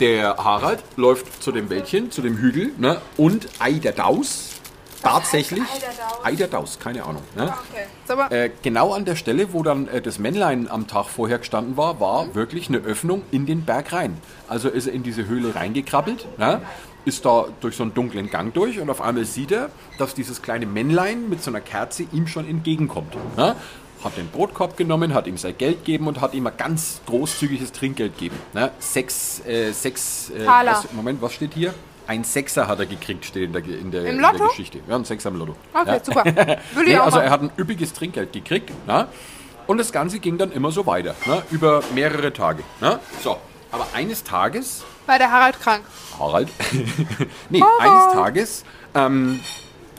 Der 0.00 0.36
Harald 0.36 0.82
läuft 0.96 1.42
zu 1.42 1.52
dem 1.52 1.70
Wäldchen, 1.70 2.10
zu 2.10 2.20
dem 2.22 2.36
Hügel 2.36 2.72
ne? 2.78 3.00
und 3.16 3.48
Eiderdaus, 3.58 4.55
tatsächlich, 5.12 5.64
Eiderdaus? 6.22 6.78
Keine 6.78 7.04
Ahnung. 7.04 7.22
Ne? 7.36 7.44
Okay. 7.44 7.84
So, 8.06 8.12
aber 8.14 8.32
Äh, 8.32 8.50
genau 8.62 8.92
an 8.92 9.04
der 9.04 9.16
Stelle, 9.16 9.52
wo 9.52 9.62
dann 9.62 9.88
äh, 9.88 10.00
das 10.00 10.18
Männlein 10.18 10.68
am 10.70 10.86
Tag 10.86 11.06
vorher 11.06 11.38
gestanden 11.38 11.76
war, 11.76 12.00
war 12.00 12.34
wirklich 12.34 12.68
eine 12.68 12.78
Öffnung 12.78 13.22
in 13.30 13.46
den 13.46 13.64
Berg 13.64 13.92
rein. 13.92 14.16
Also 14.48 14.68
ist 14.68 14.86
er 14.86 14.92
in 14.92 15.02
diese 15.02 15.26
Höhle 15.26 15.54
reingekrabbelt, 15.54 16.26
ne? 16.38 16.60
ist 17.04 17.24
da 17.24 17.46
durch 17.60 17.76
so 17.76 17.84
einen 17.84 17.94
dunklen 17.94 18.30
Gang 18.30 18.52
durch 18.52 18.80
und 18.80 18.90
auf 18.90 19.00
einmal 19.00 19.24
sieht 19.24 19.52
er, 19.52 19.70
dass 19.98 20.14
dieses 20.14 20.42
kleine 20.42 20.66
Männlein 20.66 21.28
mit 21.28 21.42
so 21.42 21.50
einer 21.52 21.60
Kerze 21.60 22.04
ihm 22.12 22.26
schon 22.26 22.48
entgegenkommt. 22.48 23.14
Ne? 23.36 23.54
Hat 24.02 24.16
den 24.16 24.28
Brotkorb 24.28 24.76
genommen, 24.76 25.14
hat 25.14 25.26
ihm 25.28 25.36
sein 25.36 25.56
Geld 25.56 25.78
gegeben 25.84 26.08
und 26.08 26.20
hat 26.20 26.34
ihm 26.34 26.46
ein 26.46 26.56
ganz 26.56 27.00
großzügiges 27.06 27.70
Trinkgeld 27.72 28.14
gegeben. 28.14 28.36
Ne? 28.52 28.72
Sechs, 28.80 29.40
äh, 29.46 29.70
sechs, 29.72 30.30
äh, 30.30 30.46
Moment, 30.92 31.22
was 31.22 31.32
steht 31.32 31.54
hier? 31.54 31.72
Ein 32.06 32.22
Sechser 32.24 32.68
hat 32.68 32.78
er 32.78 32.86
gekriegt, 32.86 33.24
steht 33.24 33.44
in 33.44 33.52
der, 33.52 33.64
in 33.64 33.90
der, 33.90 34.04
in 34.04 34.18
der? 34.18 34.32
Geschichte. 34.32 34.78
Ja, 34.88 34.94
ein 34.94 35.04
Sechser 35.04 35.30
im 35.30 35.36
Lotto. 35.36 35.56
okay, 35.74 35.96
ja. 35.96 36.04
super. 36.04 36.24
Nee, 36.84 36.96
also 36.96 37.18
er 37.18 37.30
hat 37.30 37.42
ein 37.42 37.50
üppiges 37.58 37.92
Trinkgeld 37.92 38.32
gekriegt. 38.32 38.70
Ne? 38.86 39.08
Und 39.66 39.78
das 39.78 39.90
Ganze 39.90 40.20
ging 40.20 40.38
dann 40.38 40.52
immer 40.52 40.70
so 40.70 40.86
weiter. 40.86 41.14
Ne? 41.26 41.42
Über 41.50 41.82
mehrere 41.94 42.32
Tage. 42.32 42.62
Ne? 42.80 43.00
So, 43.22 43.38
aber 43.72 43.86
eines 43.94 44.22
Tages, 44.22 44.84
War 45.06 45.18
der 45.18 45.30
Harald 45.32 45.60
krank? 45.60 45.82
Harald, 46.18 46.48
nee, 47.50 47.60
Harald. 47.60 47.80
eines 47.80 48.12
Tages 48.14 48.64
ähm, 48.94 49.40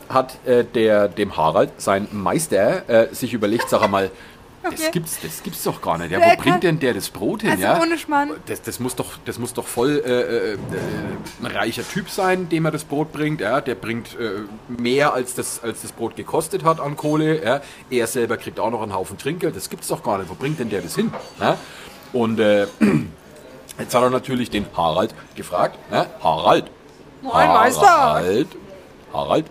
hat 0.08 0.44
äh, 0.46 0.64
der, 0.64 1.08
dem 1.08 1.36
Harald, 1.36 1.80
sein 1.80 2.08
Meister, 2.10 2.88
äh, 2.88 3.14
sich 3.14 3.34
überlegt, 3.34 3.68
sag 3.68 3.86
mal, 3.90 4.10
das 4.70 4.90
gibt's, 4.90 5.18
das 5.22 5.42
gibt's 5.42 5.62
doch 5.62 5.80
gar 5.80 5.98
nicht. 5.98 6.10
Ja, 6.10 6.18
Der 6.18 6.32
wo 6.32 6.42
bringt 6.42 6.62
denn 6.62 6.78
der 6.78 6.94
das 6.94 7.08
Brot 7.08 7.42
hin? 7.42 7.50
Also 7.50 7.62
ja? 7.62 7.80
ohne 7.80 7.98
Schmarrn. 7.98 8.32
Das, 8.46 8.62
das, 8.62 8.80
muss 8.80 8.96
doch, 8.96 9.18
das 9.24 9.38
muss 9.38 9.54
doch 9.54 9.66
voll 9.66 10.02
äh, 10.04 10.10
äh, 10.10 10.52
äh, 10.54 10.58
ein 11.40 11.46
reicher 11.46 11.86
Typ 11.86 12.10
sein, 12.10 12.48
dem 12.48 12.64
er 12.64 12.70
das 12.70 12.84
Brot 12.84 13.12
bringt. 13.12 13.40
Ja? 13.40 13.60
Der 13.60 13.74
bringt 13.74 14.18
äh, 14.18 14.42
mehr, 14.68 15.12
als 15.14 15.34
das, 15.34 15.62
als 15.62 15.82
das 15.82 15.92
Brot 15.92 16.16
gekostet 16.16 16.64
hat 16.64 16.80
an 16.80 16.96
Kohle. 16.96 17.44
Ja? 17.44 17.60
Er 17.90 18.06
selber 18.06 18.36
kriegt 18.36 18.60
auch 18.60 18.70
noch 18.70 18.82
einen 18.82 18.94
Haufen 18.94 19.18
Trinkgeld. 19.18 19.56
Das 19.56 19.70
gibt's 19.70 19.88
doch 19.88 20.02
gar 20.02 20.18
nicht. 20.18 20.30
Wo 20.30 20.34
bringt 20.34 20.58
denn 20.58 20.70
der 20.70 20.82
das 20.82 20.94
hin? 20.96 21.12
Ja? 21.40 21.56
Und 22.12 22.40
äh, 22.40 22.66
jetzt 23.78 23.94
hat 23.94 24.02
er 24.02 24.10
natürlich 24.10 24.50
den 24.50 24.66
Harald 24.76 25.14
gefragt. 25.34 25.78
Ja? 25.90 26.06
Harald. 26.22 26.70
Moin, 27.22 27.48
Meister. 27.48 27.86
Harald. 27.86 28.48
Harald. 29.12 29.46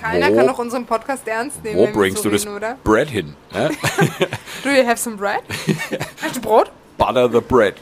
Keiner 0.00 0.30
Wo- 0.30 0.36
kann 0.36 0.46
doch 0.46 0.58
unseren 0.58 0.86
Podcast 0.86 1.26
ernst 1.28 1.62
nehmen. 1.62 1.78
Wo 1.78 1.86
bringst 1.86 2.22
so 2.22 2.28
du 2.28 2.34
das 2.34 2.44
reden, 2.46 2.56
oder? 2.56 2.76
Bread 2.84 3.08
hin? 3.08 3.34
Ja? 3.52 3.68
Do 4.64 4.70
you 4.70 4.86
have 4.86 4.96
some 4.96 5.16
bread? 5.16 5.40
Hast 6.22 6.36
du 6.36 6.40
Brot? 6.40 6.70
Butter 6.96 7.30
the 7.30 7.40
bread. 7.40 7.74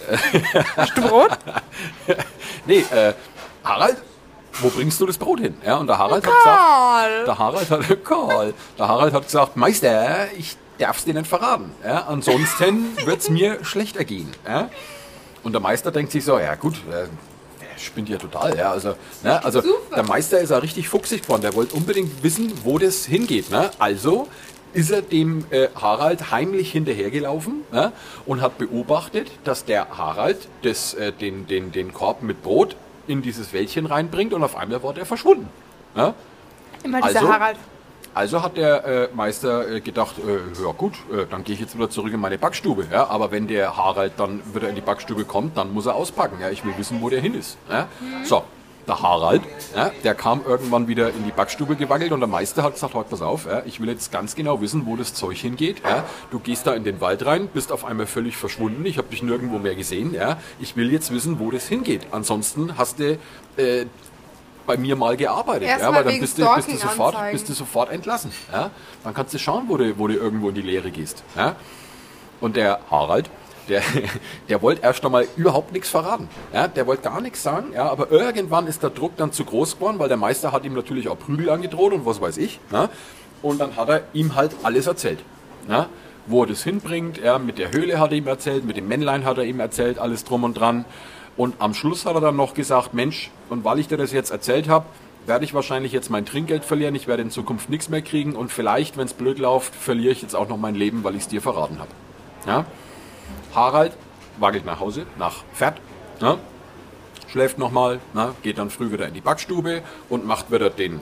Hast 0.77 0.97
du 0.97 1.03
Brot? 1.03 1.31
Nee, 2.67 2.85
äh, 2.91 3.15
Harald, 3.65 3.97
wo 4.61 4.69
bringst 4.69 5.01
du 5.01 5.07
das 5.07 5.17
Brot 5.17 5.41
hin? 5.41 5.57
Ja, 5.65 5.77
und 5.77 5.87
der 5.87 5.97
Harald 5.99 6.27
hat 6.27 6.35
gesagt, 6.35 6.45
Karl. 6.59 7.25
der 7.25 7.39
Harald 7.39 7.71
hat, 7.71 8.05
Karl, 8.05 8.55
der 8.79 8.89
Harald 8.89 9.15
hat 9.15 9.23
gesagt, 9.25 9.57
Meister, 9.57 10.31
ich 10.37 10.57
darf's 10.79 11.05
dir 11.05 11.15
nicht 11.15 11.27
verraten. 11.27 11.73
Ja, 11.85 12.05
ansonsten 12.09 12.95
wird's 13.07 13.31
mir 13.31 13.65
schlecht 13.65 13.97
ergehen. 13.97 14.31
Ja? 14.47 14.69
Und 15.43 15.53
der 15.53 15.61
Meister 15.61 15.91
denkt 15.91 16.13
sich 16.13 16.25
so, 16.25 16.39
ja 16.39 16.55
gut, 16.57 16.75
spinnt 17.85 18.09
ja 18.09 18.19
total. 18.19 18.57
Ja, 18.57 18.73
also, 18.73 18.95
ne, 19.23 19.45
also 19.45 19.61
Super. 19.61 19.97
der 19.97 20.05
Meister 20.05 20.41
ist 20.41 20.51
ja 20.51 20.59
richtig 20.59 20.89
fuchsig 20.89 21.23
geworden. 21.23 21.43
Der 21.43 21.55
wollte 21.55 21.75
unbedingt 21.75 22.23
wissen, 22.23 22.53
wo 22.65 22.79
das 22.79 23.05
hingeht. 23.05 23.51
Ne? 23.51 23.71
Also 23.79 24.29
ist 24.73 24.91
er 24.91 25.03
dem 25.03 25.47
äh, 25.51 25.69
Harald 25.75 26.31
heimlich 26.31 26.73
hinterhergelaufen 26.73 27.63
ne? 27.73 27.93
und 28.27 28.41
hat 28.41 28.59
beobachtet, 28.59 29.31
dass 29.45 29.65
der 29.65 29.97
Harald 29.97 30.49
das, 30.63 30.95
äh, 30.95 31.13
den, 31.13 31.47
den, 31.47 31.73
den 31.73 31.93
Korb 31.93 32.23
mit 32.23 32.43
Brot 32.43 32.77
in 33.07 33.23
dieses 33.23 33.53
Wäldchen 33.53 33.87
reinbringt 33.87 34.35
und 34.35 34.45
auf 34.45 34.57
einmal 34.57 34.83
war 34.83 34.93
der 34.93 35.07
verschwunden. 35.07 35.49
Ne? 35.95 36.15
Immer 36.83 37.01
dieser 37.01 37.21
Also? 37.21 37.33
Harald. 37.33 37.57
Also 38.15 38.43
hat 38.43 38.57
der 38.57 38.85
äh, 38.85 39.09
Meister 39.15 39.71
äh, 39.71 39.81
gedacht, 39.81 40.17
äh, 40.19 40.63
ja 40.63 40.73
gut, 40.73 40.95
äh, 41.13 41.27
dann 41.31 41.45
gehe 41.45 41.55
ich 41.55 41.61
jetzt 41.61 41.77
wieder 41.77 41.91
zurück 41.91 42.13
in 42.13 42.21
meine 42.21 42.39
Backstube. 42.39 42.87
Ja? 42.91 43.09
Aber 43.09 43.31
wenn 43.31 43.47
der 43.47 43.77
Harald 43.77 44.15
dann 44.17 44.43
wieder 44.55 44.69
in 44.69 44.75
die 44.75 44.81
Backstube 44.81 45.25
kommt, 45.25 45.57
dann 45.57 45.73
muss 45.73 45.87
er 45.87 45.95
auspacken. 45.95 46.41
Ja? 46.41 46.51
Ich 46.51 46.65
will 46.65 46.73
wissen, 46.77 47.01
wo 47.01 47.09
der 47.09 47.21
hin 47.21 47.35
ist. 47.35 47.59
Ja? 47.71 47.87
So, 48.25 48.43
der 48.87 49.03
Harald, 49.03 49.43
ja, 49.77 49.93
der 50.03 50.15
kam 50.15 50.41
irgendwann 50.47 50.89
wieder 50.89 51.11
in 51.11 51.25
die 51.25 51.31
Backstube 51.31 51.77
gewackelt 51.77 52.11
und 52.11 52.21
der 52.21 52.29
Meister 52.29 52.63
hat 52.63 52.73
gesagt, 52.73 52.95
halt 52.95 53.11
pass 53.11 53.21
auf, 53.21 53.47
ja, 53.47 53.63
ich 53.67 53.81
will 53.81 53.89
jetzt 53.89 54.11
ganz 54.11 54.35
genau 54.35 54.63
wissen, 54.63 54.87
wo 54.87 54.97
das 54.97 55.13
Zeug 55.13 55.37
hingeht. 55.37 55.83
Ja? 55.85 56.05
Du 56.31 56.39
gehst 56.39 56.67
da 56.67 56.73
in 56.73 56.85
den 56.85 57.01
Wald 57.01 57.25
rein, 57.27 57.49
bist 57.49 57.71
auf 57.71 57.85
einmal 57.85 58.07
völlig 58.07 58.37
verschwunden, 58.37 58.85
ich 58.87 58.97
habe 58.97 59.09
dich 59.09 59.23
nirgendwo 59.23 59.59
mehr 59.59 59.75
gesehen. 59.75 60.17
Ich 60.59 60.75
will 60.75 60.91
jetzt 60.91 61.13
wissen, 61.13 61.39
wo 61.39 61.51
das 61.51 61.69
hingeht. 61.69 62.07
Ansonsten 62.11 62.79
hast 62.79 62.99
du... 62.99 63.19
Äh, 63.57 63.87
bei 64.69 64.77
mir 64.77 64.95
mal 64.95 65.17
gearbeitet. 65.17 65.67
Erst 65.67 65.83
ja, 65.83 65.93
weil 65.93 66.05
dann 66.05 66.21
bist 66.21 66.39
du, 66.39 66.55
bist, 66.55 66.71
du 66.71 66.77
sofort, 66.77 67.17
bist 67.33 67.49
du 67.49 67.55
sofort 67.55 67.91
entlassen. 67.91 68.31
Ja? 68.53 68.71
Dann 69.03 69.15
kannst 69.15 69.35
du 69.35 69.39
schauen, 69.39 69.65
wo 69.67 69.77
du, 69.77 69.99
wo 69.99 70.07
du 70.07 70.15
irgendwo 70.15 70.51
in 70.51 70.55
die 70.55 70.63
Lehre 70.63 70.91
gehst. 70.91 71.25
Ja? 71.35 71.57
Und 72.41 72.55
der 72.55 72.79
Harald, 72.91 73.31
der, 73.69 73.83
der 74.49 74.63
wollte 74.63 74.83
erst 74.83 75.05
einmal 75.05 75.27
überhaupt 75.37 75.73
nichts 75.73 75.89
verraten. 75.89 76.29
Ja, 76.53 76.69
der 76.69 76.87
wollte 76.87 77.03
gar 77.03 77.21
nichts 77.21 77.43
sagen, 77.43 77.73
ja, 77.75 77.91
aber 77.91 78.13
irgendwann 78.13 78.67
ist 78.67 78.83
der 78.83 78.91
Druck 78.91 79.17
dann 79.17 79.33
zu 79.33 79.45
groß 79.45 79.77
geworden, 79.77 79.99
weil 79.99 80.09
der 80.09 80.19
Meister 80.19 80.53
hat 80.53 80.65
ihm 80.65 80.75
natürlich 80.75 81.09
auch 81.09 81.19
Prügel 81.19 81.51
angedroht 81.51 81.95
und 81.95 82.05
was 82.05 82.21
weiß 82.21 82.37
ich. 82.37 82.61
Ja? 82.71 82.91
Und 83.41 83.59
dann 83.59 83.75
hat 83.77 83.89
er 83.89 84.03
ihm 84.13 84.37
halt 84.37 84.55
alles 84.63 84.87
erzählt. 84.87 85.21
Ja? 85.67 85.87
Wo 86.27 86.43
er 86.43 86.49
das 86.49 86.63
hinbringt, 86.63 87.17
ja, 87.19 87.39
mit 87.39 87.57
der 87.57 87.73
Höhle 87.73 87.99
hat 87.99 88.11
er 88.11 88.19
ihm 88.19 88.27
erzählt, 88.27 88.67
mit 88.67 88.77
dem 88.77 88.87
Männlein 88.87 89.25
hat 89.25 89.39
er 89.39 89.45
ihm 89.45 89.61
erzählt, 89.61 89.99
alles 89.99 90.25
drum 90.25 90.45
und 90.45 90.55
dran. 90.55 90.85
Und 91.39 91.55
am 91.61 91.73
Schluss 91.73 92.05
hat 92.05 92.17
er 92.17 92.21
dann 92.21 92.37
noch 92.37 92.53
gesagt, 92.53 92.93
Mensch, 92.95 93.31
und 93.49 93.65
weil 93.65 93.79
ich 93.79 93.87
dir 93.87 93.97
das 93.97 94.13
jetzt 94.13 94.31
erzählt 94.31 94.69
habe, 94.69 94.87
werde 95.25 95.45
ich 95.45 95.55
wahrscheinlich 95.55 95.93
jetzt 95.93 96.11
mein 96.11 96.27
Trinkgeld 96.27 96.65
verlieren, 96.65 96.95
ich 96.97 97.07
werde 97.07 97.23
in 97.23 97.31
Zukunft 97.31 97.71
nichts 97.71 97.89
mehr 97.89 98.03
kriegen 98.03 98.35
und 98.35 98.51
vielleicht, 98.51 98.97
wenn 98.97 99.07
es 99.07 99.15
blöd 99.15 99.39
läuft, 99.39 99.75
verliere 99.75 100.13
ich 100.13 100.21
jetzt 100.21 100.35
auch 100.35 100.49
noch 100.49 100.57
mein 100.57 100.75
Leben, 100.75 101.05
weil 101.05 101.15
ich 101.15 101.23
es 101.23 101.29
dir 101.29 101.41
verraten 101.41 101.79
habe. 101.79 101.91
Ja? 102.47 102.65
Harald 103.55 103.93
wackelt 104.39 104.67
nach 104.67 104.81
Hause, 104.81 105.07
nach 105.17 105.45
Pferd, 105.55 105.81
ne? 106.21 106.39
schläft 107.29 107.59
nochmal, 107.59 108.01
ne? 108.15 108.35
geht 108.43 108.59
dann 108.59 108.71
früh 108.71 108.91
wieder 108.91 109.07
in 109.07 109.15
die 109.15 109.21
Backstube 109.21 109.83
und 110.09 110.27
macht 110.27 110.51
wieder 110.51 110.71
den 110.71 110.99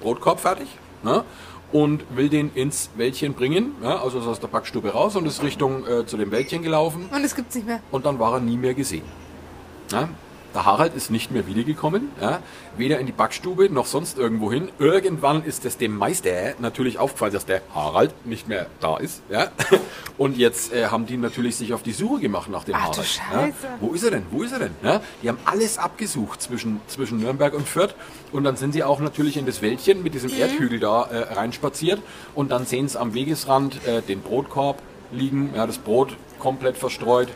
Brotkorb 0.00 0.38
fertig 0.38 0.68
ne? 1.02 1.24
und 1.72 2.04
will 2.14 2.28
den 2.28 2.52
ins 2.54 2.90
Wäldchen 2.96 3.34
bringen. 3.34 3.74
Ja? 3.82 4.02
Also 4.02 4.20
ist 4.20 4.26
aus 4.26 4.38
der 4.38 4.48
Backstube 4.48 4.90
raus 4.92 5.16
und 5.16 5.26
ist 5.26 5.42
Richtung 5.42 5.84
äh, 5.88 6.06
zu 6.06 6.16
dem 6.16 6.30
Wäldchen 6.30 6.62
gelaufen 6.62 7.08
Und 7.12 7.24
es 7.24 7.34
gibt's 7.34 7.56
nicht 7.56 7.66
mehr. 7.66 7.80
und 7.90 8.06
dann 8.06 8.20
war 8.20 8.34
er 8.34 8.40
nie 8.40 8.56
mehr 8.56 8.74
gesehen. 8.74 9.04
Ja? 9.92 10.08
Der 10.52 10.64
Harald 10.64 10.96
ist 10.96 11.10
nicht 11.12 11.30
mehr 11.30 11.46
wiedergekommen, 11.46 12.10
ja? 12.20 12.40
weder 12.76 12.98
in 12.98 13.06
die 13.06 13.12
Backstube 13.12 13.70
noch 13.70 13.86
sonst 13.86 14.18
irgendwo 14.18 14.50
hin. 14.50 14.68
Irgendwann 14.80 15.44
ist 15.44 15.64
es 15.64 15.78
dem 15.78 15.96
Meister 15.96 16.54
natürlich 16.58 16.98
aufgefallen, 16.98 17.32
dass 17.32 17.46
der 17.46 17.62
Harald 17.72 18.12
nicht 18.26 18.48
mehr 18.48 18.66
da 18.80 18.96
ist. 18.96 19.22
Ja? 19.30 19.48
Und 20.18 20.36
jetzt 20.36 20.72
äh, 20.72 20.86
haben 20.86 21.06
die 21.06 21.16
natürlich 21.16 21.54
sich 21.54 21.72
auf 21.72 21.84
die 21.84 21.92
Suche 21.92 22.20
gemacht 22.20 22.50
nach 22.50 22.64
dem 22.64 22.74
Ach, 22.74 22.88
Harald. 22.88 23.06
Scheiße. 23.06 23.66
Ja? 23.66 23.78
Wo 23.80 23.92
ist 23.92 24.02
er 24.02 24.10
denn? 24.10 24.26
Wo 24.32 24.42
ist 24.42 24.52
er 24.52 24.58
denn? 24.58 24.74
Ja? 24.82 25.00
Die 25.22 25.28
haben 25.28 25.38
alles 25.44 25.78
abgesucht 25.78 26.42
zwischen, 26.42 26.80
zwischen 26.88 27.20
Nürnberg 27.20 27.54
und 27.54 27.68
Fürth. 27.68 27.94
Und 28.32 28.42
dann 28.42 28.56
sind 28.56 28.72
sie 28.72 28.82
auch 28.82 28.98
natürlich 28.98 29.36
in 29.36 29.46
das 29.46 29.62
Wäldchen 29.62 30.02
mit 30.02 30.14
diesem 30.14 30.32
Erdhügel 30.32 30.80
da 30.80 31.04
äh, 31.04 31.32
reinspaziert. 31.32 32.02
Und 32.34 32.50
dann 32.50 32.66
sehen 32.66 32.88
sie 32.88 32.98
am 32.98 33.14
Wegesrand 33.14 33.86
äh, 33.86 34.02
den 34.02 34.20
Brotkorb 34.20 34.82
liegen, 35.12 35.52
ja, 35.54 35.66
das 35.66 35.78
Brot 35.78 36.16
komplett 36.40 36.76
verstreut. 36.76 37.28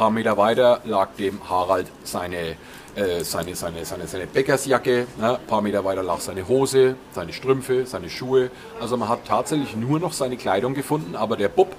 Ein 0.00 0.04
paar 0.04 0.10
Meter 0.12 0.36
weiter 0.38 0.80
lag 0.86 1.10
dem 1.18 1.46
Harald 1.50 1.86
seine, 2.04 2.56
äh, 2.94 3.22
seine, 3.22 3.54
seine, 3.54 3.84
seine, 3.84 4.06
seine 4.06 4.26
Bäckersjacke. 4.26 5.06
Ja, 5.20 5.34
ein 5.34 5.46
paar 5.46 5.60
Meter 5.60 5.84
weiter 5.84 6.02
lag 6.02 6.20
seine 6.20 6.48
Hose, 6.48 6.96
seine 7.12 7.34
Strümpfe, 7.34 7.84
seine 7.84 8.08
Schuhe. 8.08 8.50
Also 8.80 8.96
man 8.96 9.10
hat 9.10 9.26
tatsächlich 9.26 9.76
nur 9.76 10.00
noch 10.00 10.14
seine 10.14 10.38
Kleidung 10.38 10.72
gefunden, 10.72 11.16
aber 11.16 11.36
der 11.36 11.50
Bub 11.50 11.76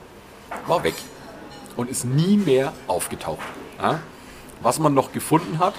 war 0.68 0.84
weg 0.84 0.94
und 1.76 1.90
ist 1.90 2.06
nie 2.06 2.38
mehr 2.38 2.74
aufgetaucht. 2.86 3.42
Ja? 3.82 4.02
Was 4.62 4.78
man 4.78 4.94
noch 4.94 5.14
gefunden 5.14 5.58
hat, 5.58 5.74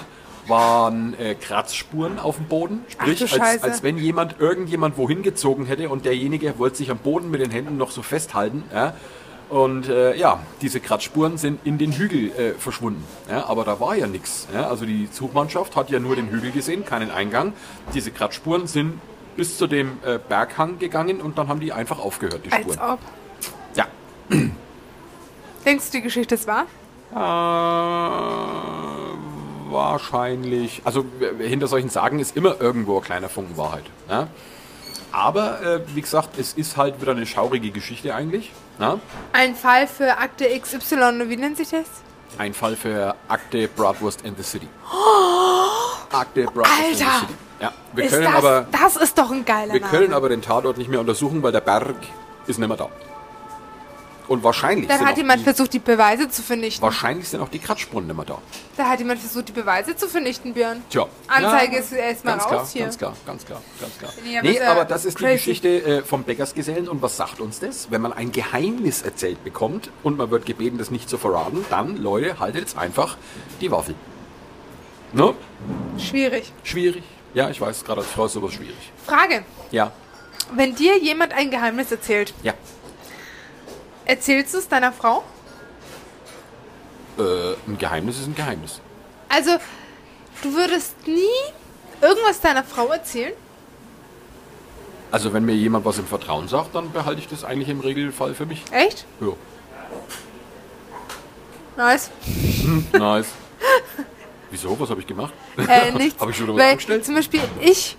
waren 0.45 1.17
äh, 1.17 1.35
Kratzspuren 1.35 2.19
auf 2.19 2.35
dem 2.35 2.47
Boden. 2.47 2.83
Sprich, 2.89 3.23
Ach 3.25 3.39
als, 3.39 3.63
als 3.63 3.83
wenn 3.83 3.97
jemand 3.97 4.41
irgendjemand 4.41 4.97
wohin 4.97 5.23
gezogen 5.23 5.65
hätte 5.65 5.87
und 5.87 6.03
derjenige 6.03 6.59
wollte 6.59 6.75
sich 6.75 6.91
am 6.91 6.97
Boden 6.97 7.31
mit 7.31 7.39
den 7.39 7.51
Händen 7.51 7.77
noch 7.77 7.91
so 7.91 8.01
festhalten. 8.01 8.65
Ja? 8.73 8.95
Und 9.49 9.87
äh, 9.87 10.15
ja, 10.15 10.39
diese 10.61 10.79
Kratzspuren 10.79 11.37
sind 11.37 11.59
in 11.65 11.77
den 11.77 11.91
Hügel 11.91 12.31
äh, 12.31 12.53
verschwunden. 12.53 13.03
Ja? 13.29 13.45
Aber 13.47 13.63
da 13.63 13.79
war 13.79 13.95
ja 13.95 14.07
nichts. 14.07 14.47
Ja? 14.53 14.67
Also 14.69 14.85
die 14.85 15.07
Suchmannschaft 15.11 15.75
hat 15.75 15.89
ja 15.89 15.99
nur 15.99 16.15
den 16.15 16.29
Hügel 16.29 16.51
gesehen, 16.51 16.85
keinen 16.85 17.11
Eingang. 17.11 17.53
Diese 17.93 18.11
Kratzspuren 18.11 18.65
sind 18.67 18.99
bis 19.35 19.57
zu 19.57 19.67
dem 19.67 19.97
äh, 20.05 20.17
Berghang 20.17 20.79
gegangen 20.79 21.21
und 21.21 21.37
dann 21.37 21.47
haben 21.47 21.59
die 21.59 21.71
einfach 21.71 21.99
aufgehört, 21.99 22.41
die 22.45 22.51
Als 22.51 22.73
Spuren. 22.73 22.79
ob. 22.93 22.99
Ja, 23.75 23.87
Denkst 25.65 25.91
du, 25.91 25.97
die 25.97 26.03
Geschichte 26.03 26.35
ist 26.35 26.45
wahr? 26.47 26.65
Äh, 27.11 27.15
wahrscheinlich. 29.71 30.81
Also 30.83 31.05
hinter 31.39 31.67
solchen 31.67 31.89
Sagen 31.89 32.19
ist 32.19 32.35
immer 32.35 32.59
irgendwo 32.59 32.97
ein 32.97 33.03
kleiner 33.03 33.29
Funken 33.29 33.57
Wahrheit. 33.57 33.85
Ja? 34.09 34.27
Aber 35.13 35.61
äh, 35.61 35.79
wie 35.93 36.01
gesagt, 36.01 36.37
es 36.39 36.53
ist 36.53 36.75
halt 36.75 36.99
wieder 36.99 37.11
eine 37.11 37.25
schaurige 37.25 37.69
Geschichte 37.69 38.13
eigentlich. 38.15 38.51
Ja? 38.79 38.99
Ein 39.31 39.55
Fall 39.55 39.87
für 39.87 40.17
Akte 40.17 40.45
XY, 40.59 41.29
wie 41.29 41.37
nennt 41.37 41.55
sich 41.55 41.69
das? 41.69 41.85
Ein 42.39 42.53
Fall 42.55 42.75
für 42.75 43.15
Akte 43.27 43.67
Bratwurst 43.67 44.23
in 44.23 44.35
the 44.35 44.41
City. 44.43 44.67
Akte 46.11 46.45
Bratwurst 46.45 46.89
in 46.91 46.97
the 46.97 47.03
Alter! 47.03 47.19
City. 47.19 47.33
Ja, 47.61 47.71
wir 47.93 48.07
können 48.07 48.23
das, 48.23 48.33
aber 48.35 48.67
das 48.71 48.95
ist 48.97 49.17
doch 49.17 49.31
ein 49.31 49.45
geiler 49.45 49.73
wir 49.73 49.81
Name. 49.81 49.91
können 49.91 50.13
aber 50.13 50.29
den 50.29 50.41
Tatort 50.41 50.77
nicht 50.77 50.89
mehr 50.89 50.99
untersuchen, 50.99 51.41
weil 51.43 51.51
der 51.51 51.61
Berg 51.61 51.95
ist 52.47 52.57
nicht 52.59 52.67
mehr 52.67 52.75
da. 52.75 52.89
Und 54.27 54.43
wahrscheinlich 54.43 54.87
Dann 54.87 54.99
sind, 54.99 55.07
hat 55.07 55.17
jemand 55.17 55.41
die, 55.41 55.43
versucht, 55.43 55.73
die 55.73 55.79
Beweise 55.79 56.29
zu 56.29 56.41
vernichten. 56.41 56.81
wahrscheinlich 56.81 57.27
sind 57.27 57.41
auch 57.41 57.49
die 57.49 57.59
Kratzspuren 57.59 58.07
mehr 58.07 58.25
da. 58.25 58.37
Da 58.77 58.85
hat 58.89 58.99
jemand 58.99 59.19
versucht, 59.19 59.49
die 59.49 59.51
Beweise 59.51 59.95
zu 59.95 60.07
vernichten, 60.07 60.53
Björn. 60.53 60.81
Tja. 60.89 61.07
Anzeige 61.27 61.77
ist 61.77 61.91
erstmal 61.91 62.37
ganz 62.37 62.45
raus 62.45 62.51
klar, 62.51 62.67
hier. 62.67 62.83
Ganz 62.83 62.97
klar, 62.97 63.15
ganz 63.25 63.45
klar, 63.45 63.61
ganz 63.81 63.97
klar. 63.99 64.13
Nee, 64.23 64.37
aber 64.39 64.47
Nee, 64.49 64.57
ja 64.57 64.71
aber 64.71 64.85
das 64.85 65.05
ist 65.05 65.19
die 65.19 65.23
crazy. 65.23 65.35
Geschichte 65.35 65.67
äh, 65.83 66.01
vom 66.03 66.23
Bäckersgesellen. 66.23 66.87
Und 66.87 67.01
was 67.01 67.17
sagt 67.17 67.41
uns 67.41 67.59
das? 67.59 67.91
Wenn 67.91 68.01
man 68.01 68.13
ein 68.13 68.31
Geheimnis 68.31 69.01
erzählt 69.01 69.43
bekommt 69.43 69.89
und 70.03 70.17
man 70.17 70.31
wird 70.31 70.45
gebeten, 70.45 70.77
das 70.77 70.89
nicht 70.91 71.09
zu 71.09 71.17
verraten, 71.17 71.65
dann, 71.69 71.97
Leute, 71.97 72.39
haltet 72.39 72.61
jetzt 72.61 72.77
einfach 72.77 73.17
die 73.61 73.71
Waffel. 73.71 73.95
Ne? 75.11 75.33
Schwierig. 75.97 76.51
Schwierig. 76.63 77.03
Ja, 77.33 77.49
ich 77.49 77.59
weiß, 77.61 77.83
gerade 77.83 78.01
als 78.01 78.09
Frau 78.09 78.25
ist 78.25 78.33
sowas 78.33 78.53
schwierig. 78.53 78.91
Frage. 79.05 79.43
Ja, 79.71 79.91
Wenn 80.55 80.75
dir 80.75 80.97
jemand 80.99 81.33
ein 81.33 81.51
Geheimnis 81.51 81.91
erzählt, 81.91 82.33
ja. 82.43 82.53
Erzählst 84.05 84.53
du 84.53 84.57
es 84.59 84.67
deiner 84.67 84.91
Frau? 84.91 85.23
Äh, 87.17 87.53
ein 87.67 87.77
Geheimnis 87.77 88.19
ist 88.19 88.27
ein 88.27 88.35
Geheimnis. 88.35 88.79
Also, 89.29 89.51
du 90.41 90.53
würdest 90.53 90.95
nie 91.07 91.21
irgendwas 92.01 92.41
deiner 92.41 92.63
Frau 92.63 92.87
erzählen? 92.87 93.33
Also 95.11 95.31
wenn 95.31 95.45
mir 95.45 95.53
jemand 95.53 95.85
was 95.85 95.99
im 95.99 96.07
Vertrauen 96.07 96.47
sagt, 96.47 96.73
dann 96.73 96.91
behalte 96.91 97.19
ich 97.21 97.27
das 97.27 97.43
eigentlich 97.43 97.69
im 97.69 97.81
Regelfall 97.81 98.33
für 98.33 98.47
mich. 98.47 98.63
Echt? 98.71 99.05
Ja. 99.21 99.33
Nice. 101.77 102.09
Nice. 102.93 103.27
Wieso? 104.49 104.79
Was 104.79 104.89
habe 104.89 105.01
ich 105.01 105.07
gemacht? 105.07 105.33
Äh, 105.57 105.91
nichts. 105.91 106.19
Hab 106.21 106.29
ich 106.29 106.37
schon 106.37 106.47
was 106.47 106.57
Weil 106.57 106.71
angestellt? 106.71 107.05
zum 107.05 107.15
Beispiel 107.15 107.41
ich, 107.61 107.95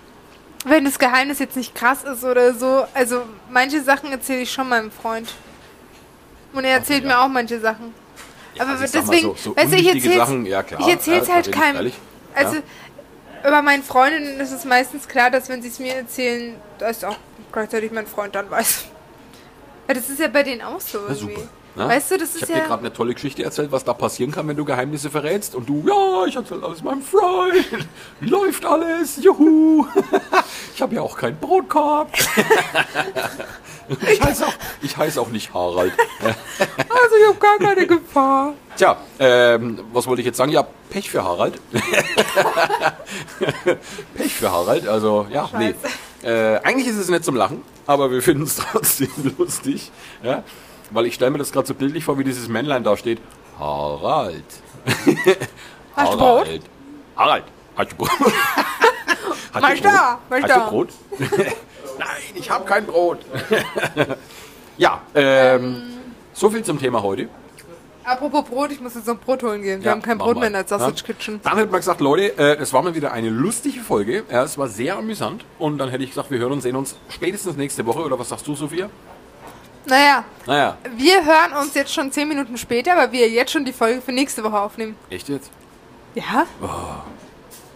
wenn 0.65 0.83
das 0.85 0.99
Geheimnis 0.99 1.39
jetzt 1.39 1.55
nicht 1.55 1.73
krass 1.73 2.03
ist 2.03 2.23
oder 2.23 2.53
so, 2.53 2.85
also 2.93 3.23
manche 3.49 3.81
Sachen 3.81 4.11
erzähle 4.11 4.41
ich 4.41 4.51
schon 4.51 4.67
meinem 4.67 4.91
Freund. 4.91 5.33
Und 6.55 6.63
er 6.63 6.71
erzählt 6.73 7.03
ja. 7.03 7.09
mir 7.09 7.19
auch 7.19 7.27
manche 7.27 7.59
Sachen. 7.59 7.93
Aber 8.57 8.71
also 8.71 8.83
deswegen, 8.83 9.21
so- 9.21 9.35
so 9.35 9.55
weißt 9.55 9.73
du, 9.73 9.75
ich 9.75 10.15
Sachen, 10.15 10.45
ja, 10.45 10.63
klar, 10.63 10.79
ich 10.79 10.87
erzähl's 10.87 11.27
ja, 11.27 11.35
halt 11.35 11.51
keinem. 11.51 11.91
Also 12.33 12.55
ja. 12.55 12.61
bei 13.43 13.61
meinen 13.61 13.83
Freundinnen 13.83 14.39
ist 14.39 14.51
es 14.51 14.63
meistens 14.65 15.07
klar, 15.07 15.29
dass 15.29 15.49
wenn 15.49 15.61
sie 15.61 15.67
es 15.67 15.79
mir 15.79 15.95
erzählen, 15.95 16.55
dass 16.79 17.03
auch 17.03 17.17
gleichzeitig 17.51 17.91
mein 17.91 18.07
Freund 18.07 18.33
dann 18.35 18.49
weiß. 18.49 18.85
Weil 19.87 19.95
das 19.95 20.09
ist 20.09 20.19
ja 20.19 20.27
bei 20.29 20.43
denen 20.43 20.61
auch 20.61 20.79
so 20.79 20.99
irgendwie. 20.99 21.35
super. 21.35 21.49
Ne? 21.75 21.89
Weißt 21.89 22.11
du, 22.11 22.17
das 22.17 22.35
ich 22.35 22.35
ist 22.35 22.41
habe 22.43 22.53
dir 22.53 22.59
ja. 22.59 22.67
gerade 22.67 22.79
eine 22.81 22.93
tolle 22.93 23.13
Geschichte 23.13 23.43
erzählt, 23.43 23.71
was 23.71 23.83
da 23.83 23.93
passieren 23.93 24.31
kann, 24.31 24.47
wenn 24.47 24.55
du 24.55 24.63
Geheimnisse 24.63 25.09
verrätst. 25.09 25.55
Und 25.55 25.67
du, 25.67 25.83
ja, 25.85 26.25
ich 26.25 26.35
erzähle 26.35 26.63
alles 26.63 26.81
meinem 26.81 27.01
Freund. 27.01 27.65
Läuft 28.21 28.65
alles, 28.65 29.17
juhu. 29.21 29.85
Ich 30.73 30.81
habe 30.81 30.95
ja 30.95 31.01
auch 31.01 31.17
keinen 31.17 31.37
Brotkorb. 31.37 32.09
Ich 34.09 34.21
heiße 34.21 34.45
auch, 34.45 34.53
ich 34.81 34.97
heiß 34.97 35.17
auch 35.17 35.29
nicht 35.29 35.53
Harald. 35.53 35.93
Also 36.59 37.15
ich 37.21 37.27
habe 37.27 37.39
gar 37.39 37.57
keine 37.59 37.87
Gefahr. 37.87 38.53
Tja, 38.75 38.97
ähm, 39.19 39.79
was 39.93 40.07
wollte 40.07 40.21
ich 40.21 40.25
jetzt 40.25 40.37
sagen? 40.37 40.51
Ja, 40.51 40.65
Pech 40.89 41.09
für 41.09 41.23
Harald. 41.23 41.59
Pech 44.15 44.33
für 44.33 44.51
Harald, 44.51 44.87
also 44.87 45.27
ja, 45.29 45.49
nee. 45.57 45.75
Äh, 46.23 46.57
eigentlich 46.63 46.87
ist 46.87 46.97
es 46.97 47.09
nicht 47.09 47.23
zum 47.23 47.35
Lachen, 47.35 47.61
aber 47.85 48.09
wir 48.11 48.21
finden 48.21 48.43
es 48.43 48.55
trotzdem 48.55 49.09
lustig. 49.37 49.91
Ja? 50.23 50.43
Weil 50.91 51.05
ich 51.07 51.15
stelle 51.15 51.31
mir 51.31 51.37
das 51.39 51.51
gerade 51.51 51.67
so 51.67 51.73
bildlich 51.73 52.03
vor, 52.05 52.17
wie 52.19 52.23
dieses 52.23 52.47
Männlein 52.47 52.83
da 52.83 52.95
steht. 52.97 53.19
Harald. 53.59 54.43
Hast 55.95 56.13
du 56.13 56.17
Brot? 56.17 56.45
Harald. 56.45 56.61
Harald, 57.15 57.43
hast 57.77 57.91
du 57.91 57.95
Brot? 57.95 58.09
Hast 59.53 59.79
du 59.79 59.83
da, 59.83 60.19
Brot? 60.29 60.43
Hast 60.43 60.53
du 60.53 60.69
Brot? 60.69 60.89
Nein, 61.97 62.07
ich 62.35 62.49
habe 62.49 62.65
kein 62.65 62.85
Brot. 62.85 63.19
ja, 64.77 65.01
ähm, 65.13 65.81
so 66.33 66.49
viel 66.49 66.61
zum 66.63 66.77
Thema 66.77 67.01
heute. 67.01 67.29
Apropos 68.03 68.43
Brot, 68.43 68.71
ich 68.71 68.81
muss 68.81 68.93
jetzt 68.95 69.07
noch 69.07 69.17
Brot 69.17 69.41
holen 69.43 69.61
gehen. 69.63 69.79
Wir 69.79 69.85
Ja, 69.85 69.91
haben 69.93 70.01
kein 70.01 70.17
Brot 70.17 70.35
mal. 70.35 70.41
mehr 70.41 70.47
in 70.47 70.53
der 70.53 70.67
Sausage 70.67 70.97
Ja. 70.97 71.13
Kitchen. 71.13 71.39
Dann 71.41 71.57
hätte 71.57 71.71
man 71.71 71.79
gesagt, 71.79 72.01
Leute, 72.01 72.37
äh, 72.37 72.57
es 72.57 72.71
war 72.73 72.83
mal 72.83 72.93
wieder 72.93 73.13
eine 73.13 73.29
lustige 73.29 73.79
Folge. 73.79 74.23
Ja, 74.29 74.43
es 74.43 74.57
war 74.57 74.67
sehr 74.67 74.97
amüsant. 74.97 75.45
Und 75.57 75.77
dann 75.77 75.89
hätte 75.89 76.03
ich 76.03 76.09
gesagt, 76.11 76.29
wir 76.29 76.37
hören 76.37 76.51
und 76.51 76.61
sehen 76.61 76.75
uns 76.75 76.97
spätestens 77.09 77.55
nächste 77.55 77.85
Woche. 77.85 78.01
Oder 78.03 78.19
was 78.19 78.29
sagst 78.29 78.45
du, 78.45 78.55
Sophia? 78.55 78.89
Naja, 79.87 80.23
Naja, 80.47 80.77
wir 80.95 81.23
hören 81.25 81.53
uns 81.61 81.73
jetzt 81.75 81.93
schon 81.93 82.11
10 82.11 82.27
Minuten 82.27 82.57
später, 82.57 82.95
weil 82.97 83.11
wir 83.11 83.29
jetzt 83.29 83.51
schon 83.51 83.65
die 83.65 83.73
Folge 83.73 84.01
für 84.01 84.11
nächste 84.11 84.43
Woche 84.43 84.59
aufnehmen. 84.59 84.95
echt 85.09 85.29
jetzt? 85.29 85.51
Ja? 86.15 86.45
Oh. 86.61 86.67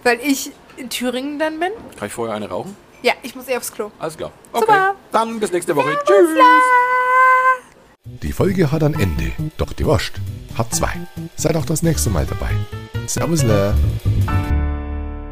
Weil 0.03 0.19
ich 0.21 0.51
in 0.77 0.89
Thüringen 0.89 1.37
dann 1.39 1.59
bin. 1.59 1.71
Kann 1.97 2.07
ich 2.07 2.13
vorher 2.13 2.35
eine 2.35 2.49
rauchen? 2.49 2.75
Ja, 3.01 3.13
ich 3.21 3.35
muss 3.35 3.47
eh 3.47 3.57
aufs 3.57 3.71
Klo. 3.71 3.91
Alles 3.99 4.17
klar. 4.17 4.31
Okay. 4.51 4.61
Super. 4.65 4.95
Dann 5.11 5.39
bis 5.39 5.51
nächste 5.51 5.75
Woche. 5.75 5.97
Tschüss. 6.05 6.37
Die 8.05 8.31
Folge 8.31 8.71
hat 8.71 8.83
ein 8.83 8.93
Ende, 8.93 9.31
doch 9.57 9.71
die 9.73 9.85
Wurst 9.85 10.13
hat 10.57 10.73
zwei. 10.73 10.93
Seid 11.35 11.55
auch 11.55 11.65
das 11.65 11.83
nächste 11.83 12.09
Mal 12.09 12.25
dabei. 12.25 12.49
Servus, 13.07 13.43
Le. 13.43 13.75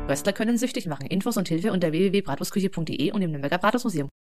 Röstler 0.07 0.34
können 0.34 0.57
süchtig 0.57 0.86
machen. 0.88 1.07
Infos 1.07 1.38
und 1.38 1.47
Hilfe 1.49 1.71
unter 1.71 1.91
www.bratwurstküche.de 1.91 3.11
und 3.11 3.21
im 3.21 3.32
Nürnberger 3.32 3.57
Bratwurstmuseum. 3.57 4.09